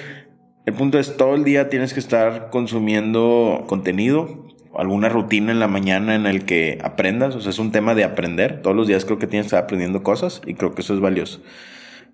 el 0.66 0.74
punto 0.74 1.00
es 1.00 1.18
todo 1.18 1.36
el 1.36 1.44
día 1.44 1.70
tienes 1.70 1.94
que 1.94 2.00
estar 2.00 2.50
consumiendo 2.52 3.66
contenido, 3.68 4.46
alguna 4.78 5.10
rutina 5.10 5.52
en 5.52 5.60
la 5.60 5.68
mañana 5.68 6.16
en 6.16 6.26
el 6.26 6.46
que 6.46 6.80
aprendas, 6.84 7.36
o 7.36 7.42
sea, 7.42 7.50
es 7.50 7.60
un 7.60 7.72
tema 7.72 7.96
de 7.96 8.04
aprender. 8.04 8.62
Todos 8.62 8.76
los 8.76 8.88
días 8.88 9.06
creo 9.06 9.20
que 9.20 9.28
tienes 9.28 9.46
que 9.46 9.48
estar 9.48 9.64
aprendiendo 9.64 10.04
cosas 10.04 10.42
y 10.46 10.54
creo 10.54 10.74
que 10.74 10.82
eso 10.82 10.94
es 10.94 11.00
valioso. 11.00 11.42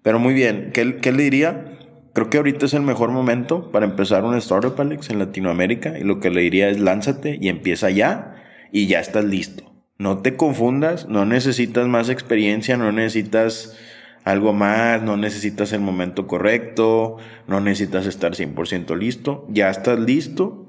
Pero 0.01 0.19
muy 0.19 0.33
bien, 0.33 0.71
¿qué, 0.73 0.97
qué 0.97 1.11
le 1.11 1.23
diría? 1.23 1.77
Creo 2.13 2.29
que 2.29 2.37
ahorita 2.37 2.65
es 2.65 2.73
el 2.73 2.81
mejor 2.81 3.11
momento 3.11 3.71
para 3.71 3.85
empezar 3.85 4.23
un 4.23 4.35
startup, 4.37 4.79
Alex, 4.79 5.09
en 5.11 5.19
Latinoamérica. 5.19 5.99
Y 5.99 6.03
lo 6.03 6.19
que 6.19 6.31
le 6.31 6.41
diría 6.41 6.69
es 6.69 6.79
lánzate 6.79 7.37
y 7.39 7.49
empieza 7.49 7.91
ya 7.91 8.35
y 8.71 8.87
ya 8.87 8.99
estás 8.99 9.25
listo. 9.25 9.63
No 9.99 10.19
te 10.19 10.35
confundas, 10.35 11.07
no 11.07 11.25
necesitas 11.25 11.87
más 11.87 12.09
experiencia, 12.09 12.77
no 12.77 12.91
necesitas 12.91 13.77
algo 14.23 14.53
más, 14.53 15.01
no 15.01 15.15
necesitas 15.15 15.73
el 15.73 15.81
momento 15.81 16.27
correcto, 16.27 17.17
no 17.47 17.61
necesitas 17.61 18.05
estar 18.05 18.33
100% 18.33 18.97
listo. 18.97 19.45
Ya 19.49 19.69
estás 19.69 19.99
listo, 19.99 20.66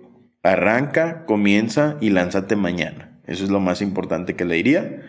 arranca, 0.52 1.24
comienza 1.26 1.96
y 2.00 2.10
lánzate 2.10 2.56
mañana. 2.56 3.20
Eso 3.26 3.44
es 3.44 3.50
lo 3.50 3.60
más 3.60 3.82
importante 3.82 4.36
que 4.36 4.44
le 4.44 4.56
diría. 4.56 5.02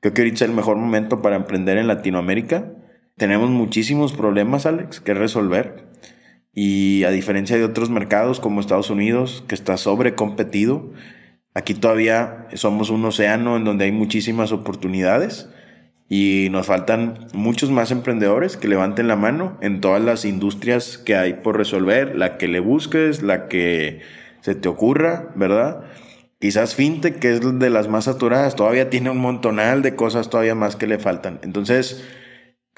Creo 0.00 0.14
que 0.14 0.22
ahorita 0.22 0.36
es 0.36 0.50
el 0.50 0.56
mejor 0.56 0.76
momento 0.76 1.22
para 1.22 1.36
emprender 1.36 1.78
en 1.78 1.88
Latinoamérica 1.88 2.72
tenemos 3.18 3.50
muchísimos 3.50 4.12
problemas, 4.12 4.64
Alex, 4.64 5.00
que 5.00 5.12
resolver. 5.12 5.88
Y 6.54 7.02
a 7.02 7.10
diferencia 7.10 7.56
de 7.56 7.64
otros 7.64 7.90
mercados 7.90 8.38
como 8.38 8.60
Estados 8.60 8.90
Unidos, 8.90 9.44
que 9.48 9.56
está 9.56 9.76
sobrecompetido, 9.76 10.92
aquí 11.52 11.74
todavía 11.74 12.46
somos 12.54 12.90
un 12.90 13.04
océano 13.04 13.56
en 13.56 13.64
donde 13.64 13.86
hay 13.86 13.92
muchísimas 13.92 14.52
oportunidades 14.52 15.50
y 16.08 16.46
nos 16.52 16.66
faltan 16.66 17.26
muchos 17.34 17.70
más 17.70 17.90
emprendedores 17.90 18.56
que 18.56 18.68
levanten 18.68 19.08
la 19.08 19.16
mano 19.16 19.58
en 19.60 19.80
todas 19.80 20.02
las 20.02 20.24
industrias 20.24 20.96
que 20.96 21.16
hay 21.16 21.34
por 21.34 21.56
resolver, 21.56 22.16
la 22.16 22.38
que 22.38 22.46
le 22.46 22.60
busques, 22.60 23.22
la 23.22 23.48
que 23.48 24.00
se 24.40 24.54
te 24.54 24.68
ocurra, 24.68 25.30
¿verdad? 25.34 25.82
Quizás 26.40 26.74
FinTech, 26.74 27.18
que 27.18 27.32
es 27.32 27.58
de 27.58 27.70
las 27.70 27.88
más 27.88 28.04
saturadas, 28.04 28.54
todavía 28.54 28.90
tiene 28.90 29.10
un 29.10 29.18
montonal 29.18 29.82
de 29.82 29.96
cosas 29.96 30.30
todavía 30.30 30.54
más 30.54 30.76
que 30.76 30.86
le 30.86 30.98
faltan. 30.98 31.40
Entonces, 31.42 32.04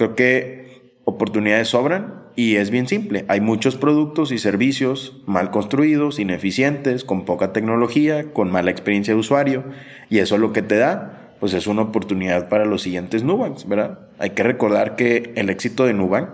Creo 0.01 0.15
que 0.15 0.97
oportunidades 1.05 1.69
sobran 1.69 2.25
y 2.35 2.57
es 2.57 2.71
bien 2.71 2.89
simple. 2.89 3.27
Hay 3.29 3.43
muchos 3.43 3.77
productos 3.77 4.33
y 4.33 4.39
servicios 4.39 5.21
mal 5.27 5.51
construidos, 5.51 6.19
ineficientes, 6.19 7.05
con 7.05 7.27
poca 7.27 7.53
tecnología, 7.53 8.33
con 8.33 8.51
mala 8.51 8.71
experiencia 8.71 9.13
de 9.13 9.21
usuario 9.21 9.63
y 10.09 10.21
eso 10.21 10.39
lo 10.39 10.55
que 10.55 10.63
te 10.63 10.79
da, 10.79 11.35
pues 11.39 11.53
es 11.53 11.67
una 11.67 11.83
oportunidad 11.83 12.49
para 12.49 12.65
los 12.65 12.81
siguientes 12.81 13.25
Nubanks, 13.25 13.69
¿verdad? 13.69 14.09
Hay 14.19 14.31
que 14.31 14.43
recordar 14.43 14.97
que 14.97 15.35
el 15.37 15.51
éxito 15.51 15.85
de 15.85 15.93
Nubank 15.93 16.31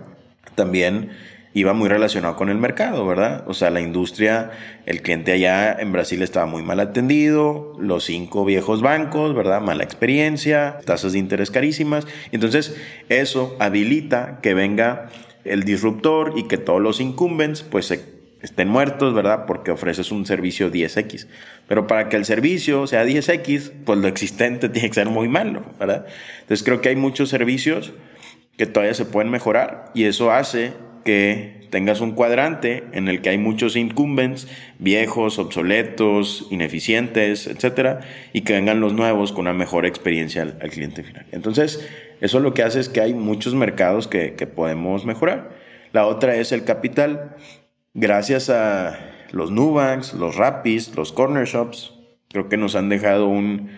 también 0.55 1.09
iba 1.59 1.73
muy 1.73 1.89
relacionado 1.89 2.35
con 2.35 2.49
el 2.49 2.57
mercado, 2.57 3.03
¿verdad? 3.07 3.43
O 3.47 3.55
sea, 3.55 3.71
la 3.71 3.81
industria, 3.81 4.51
el 4.85 5.01
cliente 5.01 5.31
allá 5.31 5.75
en 5.79 5.91
Brasil 5.91 6.21
estaba 6.21 6.45
muy 6.45 6.61
mal 6.61 6.79
atendido, 6.79 7.73
los 7.79 8.03
cinco 8.03 8.45
viejos 8.45 8.83
bancos, 8.83 9.33
¿verdad? 9.33 9.59
Mala 9.61 9.83
experiencia, 9.83 10.77
tasas 10.85 11.13
de 11.13 11.19
interés 11.19 11.49
carísimas. 11.49 12.05
Entonces, 12.31 12.77
eso 13.09 13.55
habilita 13.59 14.39
que 14.43 14.53
venga 14.53 15.09
el 15.45 15.63
disruptor 15.63 16.33
y 16.35 16.43
que 16.43 16.59
todos 16.59 16.79
los 16.79 17.01
incumbents, 17.01 17.63
pues, 17.63 17.91
estén 18.43 18.67
muertos, 18.67 19.15
¿verdad? 19.15 19.47
Porque 19.47 19.71
ofreces 19.71 20.11
un 20.11 20.27
servicio 20.27 20.71
10X. 20.71 21.27
Pero 21.67 21.87
para 21.87 22.07
que 22.07 22.17
el 22.17 22.25
servicio 22.25 22.85
sea 22.85 23.03
10X, 23.03 23.71
pues 23.83 23.97
lo 23.97 24.07
existente 24.07 24.69
tiene 24.69 24.89
que 24.89 24.93
ser 24.93 25.09
muy 25.09 25.27
malo, 25.27 25.63
¿verdad? 25.79 26.05
Entonces 26.41 26.63
creo 26.63 26.81
que 26.81 26.89
hay 26.89 26.95
muchos 26.95 27.29
servicios 27.29 27.93
que 28.57 28.67
todavía 28.67 28.93
se 28.93 29.05
pueden 29.05 29.31
mejorar 29.31 29.91
y 29.95 30.03
eso 30.03 30.31
hace 30.31 30.73
que 31.07 31.69
tengas 31.69 32.01
un 32.01 32.11
cuadrante 32.11 32.83
en 32.91 33.07
el 33.07 33.21
que 33.21 33.29
hay 33.29 33.37
muchos 33.37 33.77
incumbents, 33.77 34.49
viejos, 34.77 35.39
obsoletos, 35.39 36.47
ineficientes, 36.51 37.47
etcétera, 37.47 38.01
y 38.33 38.41
que 38.41 38.51
vengan 38.51 38.81
los 38.81 38.91
nuevos 38.91 39.31
con 39.31 39.43
una 39.43 39.53
mejor 39.53 39.85
experiencia 39.85 40.41
al, 40.41 40.69
cliente 40.69 41.03
final. 41.03 41.25
Entonces, 41.31 41.87
eso 42.19 42.41
lo 42.41 42.53
que 42.53 42.63
hace 42.63 42.81
es 42.81 42.89
que 42.89 42.99
hay 42.99 43.13
muchos 43.13 43.55
mercados 43.55 44.09
que, 44.09 44.31
podemos 44.53 45.05
mejorar. 45.05 45.51
La 45.93 46.07
otra 46.07 46.35
es 46.35 46.51
el 46.51 46.65
capital. 46.65 47.37
Gracias 47.93 48.49
a 48.49 48.99
los 49.31 49.49
Nubanks, 49.49 50.13
los 50.13 50.35
Rapis, 50.35 50.93
los 50.93 51.13
Corner 51.13 51.45
Shops, 51.45 51.93
creo 52.27 52.49
que 52.49 52.57
nos 52.57 52.75
han 52.75 52.89
dejado 52.89 53.29
un, 53.29 53.69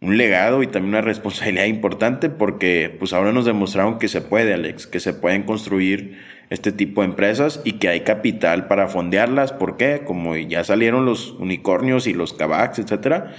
un 0.00 0.16
legado 0.16 0.62
y 0.62 0.66
también 0.66 0.94
una 0.94 1.02
responsabilidad 1.02 1.66
importante 1.66 2.30
porque 2.30 2.94
pues 2.98 3.12
ahora 3.12 3.32
nos 3.32 3.44
demostraron 3.44 3.98
que 3.98 4.08
se 4.08 4.22
puede, 4.22 4.54
Alex, 4.54 4.86
que 4.86 4.98
se 4.98 5.12
pueden 5.12 5.42
construir 5.42 6.37
este 6.50 6.72
tipo 6.72 7.02
de 7.02 7.08
empresas 7.08 7.60
y 7.64 7.72
que 7.72 7.88
hay 7.88 8.00
capital 8.00 8.66
para 8.66 8.88
fondearlas. 8.88 9.52
¿Por 9.52 9.76
qué? 9.76 10.02
Como 10.04 10.36
ya 10.36 10.64
salieron 10.64 11.04
los 11.04 11.32
unicornios 11.32 12.06
y 12.06 12.14
los 12.14 12.32
cabacs, 12.32 12.78
etcétera, 12.78 13.34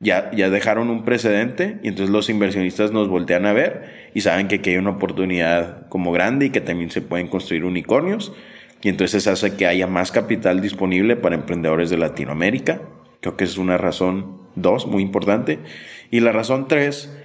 ya, 0.00 0.30
ya 0.32 0.50
dejaron 0.50 0.90
un 0.90 1.04
precedente 1.04 1.78
y 1.82 1.88
entonces 1.88 2.12
los 2.12 2.28
inversionistas 2.28 2.92
nos 2.92 3.08
voltean 3.08 3.46
a 3.46 3.52
ver 3.52 4.10
y 4.14 4.20
saben 4.22 4.48
que 4.48 4.56
aquí 4.56 4.70
hay 4.70 4.76
una 4.76 4.90
oportunidad 4.90 5.88
como 5.88 6.12
grande 6.12 6.46
y 6.46 6.50
que 6.50 6.60
también 6.60 6.90
se 6.90 7.02
pueden 7.02 7.28
construir 7.28 7.64
unicornios. 7.64 8.32
Y 8.82 8.88
entonces 8.88 9.28
hace 9.28 9.54
que 9.54 9.66
haya 9.66 9.86
más 9.86 10.10
capital 10.10 10.60
disponible 10.60 11.14
para 11.14 11.36
emprendedores 11.36 11.88
de 11.88 11.98
Latinoamérica. 11.98 12.82
Creo 13.20 13.36
que 13.36 13.44
es 13.44 13.56
una 13.56 13.78
razón 13.78 14.42
dos, 14.56 14.88
muy 14.88 15.02
importante. 15.02 15.60
Y 16.10 16.18
la 16.18 16.32
razón 16.32 16.66
tres, 16.66 17.16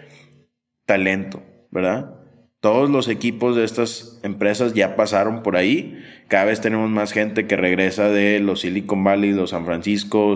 talento, 0.86 1.42
¿verdad? 1.72 2.17
Todos 2.60 2.90
los 2.90 3.08
equipos 3.08 3.56
de 3.56 3.64
estas 3.64 4.20
empresas 4.24 4.74
ya 4.74 4.96
pasaron 4.96 5.44
por 5.44 5.56
ahí. 5.56 6.04
Cada 6.28 6.46
vez 6.46 6.60
tenemos 6.60 6.90
más 6.90 7.12
gente 7.12 7.46
que 7.46 7.56
regresa 7.56 8.10
de 8.10 8.40
los 8.40 8.62
Silicon 8.62 9.04
Valley, 9.04 9.32
los 9.32 9.52
San 9.52 9.66
Francisco, 9.66 10.36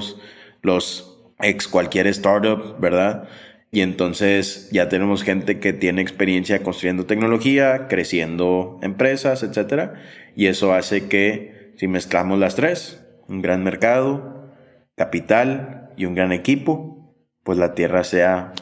los 0.62 1.20
ex 1.40 1.68
cualquier 1.68 2.08
startup, 2.08 2.80
¿verdad? 2.80 3.28
Y 3.72 3.82
entonces 3.82 4.70
ya 4.72 4.90
tenemos 4.90 5.24
gente 5.24 5.60
que 5.60 5.74
tiene 5.74 6.02
experiencia 6.02 6.62
construyendo 6.62 7.06
tecnología, 7.06 7.88
creciendo 7.88 8.80
empresas, 8.84 9.44
etc. 9.44 9.94
Y 10.36 10.48
eso 10.48 10.74
hace 10.74 11.08
que 11.08 11.74
si 11.78 11.88
mezclamos 11.88 12.38
las 12.38 12.56
tres, 12.56 13.04
un 13.28 13.42
gran 13.42 13.64
mercado, 13.64 14.52
capital 14.96 15.90
y 15.98 16.06
un 16.06 16.16
gran 16.16 16.34
equipo, 16.34 17.16
pues 17.44 17.58
la 17.58 17.74
tierra 17.74 18.04
sea 18.04 18.54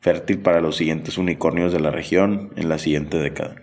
fértil 0.00 0.38
para 0.38 0.60
los 0.60 0.76
siguientes 0.76 1.18
unicornios 1.18 1.72
de 1.72 1.80
la 1.80 1.90
región 1.90 2.50
en 2.56 2.68
la 2.68 2.78
siguiente 2.78 3.18
década. 3.18 3.56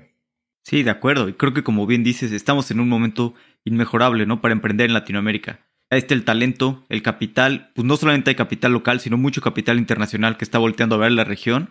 Sí, 0.63 0.83
de 0.83 0.89
acuerdo. 0.89 1.29
Y 1.29 1.33
creo 1.33 1.53
que 1.53 1.63
como 1.63 1.85
bien 1.85 2.03
dices, 2.03 2.31
estamos 2.31 2.71
en 2.71 2.79
un 2.79 2.89
momento 2.89 3.35
inmejorable, 3.63 4.25
¿no? 4.25 4.41
Para 4.41 4.53
emprender 4.53 4.87
en 4.87 4.93
Latinoamérica. 4.93 5.59
Ahí 5.91 5.99
está 5.99 6.15
el 6.15 6.25
talento, 6.25 6.83
el 6.89 7.03
capital. 7.03 7.71
Pues 7.75 7.85
no 7.85 7.95
solamente 7.97 8.31
hay 8.31 8.35
capital 8.35 8.73
local, 8.73 8.99
sino 8.99 9.17
mucho 9.17 9.41
capital 9.41 9.77
internacional 9.77 10.37
que 10.37 10.43
está 10.43 10.57
volteando 10.57 10.95
a 10.95 10.99
ver 10.99 11.11
la 11.11 11.23
región. 11.23 11.69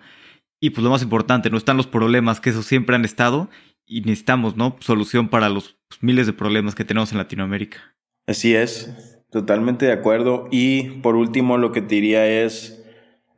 Y 0.60 0.70
pues 0.70 0.84
lo 0.84 0.90
más 0.90 1.02
importante, 1.02 1.50
no 1.50 1.58
están 1.58 1.76
los 1.76 1.88
problemas 1.88 2.40
que 2.40 2.50
esos 2.50 2.66
siempre 2.66 2.94
han 2.94 3.04
estado 3.04 3.50
y 3.86 4.00
necesitamos, 4.02 4.56
¿no? 4.56 4.76
Solución 4.80 5.28
para 5.28 5.48
los 5.48 5.76
miles 6.00 6.26
de 6.26 6.32
problemas 6.32 6.74
que 6.74 6.84
tenemos 6.84 7.12
en 7.12 7.18
Latinoamérica. 7.18 7.96
Así 8.26 8.54
es, 8.54 9.20
totalmente 9.30 9.86
de 9.86 9.92
acuerdo. 9.92 10.48
Y 10.50 11.00
por 11.00 11.16
último, 11.16 11.58
lo 11.58 11.72
que 11.72 11.82
te 11.82 11.96
diría 11.96 12.26
es, 12.26 12.83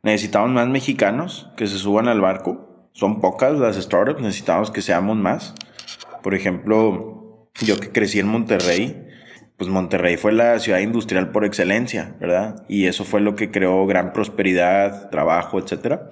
Necesitamos 0.07 0.51
más 0.51 0.69
mexicanos 0.69 1.49
que 1.57 1.67
se 1.67 1.77
suban 1.77 2.07
al 2.07 2.21
barco. 2.21 2.89
Son 2.93 3.19
pocas 3.19 3.59
las 3.59 3.75
startups, 3.75 4.21
necesitamos 4.21 4.71
que 4.71 4.81
seamos 4.81 5.17
más. 5.17 5.53
Por 6.23 6.33
ejemplo, 6.33 7.49
yo 7.59 7.77
que 7.77 7.91
crecí 7.91 8.17
en 8.17 8.29
Monterrey, 8.29 9.05
pues 9.57 9.69
Monterrey 9.69 10.15
fue 10.15 10.31
la 10.31 10.59
ciudad 10.59 10.79
industrial 10.79 11.33
por 11.33 11.43
excelencia, 11.43 12.15
¿verdad? 12.21 12.63
Y 12.69 12.85
eso 12.85 13.03
fue 13.03 13.19
lo 13.19 13.35
que 13.35 13.51
creó 13.51 13.85
gran 13.85 14.13
prosperidad, 14.13 15.09
trabajo, 15.09 15.59
etcétera. 15.59 16.09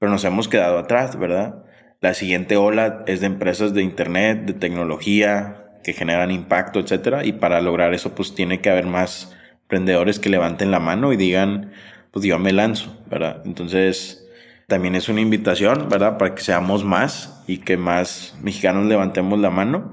Pero 0.00 0.10
nos 0.10 0.24
hemos 0.24 0.48
quedado 0.48 0.76
atrás, 0.76 1.16
¿verdad? 1.16 1.62
La 2.00 2.12
siguiente 2.12 2.56
ola 2.56 3.04
es 3.06 3.20
de 3.20 3.26
empresas 3.26 3.72
de 3.72 3.82
internet, 3.82 4.46
de 4.46 4.54
tecnología, 4.54 5.68
que 5.84 5.92
generan 5.92 6.32
impacto, 6.32 6.80
etcétera. 6.80 7.24
Y 7.24 7.34
para 7.34 7.60
lograr 7.60 7.94
eso, 7.94 8.16
pues 8.16 8.34
tiene 8.34 8.60
que 8.60 8.70
haber 8.70 8.86
más 8.86 9.32
emprendedores 9.62 10.18
que 10.18 10.28
levanten 10.28 10.72
la 10.72 10.80
mano 10.80 11.12
y 11.12 11.16
digan, 11.16 11.70
pues 12.16 12.24
yo 12.24 12.38
me 12.38 12.50
lanzo, 12.50 12.96
¿verdad? 13.10 13.42
Entonces, 13.44 14.26
también 14.68 14.94
es 14.94 15.10
una 15.10 15.20
invitación, 15.20 15.90
¿verdad? 15.90 16.16
Para 16.16 16.34
que 16.34 16.40
seamos 16.40 16.82
más 16.82 17.44
y 17.46 17.58
que 17.58 17.76
más 17.76 18.38
mexicanos 18.40 18.86
levantemos 18.86 19.38
la 19.38 19.50
mano 19.50 19.92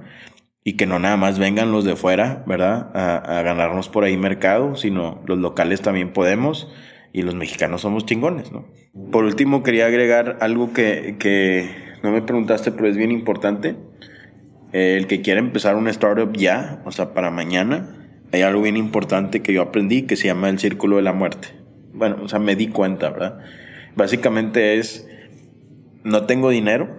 y 0.64 0.78
que 0.78 0.86
no 0.86 1.00
nada 1.00 1.18
más 1.18 1.38
vengan 1.38 1.74
los 1.74 1.84
de 1.84 1.98
fuera, 1.98 2.46
¿verdad? 2.48 2.92
A, 2.94 3.42
ganarnos 3.42 3.90
por 3.90 4.06
ahí 4.06 4.16
mercado, 4.16 4.78
sino 4.78 5.22
los 5.26 5.38
locales 5.38 5.82
también 5.82 6.14
podemos 6.14 6.72
y 7.12 7.24
los 7.24 7.36
mexicanos 7.36 7.82
somos 7.82 8.06
chingones, 8.06 8.54
¿no? 8.54 8.68
Por 9.12 9.26
último, 9.26 9.62
quería 9.62 9.88
agregar 9.88 10.38
algo 10.40 10.72
que, 10.72 11.18
que 11.20 11.76
no 12.04 12.14
me 12.14 12.22
preguntaste, 12.22 12.72
pero 12.72 12.88
es 12.88 12.96
bien 12.96 13.12
importante. 13.12 13.76
El 14.72 15.08
que 15.08 15.22
quiera 15.22 15.42
empezar 15.42 15.76
una 15.76 15.90
startup 15.90 16.32
ya, 16.38 16.82
o 16.86 16.92
sea, 16.94 17.14
para 17.14 17.32
mañana, 17.32 17.98
hay 18.32 18.44
algo 18.44 18.62
bien 18.62 18.78
importante 18.78 19.42
que 19.42 19.52
yo 19.52 19.62
aprendí 19.62 20.04
que 20.04 20.16
se 20.16 20.28
llama 20.28 20.48
el 20.48 20.58
círculo 20.58 20.96
de 20.96 21.02
la 21.02 21.12
muerte 21.12 21.63
bueno, 21.94 22.18
o 22.24 22.28
sea, 22.28 22.40
me 22.40 22.56
di 22.56 22.68
cuenta, 22.68 23.10
¿verdad? 23.10 23.40
Básicamente 23.96 24.78
es, 24.78 25.08
no 26.04 26.26
tengo 26.26 26.50
dinero, 26.50 26.90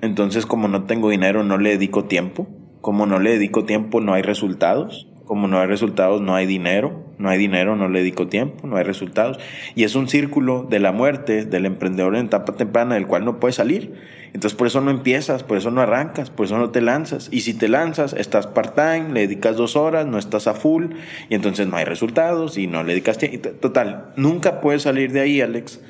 entonces 0.00 0.46
como 0.46 0.68
no 0.68 0.84
tengo 0.84 1.10
dinero 1.10 1.42
no 1.42 1.58
le 1.58 1.70
dedico 1.70 2.04
tiempo, 2.04 2.48
como 2.80 3.06
no 3.06 3.18
le 3.18 3.30
dedico 3.30 3.64
tiempo 3.64 4.00
no 4.00 4.14
hay 4.14 4.22
resultados, 4.22 5.08
como 5.26 5.48
no 5.48 5.60
hay 5.60 5.66
resultados 5.66 6.22
no 6.22 6.34
hay 6.34 6.46
dinero, 6.46 7.04
no 7.18 7.28
hay 7.28 7.38
dinero 7.38 7.76
no 7.76 7.88
le 7.88 7.98
dedico 7.98 8.28
tiempo, 8.28 8.66
no 8.66 8.76
hay 8.76 8.84
resultados. 8.84 9.38
Y 9.74 9.84
es 9.84 9.94
un 9.94 10.08
círculo 10.08 10.66
de 10.68 10.78
la 10.78 10.92
muerte 10.92 11.44
del 11.44 11.66
emprendedor 11.66 12.16
en 12.16 12.26
etapa 12.26 12.54
temprana 12.54 12.94
del 12.94 13.06
cual 13.06 13.24
no 13.24 13.38
puede 13.40 13.52
salir. 13.52 13.94
Entonces 14.32 14.56
por 14.56 14.66
eso 14.66 14.80
no 14.80 14.90
empiezas, 14.90 15.42
por 15.42 15.56
eso 15.56 15.70
no 15.70 15.80
arrancas, 15.80 16.30
por 16.30 16.46
eso 16.46 16.58
no 16.58 16.70
te 16.70 16.80
lanzas. 16.80 17.28
Y 17.32 17.40
si 17.40 17.54
te 17.54 17.68
lanzas, 17.68 18.12
estás 18.12 18.46
part-time, 18.46 19.12
le 19.12 19.20
dedicas 19.20 19.56
dos 19.56 19.76
horas, 19.76 20.06
no 20.06 20.18
estás 20.18 20.46
a 20.46 20.54
full, 20.54 20.92
y 21.28 21.34
entonces 21.34 21.66
no 21.66 21.76
hay 21.76 21.84
resultados 21.84 22.58
y 22.58 22.66
no 22.66 22.82
le 22.82 22.90
dedicas 22.90 23.18
tiempo. 23.18 23.48
Total, 23.48 24.12
nunca 24.16 24.60
puedes 24.60 24.82
salir 24.82 25.12
de 25.12 25.20
ahí, 25.20 25.40
Alex, 25.40 25.80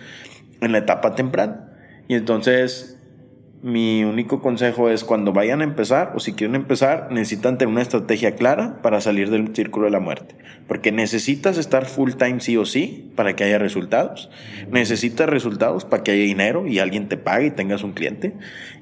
en 0.61 0.73
la 0.73 0.79
etapa 0.79 1.15
temprana. 1.15 1.73
Y 2.09 2.15
entonces 2.15 2.96
mi 3.63 4.05
único 4.05 4.41
consejo 4.41 4.91
es 4.91 5.03
cuando 5.03 5.33
vayan 5.33 5.61
a 5.61 5.65
empezar 5.65 6.13
o 6.15 6.21
si 6.21 6.35
quieren 6.35 6.55
empezar, 6.55 7.09
necesitan 7.11 7.59
tener 7.59 7.73
una 7.73 7.83
estrategia 7.83 8.37
clara 8.37 8.81
para 8.83 9.01
salir 9.01 9.31
del 9.31 9.55
círculo 9.55 9.87
de 9.87 9.93
la 9.93 10.01
muerte. 10.01 10.35
Porque 10.69 10.93
necesitas 10.93 11.59
estar 11.59 11.87
full 11.87 12.13
time 12.13 12.41
sí 12.41 12.57
o 12.57 12.65
sí 12.65 13.11
para 13.17 13.35
que 13.35 13.45
haya 13.45 13.59
resultados. 13.59 14.31
Necesitas 14.71 15.29
resultados 15.29 15.85
para 15.85 16.03
que 16.03 16.13
haya 16.13 16.23
dinero 16.23 16.67
y 16.67 16.79
alguien 16.79 17.09
te 17.09 17.17
pague 17.17 17.47
y 17.47 17.51
tengas 17.51 17.83
un 17.83 17.93
cliente. 17.93 18.35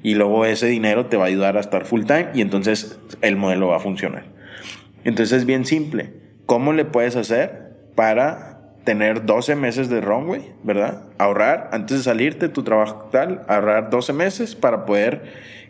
Y 0.02 0.14
luego 0.14 0.44
ese 0.44 0.66
dinero 0.66 1.06
te 1.06 1.16
va 1.16 1.24
a 1.24 1.28
ayudar 1.28 1.56
a 1.56 1.60
estar 1.60 1.84
full 1.84 2.04
time 2.04 2.28
y 2.34 2.40
entonces 2.40 2.98
el 3.22 3.36
modelo 3.36 3.68
va 3.68 3.76
a 3.76 3.80
funcionar. 3.80 4.24
Entonces 5.04 5.38
es 5.38 5.46
bien 5.46 5.64
simple. 5.64 6.12
¿Cómo 6.46 6.72
le 6.72 6.84
puedes 6.84 7.16
hacer 7.16 7.72
para 7.94 8.53
tener 8.84 9.24
12 9.24 9.56
meses 9.56 9.88
de 9.88 10.00
runway, 10.00 10.52
¿verdad? 10.62 11.02
Ahorrar 11.18 11.70
antes 11.72 11.98
de 11.98 12.02
salirte 12.04 12.48
tu 12.48 12.62
trabajo 12.62 13.08
tal, 13.10 13.42
ahorrar 13.48 13.90
12 13.90 14.12
meses 14.12 14.54
para 14.54 14.84
poder 14.84 15.22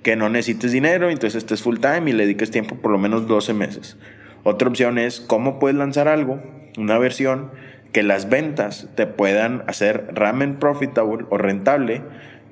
que 0.02 0.16
no 0.16 0.28
necesites 0.28 0.72
dinero, 0.72 1.08
entonces 1.08 1.36
estés 1.36 1.62
full 1.62 1.78
time 1.78 2.10
y 2.10 2.12
le 2.12 2.24
dediques 2.24 2.50
tiempo 2.50 2.76
por 2.76 2.90
lo 2.90 2.98
menos 2.98 3.26
12 3.26 3.54
meses. 3.54 3.96
Otra 4.42 4.68
opción 4.68 4.98
es 4.98 5.20
cómo 5.20 5.58
puedes 5.58 5.76
lanzar 5.76 6.08
algo, 6.08 6.42
una 6.76 6.98
versión 6.98 7.50
que 7.92 8.02
las 8.02 8.28
ventas 8.28 8.88
te 8.96 9.06
puedan 9.06 9.62
hacer 9.68 10.08
ramen 10.12 10.56
profitable 10.56 11.24
o 11.30 11.38
rentable 11.38 12.02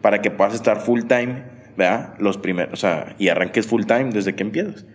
para 0.00 0.22
que 0.22 0.30
puedas 0.30 0.54
estar 0.54 0.80
full 0.80 1.02
time, 1.02 1.42
¿verdad? 1.76 2.14
Los 2.18 2.38
primeros, 2.38 2.72
o 2.72 2.76
sea, 2.76 3.14
y 3.18 3.28
arranques 3.28 3.66
full 3.66 3.84
time 3.84 4.10
desde 4.10 4.34
que 4.34 4.44
empiezas. 4.44 4.86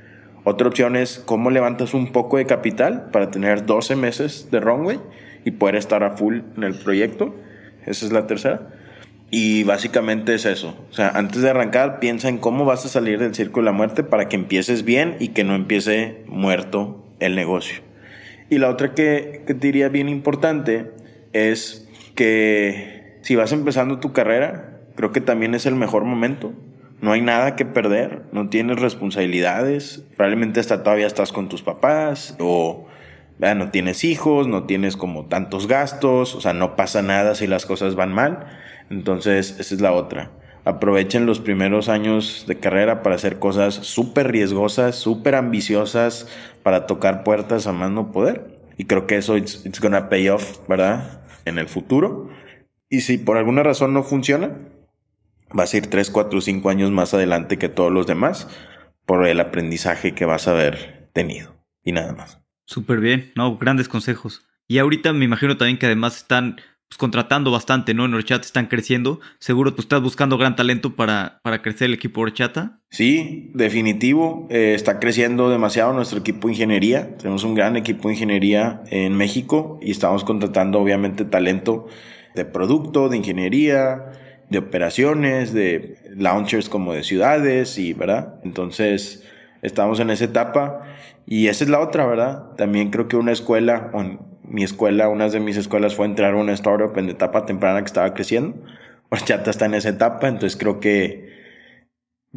Otra 0.45 0.69
opción 0.69 0.95
es 0.95 1.19
cómo 1.19 1.51
levantas 1.51 1.93
un 1.93 2.13
poco 2.13 2.37
de 2.37 2.45
capital 2.45 3.09
para 3.11 3.29
tener 3.29 3.65
12 3.65 3.97
meses 3.97 4.49
de 4.49 4.61
runway 4.61 4.97
y 5.47 5.51
poder 5.51 5.77
estar 5.77 6.03
a 6.03 6.17
full 6.17 6.39
en 6.57 6.63
el 6.63 6.73
proyecto. 6.73 7.33
Esa 7.85 8.05
es 8.05 8.11
la 8.11 8.27
tercera. 8.27 8.67
Y 9.31 9.63
básicamente 9.63 10.33
es 10.33 10.45
eso. 10.45 10.75
O 10.91 10.93
sea, 10.93 11.09
antes 11.09 11.41
de 11.41 11.49
arrancar, 11.49 11.99
piensa 11.99 12.27
en 12.27 12.37
cómo 12.37 12.65
vas 12.65 12.85
a 12.85 12.89
salir 12.89 13.17
del 13.19 13.33
círculo 13.33 13.63
de 13.63 13.71
la 13.71 13.77
muerte 13.77 14.03
para 14.03 14.27
que 14.27 14.35
empieces 14.35 14.83
bien 14.83 15.15
y 15.21 15.29
que 15.29 15.45
no 15.45 15.55
empiece 15.55 16.23
muerto 16.27 17.05
el 17.21 17.35
negocio. 17.35 17.77
Y 18.49 18.57
la 18.57 18.69
otra 18.69 18.93
que, 18.93 19.43
que 19.47 19.53
te 19.53 19.67
diría 19.67 19.87
bien 19.87 20.09
importante 20.09 20.91
es 21.31 21.87
que 22.13 23.17
si 23.21 23.37
vas 23.37 23.53
empezando 23.53 23.99
tu 23.99 24.11
carrera, 24.11 24.81
creo 24.95 25.13
que 25.13 25.21
también 25.21 25.55
es 25.55 25.65
el 25.65 25.75
mejor 25.75 26.03
momento 26.03 26.53
no 26.99 27.11
hay 27.11 27.21
nada 27.21 27.55
que 27.55 27.63
perder, 27.65 28.23
no 28.31 28.49
tienes 28.49 28.79
responsabilidades, 28.79 30.03
probablemente 30.15 30.59
hasta 30.59 30.81
todavía 30.81 31.05
estás 31.05 31.31
con 31.31 31.47
tus 31.47 31.61
papás 31.61 32.35
o 32.39 32.87
no 33.39 33.69
tienes 33.69 34.03
hijos, 34.03 34.47
no 34.47 34.63
tienes 34.63 34.97
como 34.97 35.25
tantos 35.27 35.67
gastos, 35.67 36.35
o 36.35 36.41
sea, 36.41 36.53
no 36.53 36.75
pasa 36.75 37.01
nada 37.01 37.35
si 37.35 37.47
las 37.47 37.65
cosas 37.65 37.95
van 37.95 38.13
mal. 38.13 38.47
Entonces, 38.89 39.59
esa 39.59 39.75
es 39.75 39.81
la 39.81 39.91
otra. 39.91 40.31
Aprovechen 40.65 41.25
los 41.25 41.39
primeros 41.39 41.87
años 41.87 42.45
de 42.47 42.59
carrera 42.59 43.03
para 43.03 43.15
hacer 43.15 43.39
cosas 43.39 43.75
súper 43.75 44.31
riesgosas, 44.31 44.95
súper 44.95 45.35
ambiciosas, 45.35 46.27
para 46.63 46.87
tocar 46.87 47.23
puertas 47.23 47.67
a 47.67 47.73
más 47.73 47.91
no 47.91 48.11
poder. 48.11 48.57
Y 48.77 48.85
creo 48.85 49.07
que 49.07 49.17
eso 49.17 49.37
it's, 49.37 49.65
it's 49.65 49.79
gonna 49.79 50.09
pay 50.09 50.29
off, 50.29 50.59
¿verdad? 50.67 51.21
En 51.45 51.57
el 51.57 51.67
futuro. 51.67 52.29
Y 52.89 53.01
si 53.01 53.17
por 53.17 53.37
alguna 53.37 53.63
razón 53.63 53.93
no 53.93 54.03
funciona, 54.03 54.57
vas 55.51 55.73
a 55.73 55.77
ir 55.77 55.87
3, 55.87 56.09
4, 56.09 56.41
5 56.41 56.69
años 56.69 56.91
más 56.91 57.13
adelante 57.13 57.57
que 57.57 57.69
todos 57.69 57.91
los 57.91 58.07
demás 58.07 58.47
por 59.05 59.25
el 59.25 59.39
aprendizaje 59.39 60.13
que 60.13 60.25
vas 60.25 60.47
a 60.47 60.51
haber 60.51 61.09
tenido. 61.13 61.55
Y 61.83 61.93
nada 61.93 62.13
más. 62.13 62.46
Súper 62.67 62.99
bien, 62.99 63.31
no, 63.35 63.57
grandes 63.57 63.87
consejos. 63.87 64.45
Y 64.67 64.79
ahorita 64.79 65.13
me 65.13 65.23
imagino 65.23 65.55
también 65.55 65.77
que 65.77 65.85
además 65.85 66.17
están 66.17 66.57
pues, 66.89 66.97
contratando 66.97 67.49
bastante, 67.49 67.93
¿no? 67.93 68.03
En 68.03 68.13
Horchata 68.13 68.45
están 68.45 68.65
creciendo. 68.65 69.21
Seguro 69.39 69.73
tú 69.73 69.81
estás 69.81 70.01
buscando 70.01 70.37
gran 70.37 70.57
talento 70.57 70.93
para, 70.93 71.39
para 71.43 71.61
crecer 71.61 71.85
el 71.85 71.93
equipo 71.93 72.19
Horchata. 72.19 72.81
Sí, 72.89 73.51
definitivo. 73.53 74.47
Eh, 74.49 74.73
está 74.75 74.99
creciendo 74.99 75.49
demasiado 75.49 75.93
nuestro 75.93 76.19
equipo 76.19 76.49
de 76.49 76.55
ingeniería. 76.55 77.15
Tenemos 77.15 77.45
un 77.45 77.55
gran 77.55 77.77
equipo 77.77 78.09
de 78.09 78.15
ingeniería 78.15 78.83
en 78.87 79.15
México 79.15 79.79
y 79.81 79.91
estamos 79.91 80.25
contratando 80.25 80.79
obviamente 80.79 81.23
talento 81.23 81.87
de 82.35 82.43
producto, 82.43 83.07
de 83.07 83.15
ingeniería, 83.15 84.11
de 84.49 84.57
operaciones, 84.57 85.53
de 85.53 85.97
launchers 86.17 86.67
como 86.67 86.91
de 86.91 87.03
ciudades 87.03 87.77
y, 87.77 87.93
¿verdad? 87.93 88.41
Entonces, 88.43 89.23
estamos 89.61 90.01
en 90.01 90.09
esa 90.09 90.25
etapa 90.25 90.83
y 91.27 91.49
esa 91.49 91.65
es 91.65 91.69
la 91.69 91.81
otra, 91.81 92.05
¿verdad? 92.05 92.55
También 92.55 92.89
creo 92.89 93.09
que 93.09 93.17
una 93.17 93.33
escuela, 93.33 93.91
o 93.93 94.01
mi 94.43 94.63
escuela, 94.63 95.09
una 95.09 95.27
de 95.27 95.41
mis 95.41 95.57
escuelas 95.57 95.93
fue 95.93 96.05
entrar 96.05 96.33
a 96.33 96.37
una 96.37 96.53
startup 96.53 96.97
en 96.97 97.09
etapa 97.09 97.45
temprana 97.45 97.81
que 97.81 97.87
estaba 97.87 98.13
creciendo. 98.13 98.55
Horchata 99.09 99.51
está 99.51 99.65
en 99.65 99.73
esa 99.73 99.89
etapa, 99.89 100.29
entonces 100.29 100.57
creo 100.57 100.79
que 100.79 101.27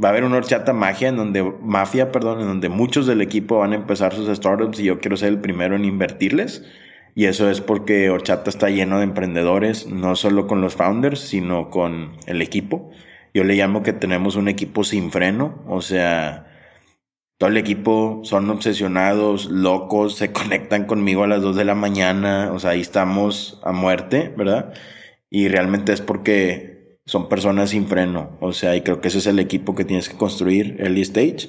va 0.03 0.09
a 0.09 0.11
haber 0.11 0.25
una 0.25 0.39
horchata 0.39 0.73
magia 0.73 1.09
en 1.09 1.17
donde, 1.17 1.43
mafia, 1.43 2.11
perdón, 2.11 2.41
en 2.41 2.49
donde 2.49 2.69
muchos 2.69 3.07
del 3.07 3.21
equipo 3.21 3.59
van 3.59 3.73
a 3.73 3.77
empezar 3.77 4.13
sus 4.13 4.29
startups 4.37 4.81
y 4.81 4.85
yo 4.85 4.99
quiero 4.99 5.17
ser 5.17 5.29
el 5.29 5.41
primero 5.41 5.77
en 5.77 5.85
invertirles. 5.85 6.65
Y 7.15 7.27
eso 7.27 7.49
es 7.49 7.61
porque 7.61 8.11
Horchata 8.11 8.51
está 8.51 8.71
lleno 8.71 8.99
de 8.99 9.05
emprendedores, 9.05 9.87
no 9.87 10.17
solo 10.17 10.47
con 10.49 10.61
los 10.61 10.75
founders, 10.75 11.21
sino 11.21 11.71
con 11.71 12.17
el 12.27 12.43
equipo. 12.43 12.91
Yo 13.35 13.45
le 13.45 13.55
llamo 13.55 13.83
que 13.85 13.93
tenemos 13.93 14.35
un 14.37 14.49
equipo 14.49 14.83
sin 14.83 15.13
freno, 15.13 15.63
o 15.69 15.81
sea, 15.81 16.50
todo 17.41 17.49
el 17.49 17.57
equipo 17.57 18.21
son 18.23 18.51
obsesionados, 18.51 19.47
locos, 19.47 20.17
se 20.17 20.31
conectan 20.33 20.85
conmigo 20.85 21.25
a 21.25 21.27
las 21.27 21.41
2 21.41 21.57
de 21.57 21.65
la 21.65 21.75
mañana, 21.75 22.53
o 22.53 22.59
sea, 22.59 22.73
ahí 22.73 22.83
estamos 22.83 23.59
a 23.65 23.73
muerte, 23.73 24.31
¿verdad? 24.37 24.75
Y 25.31 25.49
realmente 25.49 25.95
es 25.95 26.03
porque 26.03 26.99
son 27.07 27.31
personas 27.31 27.71
sin 27.71 27.89
freno, 27.89 28.37
o 28.43 28.53
sea, 28.53 28.77
y 28.77 28.83
creo 28.83 29.01
que 29.01 29.09
ese 29.09 29.19
es 29.19 29.27
el 29.27 29.39
equipo 29.39 29.75
que 29.75 29.87
tienes 29.87 30.11
que 30.11 30.19
construir, 30.19 30.77
early 30.81 31.01
stage, 31.01 31.49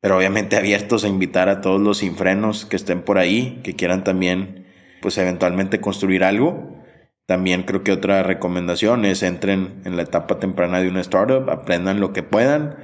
pero 0.00 0.16
obviamente 0.16 0.56
abiertos 0.58 1.04
a 1.04 1.08
invitar 1.08 1.48
a 1.48 1.60
todos 1.60 1.80
los 1.80 1.98
sin 1.98 2.16
frenos 2.16 2.66
que 2.66 2.74
estén 2.74 3.02
por 3.02 3.18
ahí, 3.18 3.60
que 3.62 3.76
quieran 3.76 4.02
también, 4.02 4.66
pues 5.02 5.18
eventualmente 5.18 5.80
construir 5.80 6.24
algo. 6.24 6.82
También 7.26 7.62
creo 7.62 7.84
que 7.84 7.92
otra 7.92 8.24
recomendación 8.24 9.04
es 9.04 9.22
entren 9.22 9.82
en 9.84 9.96
la 9.96 10.02
etapa 10.02 10.40
temprana 10.40 10.80
de 10.80 10.88
una 10.88 11.00
startup, 11.00 11.48
aprendan 11.48 12.00
lo 12.00 12.12
que 12.12 12.24
puedan 12.24 12.74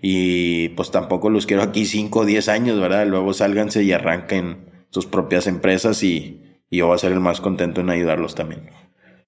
y 0.00 0.70
pues 0.70 0.90
tampoco 0.90 1.30
los 1.30 1.46
quiero 1.46 1.62
aquí 1.62 1.86
5 1.86 2.20
o 2.20 2.24
10 2.24 2.48
años, 2.48 2.80
¿verdad? 2.80 3.06
Luego 3.06 3.32
sálganse 3.32 3.82
y 3.82 3.92
arranquen 3.92 4.58
sus 4.90 5.06
propias 5.06 5.46
empresas 5.46 6.02
y, 6.02 6.42
y 6.70 6.78
yo 6.78 6.86
voy 6.86 6.94
a 6.94 6.98
ser 6.98 7.12
el 7.12 7.20
más 7.20 7.40
contento 7.40 7.80
en 7.80 7.90
ayudarlos 7.90 8.34
también. 8.34 8.70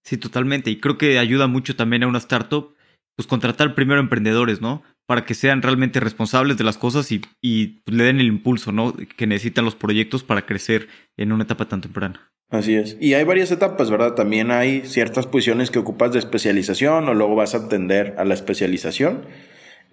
Sí, 0.03 0.17
totalmente. 0.17 0.71
Y 0.71 0.81
creo 0.81 0.99
que 0.99 1.19
ayuda 1.19 1.47
mucho 1.47 1.77
también 1.77 2.03
a 2.03 2.07
una 2.07 2.19
startup, 2.19 2.75
pues 3.17 3.27
contratar 3.27 3.75
primero 3.75 4.01
emprendedores, 4.01 4.61
¿no? 4.61 4.83
Para 5.07 5.25
que 5.25 5.35
sean 5.35 5.63
realmente 5.63 6.01
responsables 6.01 6.57
de 6.57 6.65
las 6.65 6.79
cosas 6.79 7.11
y, 7.13 7.23
y 7.43 7.81
le 7.87 8.05
den 8.05 8.21
el 8.21 8.27
impulso, 8.27 8.73
¿no? 8.73 8.95
Que 9.17 9.27
necesitan 9.27 9.65
los 9.65 9.75
proyectos 9.75 10.23
para 10.23 10.47
crecer 10.47 10.89
en 11.17 11.33
una 11.33 11.45
etapa 11.45 11.67
tan 11.67 11.81
temprana. 11.81 12.31
Así 12.51 12.75
es. 12.75 12.97
Y 13.01 13.15
hay 13.15 13.25
varias 13.25 13.53
etapas, 13.53 13.91
¿verdad? 13.91 14.15
También 14.15 14.51
hay 14.51 14.83
ciertas 14.85 15.27
posiciones 15.27 15.71
que 15.71 15.79
ocupas 15.79 16.13
de 16.13 16.19
especialización 16.19 17.09
o 17.09 17.15
luego 17.15 17.37
vas 17.37 17.55
a 17.55 17.59
atender 17.59 18.15
a 18.19 18.25
la 18.25 18.35
especialización. 18.35 19.23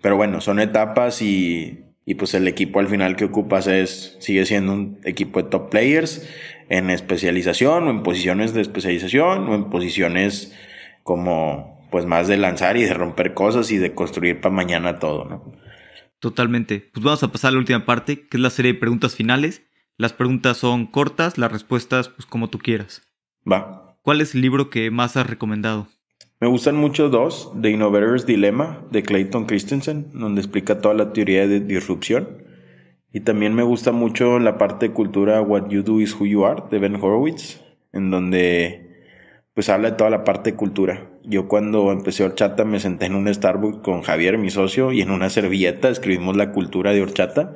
Pero 0.01 0.15
bueno, 0.15 0.41
son 0.41 0.59
etapas 0.59 1.21
y, 1.21 1.85
y 2.05 2.15
pues 2.15 2.33
el 2.33 2.47
equipo 2.47 2.79
al 2.79 2.87
final 2.87 3.15
que 3.15 3.25
ocupas 3.25 3.67
es, 3.67 4.15
sigue 4.19 4.45
siendo 4.45 4.73
un 4.73 4.99
equipo 5.03 5.41
de 5.41 5.49
top 5.49 5.69
players 5.69 6.27
en 6.69 6.89
especialización 6.89 7.87
o 7.87 7.89
en 7.89 8.03
posiciones 8.03 8.53
de 8.53 8.61
especialización 8.61 9.47
o 9.49 9.55
en 9.55 9.69
posiciones 9.69 10.53
como 11.03 11.77
pues 11.91 12.05
más 12.05 12.27
de 12.27 12.37
lanzar 12.37 12.77
y 12.77 12.83
de 12.83 12.93
romper 12.93 13.33
cosas 13.33 13.71
y 13.71 13.77
de 13.77 13.93
construir 13.93 14.41
para 14.41 14.53
mañana 14.53 14.99
todo, 14.99 15.25
¿no? 15.25 15.53
Totalmente. 16.19 16.89
Pues 16.93 17.03
vamos 17.03 17.23
a 17.23 17.31
pasar 17.31 17.49
a 17.49 17.51
la 17.53 17.59
última 17.59 17.85
parte, 17.85 18.27
que 18.27 18.37
es 18.37 18.41
la 18.41 18.49
serie 18.49 18.73
de 18.73 18.79
preguntas 18.79 19.15
finales. 19.15 19.63
Las 19.97 20.13
preguntas 20.13 20.57
son 20.57 20.87
cortas, 20.87 21.37
las 21.37 21.51
respuestas 21.51 22.09
pues 22.09 22.25
como 22.25 22.49
tú 22.49 22.59
quieras. 22.59 23.03
Va. 23.49 23.97
¿Cuál 24.01 24.21
es 24.21 24.35
el 24.35 24.41
libro 24.41 24.69
que 24.69 24.91
más 24.91 25.17
has 25.17 25.27
recomendado? 25.27 25.87
Me 26.39 26.47
gustan 26.47 26.75
mucho 26.75 27.09
dos, 27.09 27.51
The 27.59 27.71
Innovator's 27.71 28.27
Dilemma 28.27 28.85
de 28.91 29.01
Clayton 29.01 29.47
Christensen, 29.47 30.11
donde 30.13 30.39
explica 30.41 30.81
toda 30.81 30.93
la 30.93 31.11
teoría 31.11 31.47
de 31.47 31.61
disrupción. 31.61 32.43
Y 33.11 33.21
también 33.21 33.55
me 33.55 33.63
gusta 33.63 33.91
mucho 33.91 34.37
la 34.37 34.59
parte 34.59 34.89
de 34.89 34.93
cultura 34.93 35.41
What 35.41 35.69
You 35.69 35.81
Do 35.81 35.99
Is 35.99 36.13
Who 36.13 36.27
You 36.27 36.45
Are 36.45 36.61
de 36.69 36.77
Ben 36.77 36.95
Horowitz, 36.95 37.63
en 37.91 38.11
donde 38.11 38.83
pues 39.55 39.69
habla 39.69 39.89
de 39.89 39.97
toda 39.97 40.11
la 40.11 40.23
parte 40.23 40.51
de 40.51 40.57
cultura. 40.57 41.09
Yo 41.23 41.47
cuando 41.47 41.91
empecé 41.91 42.23
horchata 42.23 42.65
me 42.65 42.79
senté 42.79 43.07
en 43.07 43.15
un 43.15 43.33
Starbucks 43.33 43.79
con 43.79 44.03
Javier, 44.03 44.37
mi 44.37 44.51
socio, 44.51 44.91
y 44.91 45.01
en 45.01 45.09
una 45.09 45.31
servilleta 45.31 45.89
escribimos 45.89 46.37
la 46.37 46.51
cultura 46.51 46.93
de 46.93 47.01
horchata, 47.01 47.55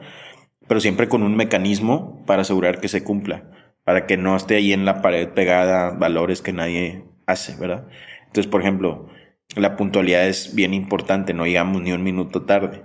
pero 0.68 0.80
siempre 0.80 1.08
con 1.08 1.22
un 1.22 1.36
mecanismo 1.36 2.24
para 2.26 2.42
asegurar 2.42 2.82
que 2.82 2.88
se 2.88 3.04
cumpla, 3.04 3.52
para 3.84 4.08
que 4.08 4.18
no 4.18 4.36
esté 4.36 4.56
ahí 4.56 4.74
en 4.74 4.86
la 4.86 5.04
pared 5.04 5.30
pegada 5.30 5.92
valores 5.92 6.42
que 6.42 6.54
nadie 6.54 7.04
hace, 7.28 7.56
¿verdad? 7.58 7.88
Entonces, 8.32 8.50
por 8.50 8.62
ejemplo, 8.62 9.10
la 9.58 9.76
puntualidad 9.76 10.26
es 10.26 10.56
bien 10.56 10.74
importante, 10.74 11.34
no 11.34 11.46
llegamos 11.46 11.82
ni 11.82 11.92
un 11.92 12.02
minuto 12.02 12.44
tarde. 12.44 12.82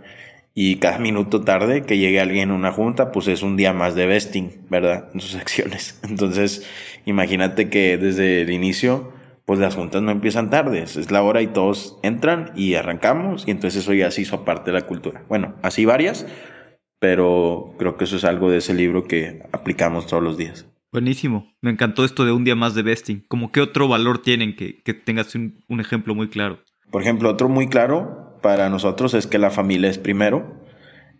Y 0.55 0.77
cada 0.77 0.99
minuto 0.99 1.43
tarde 1.43 1.83
que 1.83 1.99
llegue 1.99 2.21
alguien 2.21 2.51
a 2.51 2.55
una 2.55 2.73
junta, 2.73 3.13
pues 3.13 3.29
es 3.29 3.45
un 3.45 3.57
día 3.57 3.73
más 3.73 3.95
de 3.95 4.07
vesting, 4.07 4.67
¿verdad? 4.69 5.09
En 5.15 5.21
sus 5.21 5.37
acciones. 5.41 6.01
Entonces, 6.03 6.67
imagínate 7.05 7.71
que 7.71 7.97
desde 7.97 8.41
el 8.43 8.51
inicio, 8.51 9.13
pues 9.45 9.61
las 9.61 9.77
juntas 9.77 10.03
no 10.03 10.11
empiezan 10.11 10.51
tardes, 10.51 10.97
es 10.97 11.13
la 11.13 11.23
hora 11.23 11.43
y 11.43 11.47
todos 11.47 12.01
entran 12.03 12.51
y 12.57 12.75
arrancamos 12.75 13.47
y 13.47 13.53
entonces 13.53 13.85
eso 13.85 13.93
ya 13.93 14.11
se 14.11 14.23
hizo 14.23 14.45
parte 14.45 14.73
de 14.73 14.81
la 14.81 14.87
cultura. 14.87 15.23
Bueno, 15.29 15.55
así 15.63 15.85
varias, 15.85 16.27
pero 16.99 17.75
creo 17.79 17.97
que 17.97 18.05
eso 18.05 18.17
es 18.17 18.25
algo 18.25 18.51
de 18.51 18.59
ese 18.59 18.75
libro 18.75 19.05
que 19.05 19.43
aplicamos 19.53 20.09
todos 20.09 20.25
los 20.25 20.37
días. 20.37 20.67
Buenísimo. 20.97 21.53
Me 21.61 21.71
encantó 21.71 22.07
esto 22.07 22.25
de 22.25 22.33
un 22.33 22.45
día 22.45 22.55
más 22.55 22.75
de 22.75 22.81
vesting. 22.81 23.23
¿Cómo 23.29 23.53
qué 23.53 23.61
otro 23.61 23.87
valor 23.87 24.23
tienen 24.23 24.57
que, 24.57 24.81
que 24.83 24.95
tengas 24.95 25.35
un, 25.35 25.63
un, 25.69 25.79
ejemplo 25.79 26.15
muy 26.15 26.31
claro? 26.31 26.61
Por 26.91 27.03
ejemplo, 27.03 27.29
otro 27.29 27.51
muy 27.51 27.69
claro 27.69 28.39
para 28.41 28.71
nosotros 28.71 29.13
es 29.13 29.27
que 29.27 29.37
la 29.37 29.51
familia 29.51 29.91
es 29.91 29.99
primero. 29.99 30.59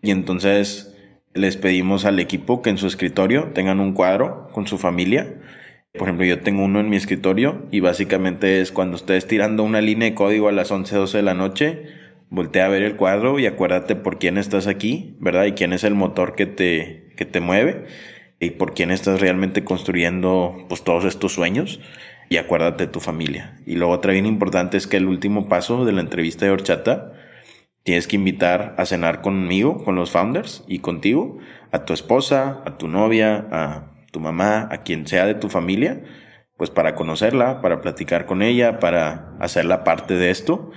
Y 0.01 0.09
entonces 0.09 0.97
les 1.35 1.57
pedimos 1.57 2.05
al 2.05 2.19
equipo 2.19 2.63
que 2.63 2.71
en 2.71 2.79
su 2.79 2.87
escritorio 2.87 3.51
tengan 3.53 3.79
un 3.79 3.93
cuadro 3.93 4.49
con 4.51 4.65
su 4.65 4.79
familia. 4.79 5.39
Por 5.93 6.07
ejemplo, 6.07 6.25
yo 6.25 6.39
tengo 6.39 6.63
uno 6.63 6.79
en 6.79 6.89
mi 6.89 6.97
escritorio 6.97 7.67
y 7.69 7.79
básicamente 7.79 8.61
es 8.61 8.71
cuando 8.71 8.95
estés 8.95 9.27
tirando 9.27 9.61
una 9.61 9.81
línea 9.81 10.09
de 10.09 10.15
código 10.15 10.49
a 10.49 10.53
las 10.53 10.71
11, 10.71 10.95
12 10.95 11.17
de 11.17 11.23
la 11.23 11.35
noche, 11.35 11.83
voltea 12.31 12.65
a 12.65 12.69
ver 12.69 12.81
el 12.81 12.95
cuadro 12.95 13.37
y 13.37 13.45
acuérdate 13.45 13.95
por 13.95 14.17
quién 14.17 14.39
estás 14.39 14.65
aquí, 14.65 15.15
¿verdad? 15.19 15.45
Y 15.45 15.51
quién 15.51 15.71
es 15.71 15.83
el 15.83 15.93
motor 15.93 16.33
que 16.33 16.47
te, 16.47 17.13
que 17.15 17.25
te 17.25 17.41
mueve 17.41 17.85
y 18.39 18.51
por 18.51 18.73
quién 18.73 18.91
estás 18.91 19.19
realmente 19.19 19.63
construyendo 19.63 20.65
pues 20.69 20.83
todos 20.83 21.05
estos 21.05 21.33
sueños 21.33 21.79
y 22.29 22.37
acuérdate 22.37 22.85
de 22.85 22.91
tu 22.91 22.99
familia. 22.99 23.59
Y 23.65 23.75
luego 23.75 23.93
otra 23.93 24.13
bien 24.13 24.25
importante 24.25 24.77
es 24.77 24.87
que 24.87 24.97
el 24.97 25.07
último 25.07 25.47
paso 25.47 25.85
de 25.85 25.93
la 25.93 26.01
entrevista 26.01 26.45
de 26.45 26.51
horchata 26.51 27.13
tienes 27.83 28.07
que 28.07 28.17
invitar 28.17 28.75
a 28.77 28.85
cenar 28.85 29.21
conmigo, 29.21 29.83
con 29.83 29.95
los 29.95 30.11
founders 30.11 30.63
y 30.67 30.79
contigo, 30.79 31.37
a 31.71 31.85
tu 31.85 31.93
esposa, 31.93 32.61
a 32.65 32.77
tu 32.77 32.87
novia, 32.87 33.47
a 33.51 33.93
tu 34.11 34.19
mamá, 34.19 34.67
a 34.71 34.83
quien 34.83 35.07
sea 35.07 35.25
de 35.25 35.35
tu 35.35 35.49
familia, 35.49 36.03
pues 36.57 36.69
para 36.69 36.95
conocerla, 36.95 37.61
para 37.61 37.81
platicar 37.81 38.25
con 38.25 38.41
ella, 38.41 38.79
para 38.79 39.37
hacerla 39.39 39.83
parte 39.83 40.15
de 40.15 40.31
esto 40.31 40.71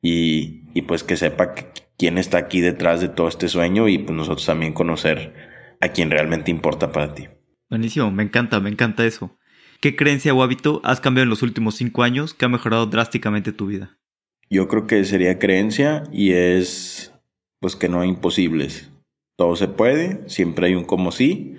y, 0.00 0.62
y 0.72 0.82
pues 0.82 1.04
que 1.04 1.16
sepa 1.16 1.54
quién 1.98 2.18
está 2.18 2.38
aquí 2.38 2.60
detrás 2.60 3.00
de 3.00 3.08
todo 3.08 3.28
este 3.28 3.48
sueño 3.48 3.88
y 3.88 3.98
pues 3.98 4.16
nosotros 4.16 4.46
también 4.46 4.72
conocer 4.72 5.53
a 5.84 5.92
quien 5.92 6.10
realmente 6.10 6.50
importa 6.50 6.92
para 6.92 7.14
ti. 7.14 7.28
Buenísimo, 7.68 8.10
me 8.10 8.22
encanta, 8.22 8.60
me 8.60 8.70
encanta 8.70 9.04
eso. 9.04 9.36
¿Qué 9.80 9.96
creencia 9.96 10.32
o 10.32 10.42
hábito 10.42 10.80
has 10.82 11.00
cambiado 11.00 11.24
en 11.24 11.30
los 11.30 11.42
últimos 11.42 11.76
cinco 11.76 12.02
años 12.02 12.32
que 12.32 12.46
ha 12.46 12.48
mejorado 12.48 12.86
drásticamente 12.86 13.52
tu 13.52 13.66
vida? 13.66 13.98
Yo 14.48 14.68
creo 14.68 14.86
que 14.86 15.04
sería 15.04 15.38
creencia 15.38 16.04
y 16.12 16.32
es 16.32 17.12
pues 17.60 17.76
que 17.76 17.88
no 17.88 18.00
hay 18.00 18.08
imposibles. 18.08 18.90
Todo 19.36 19.56
se 19.56 19.68
puede, 19.68 20.28
siempre 20.28 20.68
hay 20.68 20.74
un 20.74 20.84
como 20.84 21.12
sí, 21.12 21.56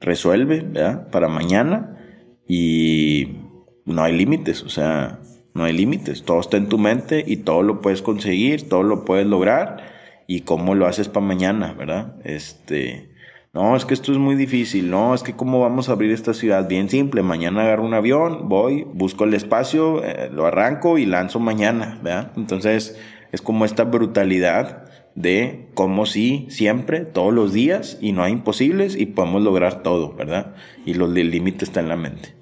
resuelve, 0.00 0.60
¿verdad? 0.60 1.10
Para 1.10 1.28
mañana 1.28 1.98
y 2.46 3.36
no 3.84 4.02
hay 4.02 4.16
límites, 4.16 4.62
o 4.62 4.68
sea, 4.68 5.20
no 5.54 5.64
hay 5.64 5.72
límites, 5.72 6.22
todo 6.22 6.40
está 6.40 6.56
en 6.56 6.68
tu 6.68 6.78
mente 6.78 7.24
y 7.26 7.38
todo 7.38 7.62
lo 7.62 7.80
puedes 7.80 8.02
conseguir, 8.02 8.68
todo 8.68 8.82
lo 8.82 9.04
puedes 9.04 9.26
lograr 9.26 10.24
y 10.26 10.42
cómo 10.42 10.74
lo 10.74 10.86
haces 10.86 11.08
para 11.08 11.26
mañana, 11.26 11.72
¿verdad? 11.72 12.16
Este, 12.24 13.10
no, 13.58 13.74
es 13.74 13.84
que 13.84 13.92
esto 13.92 14.12
es 14.12 14.18
muy 14.18 14.36
difícil, 14.36 14.88
no, 14.88 15.16
es 15.16 15.24
que 15.24 15.34
cómo 15.34 15.58
vamos 15.58 15.88
a 15.88 15.92
abrir 15.92 16.12
esta 16.12 16.32
ciudad, 16.32 16.68
bien 16.68 16.88
simple, 16.88 17.24
mañana 17.24 17.62
agarro 17.62 17.84
un 17.84 17.92
avión, 17.92 18.48
voy, 18.48 18.84
busco 18.84 19.24
el 19.24 19.34
espacio, 19.34 20.04
eh, 20.04 20.30
lo 20.32 20.46
arranco 20.46 20.96
y 20.96 21.06
lanzo 21.06 21.40
mañana, 21.40 21.98
¿verdad? 22.00 22.30
Entonces, 22.36 22.96
es 23.32 23.42
como 23.42 23.64
esta 23.64 23.82
brutalidad 23.82 24.84
de 25.16 25.70
cómo 25.74 26.06
sí, 26.06 26.46
siempre, 26.50 27.00
todos 27.00 27.34
los 27.34 27.52
días, 27.52 27.98
y 28.00 28.12
no 28.12 28.22
hay 28.22 28.32
imposibles 28.32 28.94
y 28.94 29.06
podemos 29.06 29.42
lograr 29.42 29.82
todo, 29.82 30.14
¿verdad? 30.14 30.54
Y 30.86 30.94
los 30.94 31.10
límite 31.10 31.64
está 31.64 31.80
en 31.80 31.88
la 31.88 31.96
mente. 31.96 32.36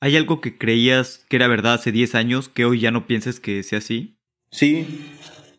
¿Hay 0.00 0.14
algo 0.14 0.42
que 0.42 0.58
creías 0.58 1.24
que 1.30 1.36
era 1.36 1.48
verdad 1.48 1.72
hace 1.72 1.90
10 1.90 2.14
años 2.16 2.50
que 2.50 2.66
hoy 2.66 2.80
ya 2.80 2.90
no 2.90 3.06
pienses 3.06 3.40
que 3.40 3.62
sea 3.62 3.78
así? 3.78 4.18
Sí, 4.50 5.06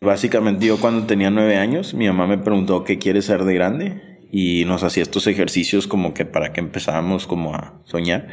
básicamente 0.00 0.66
yo 0.66 0.78
cuando 0.78 1.08
tenía 1.08 1.32
9 1.32 1.56
años, 1.56 1.92
mi 1.92 2.06
mamá 2.06 2.28
me 2.28 2.38
preguntó 2.38 2.84
qué 2.84 3.00
quieres 3.00 3.24
ser 3.24 3.42
de 3.42 3.52
grande 3.52 4.05
y 4.30 4.64
nos 4.66 4.82
hacía 4.82 5.02
estos 5.02 5.26
ejercicios 5.26 5.86
como 5.86 6.14
que 6.14 6.24
para 6.24 6.52
que 6.52 6.60
empezábamos 6.60 7.26
como 7.26 7.54
a 7.54 7.80
soñar. 7.84 8.28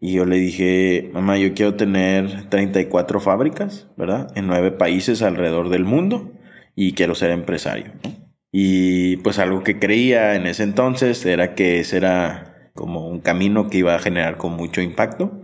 Y 0.00 0.12
yo 0.12 0.26
le 0.26 0.36
dije, 0.36 1.10
mamá, 1.12 1.38
yo 1.38 1.54
quiero 1.54 1.74
tener 1.74 2.48
34 2.50 3.20
fábricas, 3.20 3.88
¿verdad? 3.96 4.28
En 4.36 4.46
nueve 4.46 4.70
países 4.70 5.22
alrededor 5.22 5.70
del 5.70 5.84
mundo 5.84 6.32
y 6.76 6.92
quiero 6.92 7.14
ser 7.14 7.30
empresario. 7.30 7.92
Y 8.52 9.16
pues 9.18 9.38
algo 9.38 9.62
que 9.62 9.78
creía 9.78 10.34
en 10.34 10.46
ese 10.46 10.62
entonces 10.62 11.24
era 11.24 11.54
que 11.54 11.80
ese 11.80 11.96
era 11.96 12.70
como 12.74 13.08
un 13.08 13.20
camino 13.20 13.68
que 13.70 13.78
iba 13.78 13.94
a 13.94 13.98
generar 13.98 14.36
con 14.36 14.52
mucho 14.52 14.80
impacto. 14.80 15.40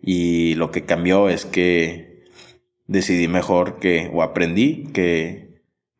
Y 0.00 0.54
lo 0.54 0.70
que 0.70 0.84
cambió 0.84 1.28
es 1.28 1.44
que 1.44 2.24
decidí 2.86 3.28
mejor 3.28 3.78
que, 3.78 4.10
o 4.12 4.22
aprendí 4.22 4.84
que, 4.92 5.51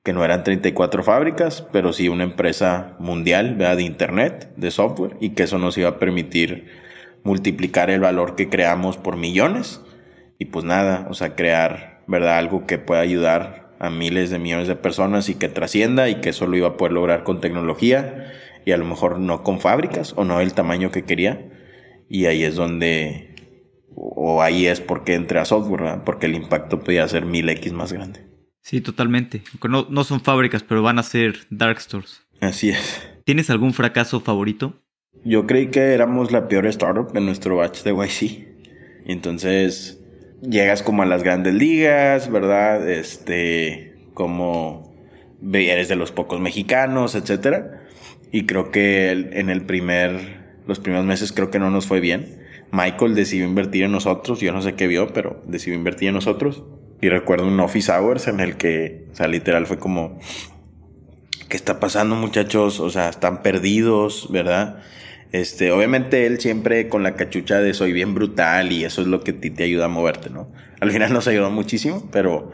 que 0.02 0.12
no 0.12 0.24
eran 0.24 0.42
34 0.42 1.04
fábricas, 1.04 1.66
pero 1.72 1.92
sí 1.92 2.08
una 2.08 2.24
empresa 2.24 2.96
mundial 2.98 3.54
¿verdad? 3.54 3.76
de 3.76 3.84
Internet, 3.84 4.52
de 4.56 4.70
software, 4.70 5.16
y 5.20 5.30
que 5.30 5.44
eso 5.44 5.58
nos 5.58 5.78
iba 5.78 5.90
a 5.90 5.98
permitir 5.98 6.66
multiplicar 7.22 7.90
el 7.90 8.00
valor 8.00 8.34
que 8.34 8.48
creamos 8.48 8.96
por 8.96 9.16
millones. 9.16 9.80
Y 10.38 10.46
pues 10.46 10.64
nada, 10.64 11.06
o 11.08 11.14
sea, 11.14 11.36
crear, 11.36 12.02
¿verdad? 12.08 12.38
Algo 12.38 12.66
que 12.66 12.78
pueda 12.78 13.00
ayudar 13.00 13.70
a 13.78 13.90
miles 13.90 14.30
de 14.30 14.40
millones 14.40 14.66
de 14.66 14.74
personas 14.74 15.28
y 15.28 15.34
que 15.36 15.48
trascienda 15.48 16.08
y 16.08 16.16
que 16.16 16.30
eso 16.30 16.46
lo 16.46 16.56
iba 16.56 16.68
a 16.68 16.76
poder 16.76 16.92
lograr 16.92 17.22
con 17.22 17.40
tecnología 17.40 18.32
y 18.64 18.72
a 18.72 18.76
lo 18.76 18.84
mejor 18.84 19.18
no 19.18 19.42
con 19.42 19.60
fábricas 19.60 20.14
o 20.16 20.24
no 20.24 20.40
el 20.40 20.52
tamaño 20.52 20.90
que 20.90 21.04
quería. 21.04 21.48
Y 22.08 22.26
ahí 22.26 22.42
es 22.42 22.56
donde, 22.56 23.34
o 23.94 24.42
ahí 24.42 24.66
es 24.66 24.80
porque 24.80 25.14
entré 25.14 25.38
a 25.38 25.44
software, 25.44 26.00
porque 26.04 26.26
el 26.26 26.34
impacto 26.34 26.80
podía 26.80 27.06
ser 27.06 27.24
mil 27.24 27.48
X 27.48 27.72
más 27.72 27.92
grande. 27.92 28.31
Sí, 28.62 28.80
totalmente. 28.80 29.42
No, 29.68 29.86
no 29.90 30.04
son 30.04 30.20
fábricas, 30.20 30.62
pero 30.62 30.82
van 30.82 30.98
a 30.98 31.02
ser 31.02 31.46
dark 31.50 31.80
stores. 31.80 32.22
Así 32.40 32.70
es. 32.70 33.02
¿Tienes 33.24 33.50
algún 33.50 33.72
fracaso 33.74 34.20
favorito? 34.20 34.80
Yo 35.24 35.46
creí 35.46 35.68
que 35.68 35.92
éramos 35.92 36.32
la 36.32 36.48
peor 36.48 36.66
startup 36.66 37.16
en 37.16 37.26
nuestro 37.26 37.56
batch 37.56 37.82
de 37.82 37.92
YC. 37.92 38.48
Entonces, 39.06 40.00
llegas 40.42 40.82
como 40.82 41.02
a 41.02 41.06
las 41.06 41.22
grandes 41.22 41.54
ligas, 41.54 42.30
¿verdad? 42.30 42.88
Este, 42.88 43.94
como 44.14 44.92
eres 45.52 45.88
de 45.88 45.96
los 45.96 46.12
pocos 46.12 46.40
mexicanos, 46.40 47.14
etcétera. 47.14 47.82
Y 48.30 48.46
creo 48.46 48.70
que 48.70 49.10
en 49.10 49.50
el 49.50 49.64
primer, 49.66 50.60
los 50.66 50.80
primeros 50.80 51.04
meses 51.04 51.32
creo 51.32 51.50
que 51.50 51.58
no 51.58 51.70
nos 51.70 51.86
fue 51.86 52.00
bien. 52.00 52.42
Michael 52.70 53.14
decidió 53.14 53.44
invertir 53.44 53.84
en 53.84 53.92
nosotros, 53.92 54.40
yo 54.40 54.52
no 54.52 54.62
sé 54.62 54.74
qué 54.74 54.86
vio, 54.86 55.12
pero 55.12 55.42
decidió 55.46 55.76
invertir 55.76 56.08
en 56.08 56.14
nosotros. 56.14 56.64
Y 57.02 57.08
recuerdo 57.08 57.48
un 57.48 57.58
office 57.58 57.90
hours 57.90 58.28
en 58.28 58.38
el 58.38 58.56
que, 58.56 59.08
o 59.12 59.16
sea, 59.16 59.26
literal 59.26 59.66
fue 59.66 59.76
como, 59.76 60.20
¿qué 61.48 61.56
está 61.56 61.80
pasando 61.80 62.14
muchachos? 62.14 62.78
O 62.78 62.90
sea, 62.90 63.08
están 63.08 63.42
perdidos, 63.42 64.28
¿verdad? 64.30 64.78
Este, 65.32 65.72
obviamente 65.72 66.26
él 66.26 66.38
siempre 66.38 66.88
con 66.88 67.02
la 67.02 67.16
cachucha 67.16 67.58
de 67.58 67.74
soy 67.74 67.92
bien 67.92 68.14
brutal 68.14 68.70
y 68.70 68.84
eso 68.84 69.02
es 69.02 69.08
lo 69.08 69.24
que 69.24 69.32
te, 69.32 69.64
ayuda 69.64 69.86
a 69.86 69.88
moverte, 69.88 70.30
¿no? 70.30 70.52
Al 70.78 70.92
final 70.92 71.12
nos 71.12 71.26
ayudó 71.26 71.50
muchísimo, 71.50 72.08
pero 72.12 72.52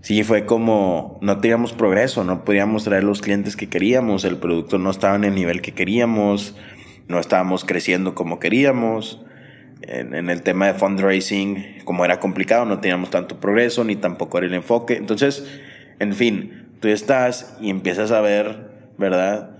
sí 0.00 0.24
fue 0.24 0.44
como 0.44 1.20
no 1.22 1.38
teníamos 1.38 1.72
progreso, 1.72 2.24
no 2.24 2.44
podíamos 2.44 2.82
traer 2.82 3.04
los 3.04 3.22
clientes 3.22 3.54
que 3.54 3.68
queríamos, 3.68 4.24
el 4.24 4.38
producto 4.38 4.76
no 4.76 4.90
estaba 4.90 5.14
en 5.14 5.22
el 5.22 5.36
nivel 5.36 5.62
que 5.62 5.72
queríamos, 5.72 6.56
no 7.06 7.20
estábamos 7.20 7.64
creciendo 7.64 8.16
como 8.16 8.40
queríamos. 8.40 9.20
En, 9.86 10.14
en 10.14 10.30
el 10.30 10.42
tema 10.42 10.66
de 10.66 10.74
fundraising, 10.74 11.82
como 11.84 12.04
era 12.04 12.20
complicado, 12.20 12.64
no 12.64 12.80
teníamos 12.80 13.10
tanto 13.10 13.40
progreso 13.40 13.84
ni 13.84 13.96
tampoco 13.96 14.38
era 14.38 14.46
el 14.46 14.54
enfoque. 14.54 14.96
Entonces, 14.96 15.46
en 15.98 16.14
fin, 16.14 16.68
tú 16.80 16.88
estás 16.88 17.56
y 17.60 17.70
empiezas 17.70 18.10
a 18.10 18.20
ver, 18.20 18.70
¿verdad? 18.98 19.54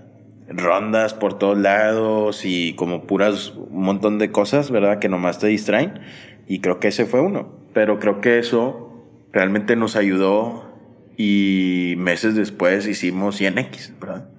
rondas 0.47 1.13
por 1.13 1.37
todos 1.37 1.57
lados 1.57 2.45
y 2.45 2.73
como 2.75 3.05
puras 3.05 3.53
un 3.55 3.83
montón 3.83 4.19
de 4.19 4.31
cosas, 4.31 4.71
¿verdad? 4.71 4.99
Que 4.99 5.09
nomás 5.09 5.39
te 5.39 5.47
distraen. 5.47 5.99
Y 6.47 6.59
creo 6.59 6.79
que 6.79 6.89
ese 6.89 7.05
fue 7.05 7.21
uno. 7.21 7.53
Pero 7.73 7.99
creo 7.99 8.21
que 8.21 8.39
eso 8.39 9.03
realmente 9.31 9.75
nos 9.75 9.95
ayudó 9.95 10.73
y 11.17 11.95
meses 11.97 12.35
después 12.35 12.87
hicimos 12.87 13.39
100X, 13.39 13.99
¿verdad? 13.99 14.29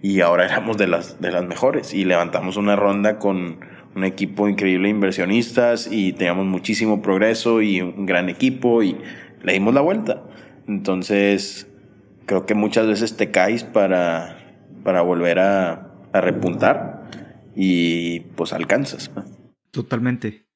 Y 0.00 0.20
ahora 0.20 0.44
éramos 0.44 0.78
de 0.78 0.86
las, 0.86 1.20
de 1.20 1.32
las 1.32 1.44
mejores 1.44 1.92
y 1.92 2.04
levantamos 2.04 2.56
una 2.56 2.76
ronda 2.76 3.18
con 3.18 3.58
un 3.94 4.04
equipo 4.04 4.48
increíble 4.48 4.88
de 4.88 4.94
inversionistas 4.94 5.88
y 5.90 6.12
teníamos 6.12 6.46
muchísimo 6.46 7.02
progreso 7.02 7.62
y 7.62 7.80
un 7.80 8.06
gran 8.06 8.28
equipo 8.28 8.82
y 8.82 8.96
le 9.42 9.52
dimos 9.52 9.74
la 9.74 9.80
vuelta. 9.80 10.22
Entonces, 10.66 11.66
creo 12.26 12.46
que 12.46 12.54
muchas 12.54 12.86
veces 12.86 13.16
te 13.16 13.30
caes 13.30 13.64
para 13.64 14.38
para 14.88 15.02
volver 15.02 15.38
a, 15.38 15.84
repuntar 16.14 17.04
y 17.54 18.20
pues 18.20 18.54
alcanzas. 18.54 19.10
Totalmente. 19.70 20.46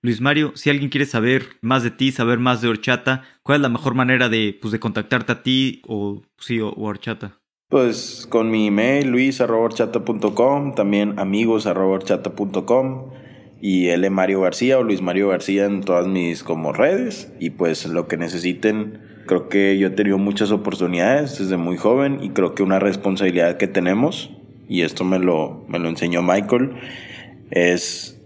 Luis 0.00 0.22
Mario, 0.22 0.52
si 0.54 0.70
alguien 0.70 0.88
quiere 0.88 1.04
saber 1.04 1.58
más 1.60 1.82
de 1.82 1.90
ti, 1.90 2.10
saber 2.10 2.38
más 2.38 2.62
de 2.62 2.68
Horchata, 2.68 3.22
¿cuál 3.42 3.56
es 3.56 3.62
la 3.62 3.68
mejor 3.68 3.94
manera 3.94 4.30
de, 4.30 4.58
pues, 4.58 4.72
de 4.72 4.80
contactarte 4.80 5.32
a 5.32 5.42
ti 5.42 5.82
o, 5.86 6.22
sí, 6.38 6.60
o, 6.60 6.70
Horchata? 6.70 7.42
Pues 7.68 8.26
con 8.28 8.50
mi 8.50 8.68
email 8.68 9.08
luis.horchata.com, 9.08 10.74
también 10.74 11.18
amigos.horchata.com 11.18 13.10
y 13.60 13.88
L. 13.88 14.10
Mario 14.10 14.42
García 14.42 14.78
o 14.78 14.82
Luis 14.82 15.02
Mario 15.02 15.28
García 15.28 15.64
en 15.64 15.80
todas 15.80 16.06
mis 16.06 16.44
como 16.44 16.72
redes 16.72 17.32
y 17.40 17.50
pues 17.50 17.86
lo 17.86 18.06
que 18.06 18.16
necesiten 18.16 19.14
Creo 19.26 19.48
que 19.48 19.78
yo 19.78 19.88
he 19.88 19.90
tenido 19.90 20.18
muchas 20.18 20.50
oportunidades 20.50 21.38
desde 21.38 21.56
muy 21.56 21.78
joven 21.78 22.18
y 22.22 22.30
creo 22.30 22.54
que 22.54 22.62
una 22.62 22.78
responsabilidad 22.78 23.56
que 23.56 23.66
tenemos, 23.66 24.30
y 24.68 24.82
esto 24.82 25.04
me 25.04 25.18
lo, 25.18 25.64
me 25.66 25.78
lo 25.78 25.88
enseñó 25.88 26.22
Michael, 26.22 26.72
es 27.50 28.20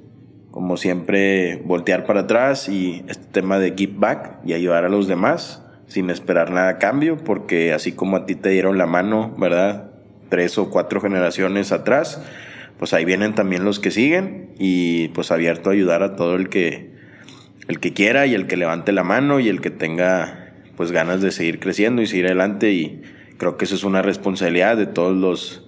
como 0.51 0.77
siempre 0.77 1.63
voltear 1.65 2.05
para 2.05 2.21
atrás 2.21 2.69
y 2.69 3.05
este 3.09 3.27
tema 3.27 3.61
de 3.61 3.75
give 3.77 3.95
back 3.97 4.41
y 4.45 4.55
ayudar 4.55 4.85
a 4.85 4.89
los 4.89 5.07
demás 5.07 5.65
sin 5.89 6.11
esperar 6.11 6.51
nada 6.51 6.69
a 6.69 6.79
cambio, 6.79 7.17
porque 7.17 7.73
así 7.73 7.93
como 7.93 8.17
a 8.17 8.27
ti 8.27 8.35
te 8.35 8.51
dieron 8.51 8.79
la 8.79 8.87
mano, 8.87 9.35
¿verdad? 9.39 9.91
Tres 10.29 10.59
o 10.59 10.71
cuatro 10.71 11.01
generaciones 11.01 11.73
atrás, 11.73 12.23
pues 12.79 12.93
ahí 12.93 13.05
vienen 13.05 13.35
también 13.35 13.65
los 13.65 13.81
que 13.81 13.91
siguen 13.91 14.55
y 14.59 15.09
pues 15.09 15.31
abierto 15.33 15.71
a 15.71 15.73
ayudar 15.73 16.03
a 16.03 16.15
todo 16.15 16.37
el 16.37 16.49
que, 16.49 16.93
el 17.67 17.81
que 17.81 17.93
quiera 17.93 18.27
y 18.27 18.35
el 18.35 18.47
que 18.47 18.57
levante 18.57 18.93
la 18.93 19.03
mano 19.03 19.41
y 19.41 19.49
el 19.49 19.61
que 19.61 19.71
tenga 19.71 20.53
pues 20.77 20.93
ganas 20.93 21.21
de 21.21 21.33
seguir 21.33 21.59
creciendo 21.59 22.03
y 22.03 22.07
seguir 22.07 22.27
adelante 22.27 22.71
y 22.71 23.03
creo 23.37 23.57
que 23.57 23.65
eso 23.65 23.75
es 23.75 23.83
una 23.83 24.01
responsabilidad 24.01 24.77
de 24.77 24.87
todos 24.87 25.17
los 25.17 25.65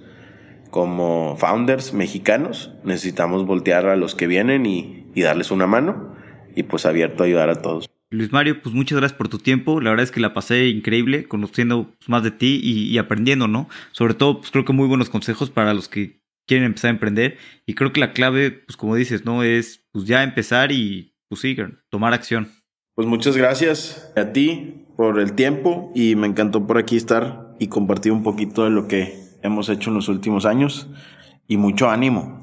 como 0.70 1.36
founders 1.36 1.92
mexicanos. 1.92 2.72
Necesitamos 2.84 3.44
voltear 3.44 3.86
a 3.86 3.96
los 3.96 4.14
que 4.14 4.26
vienen 4.26 4.66
y, 4.66 4.96
darles 5.16 5.50
una 5.50 5.66
mano 5.66 6.14
y 6.54 6.62
pues 6.62 6.86
abierto 6.86 7.24
a 7.24 7.26
ayudar 7.26 7.50
a 7.50 7.56
todos. 7.56 7.90
Luis 8.12 8.32
Mario, 8.32 8.60
pues 8.60 8.74
muchas 8.74 8.98
gracias 8.98 9.16
por 9.16 9.28
tu 9.28 9.38
tiempo. 9.38 9.80
La 9.80 9.90
verdad 9.90 10.02
es 10.02 10.10
que 10.10 10.18
la 10.18 10.34
pasé 10.34 10.66
increíble 10.66 11.28
conociendo 11.28 11.94
pues, 11.96 12.08
más 12.08 12.24
de 12.24 12.32
ti 12.32 12.60
y, 12.62 12.98
aprendiendo, 12.98 13.46
¿no? 13.46 13.68
Sobre 13.92 14.14
todo, 14.14 14.40
pues 14.40 14.50
creo 14.50 14.64
que 14.64 14.72
muy 14.72 14.88
buenos 14.88 15.08
consejos 15.08 15.50
para 15.50 15.74
los 15.74 15.88
que 15.88 16.20
quieren 16.48 16.66
empezar 16.66 16.88
a 16.88 16.94
emprender. 16.94 17.38
Y 17.66 17.74
creo 17.74 17.92
que 17.92 18.00
la 18.00 18.12
clave, 18.12 18.50
pues 18.50 18.76
como 18.76 18.96
dices, 18.96 19.24
¿no? 19.24 19.44
Es 19.44 19.84
pues 19.92 20.06
ya 20.06 20.24
empezar 20.24 20.72
y 20.72 21.14
pues 21.28 21.40
sí, 21.40 21.56
tomar 21.88 22.12
acción. 22.12 22.48
Pues 22.96 23.06
muchas 23.06 23.36
gracias 23.36 24.12
a 24.16 24.32
ti 24.32 24.86
por 24.96 25.20
el 25.20 25.34
tiempo 25.34 25.92
y 25.94 26.16
me 26.16 26.26
encantó 26.26 26.66
por 26.66 26.78
aquí 26.78 26.96
estar 26.96 27.54
y 27.60 27.68
compartir 27.68 28.10
un 28.10 28.24
poquito 28.24 28.64
de 28.64 28.70
lo 28.70 28.88
que 28.88 29.14
hemos 29.42 29.68
hecho 29.68 29.90
en 29.90 29.96
los 29.96 30.08
últimos 30.08 30.46
años 30.46 30.88
y 31.46 31.56
mucho 31.56 31.88
ánimo. 31.88 32.39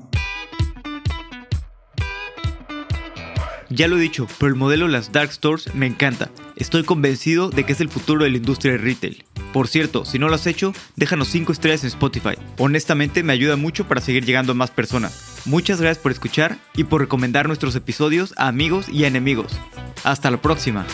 Ya 3.70 3.88
lo 3.88 3.97
he 3.97 4.01
dicho, 4.01 4.28
pero 4.39 4.49
el 4.49 4.55
modelo 4.55 4.86
de 4.86 4.93
las 4.93 5.11
dark 5.11 5.32
stores 5.32 5.74
me 5.76 5.86
encanta. 5.86 6.30
Estoy 6.55 6.84
convencido 6.84 7.49
de 7.49 7.65
que 7.65 7.74
es 7.74 7.82
el 7.82 7.89
futuro 7.89 8.24
de 8.24 8.32
la 8.32 8.38
industria 8.38 8.74
de 8.74 8.78
retail. 8.78 9.26
Por 9.51 9.68
cierto, 9.68 10.05
si 10.05 10.20
no 10.20 10.30
lo 10.30 10.36
has 10.36 10.47
hecho, 10.47 10.74
déjanos 10.95 11.28
5 11.30 11.51
estrellas 11.51 11.84
en 11.84 11.89
Spotify. 11.89 12.36
Honestamente 12.57 13.24
me 13.24 13.34
ayuda 13.34 13.55
mucho 13.55 13.88
para 13.88 14.01
seguir 14.01 14.26
llegando 14.26 14.53
a 14.53 14.55
más 14.55 14.72
personas. 14.72 15.41
Muchas 15.45 15.82
gracias 15.82 16.01
por 16.01 16.11
escuchar 16.11 16.57
y 16.76 16.86
por 16.86 17.01
recomendar 17.01 17.47
nuestros 17.47 17.76
episodios 17.76 18.34
a 18.38 18.47
amigos 18.47 18.88
y 18.89 19.03
a 19.03 19.07
enemigos. 19.07 19.59
Hasta 20.03 20.32
la 20.32 20.41
próxima. 20.41 20.86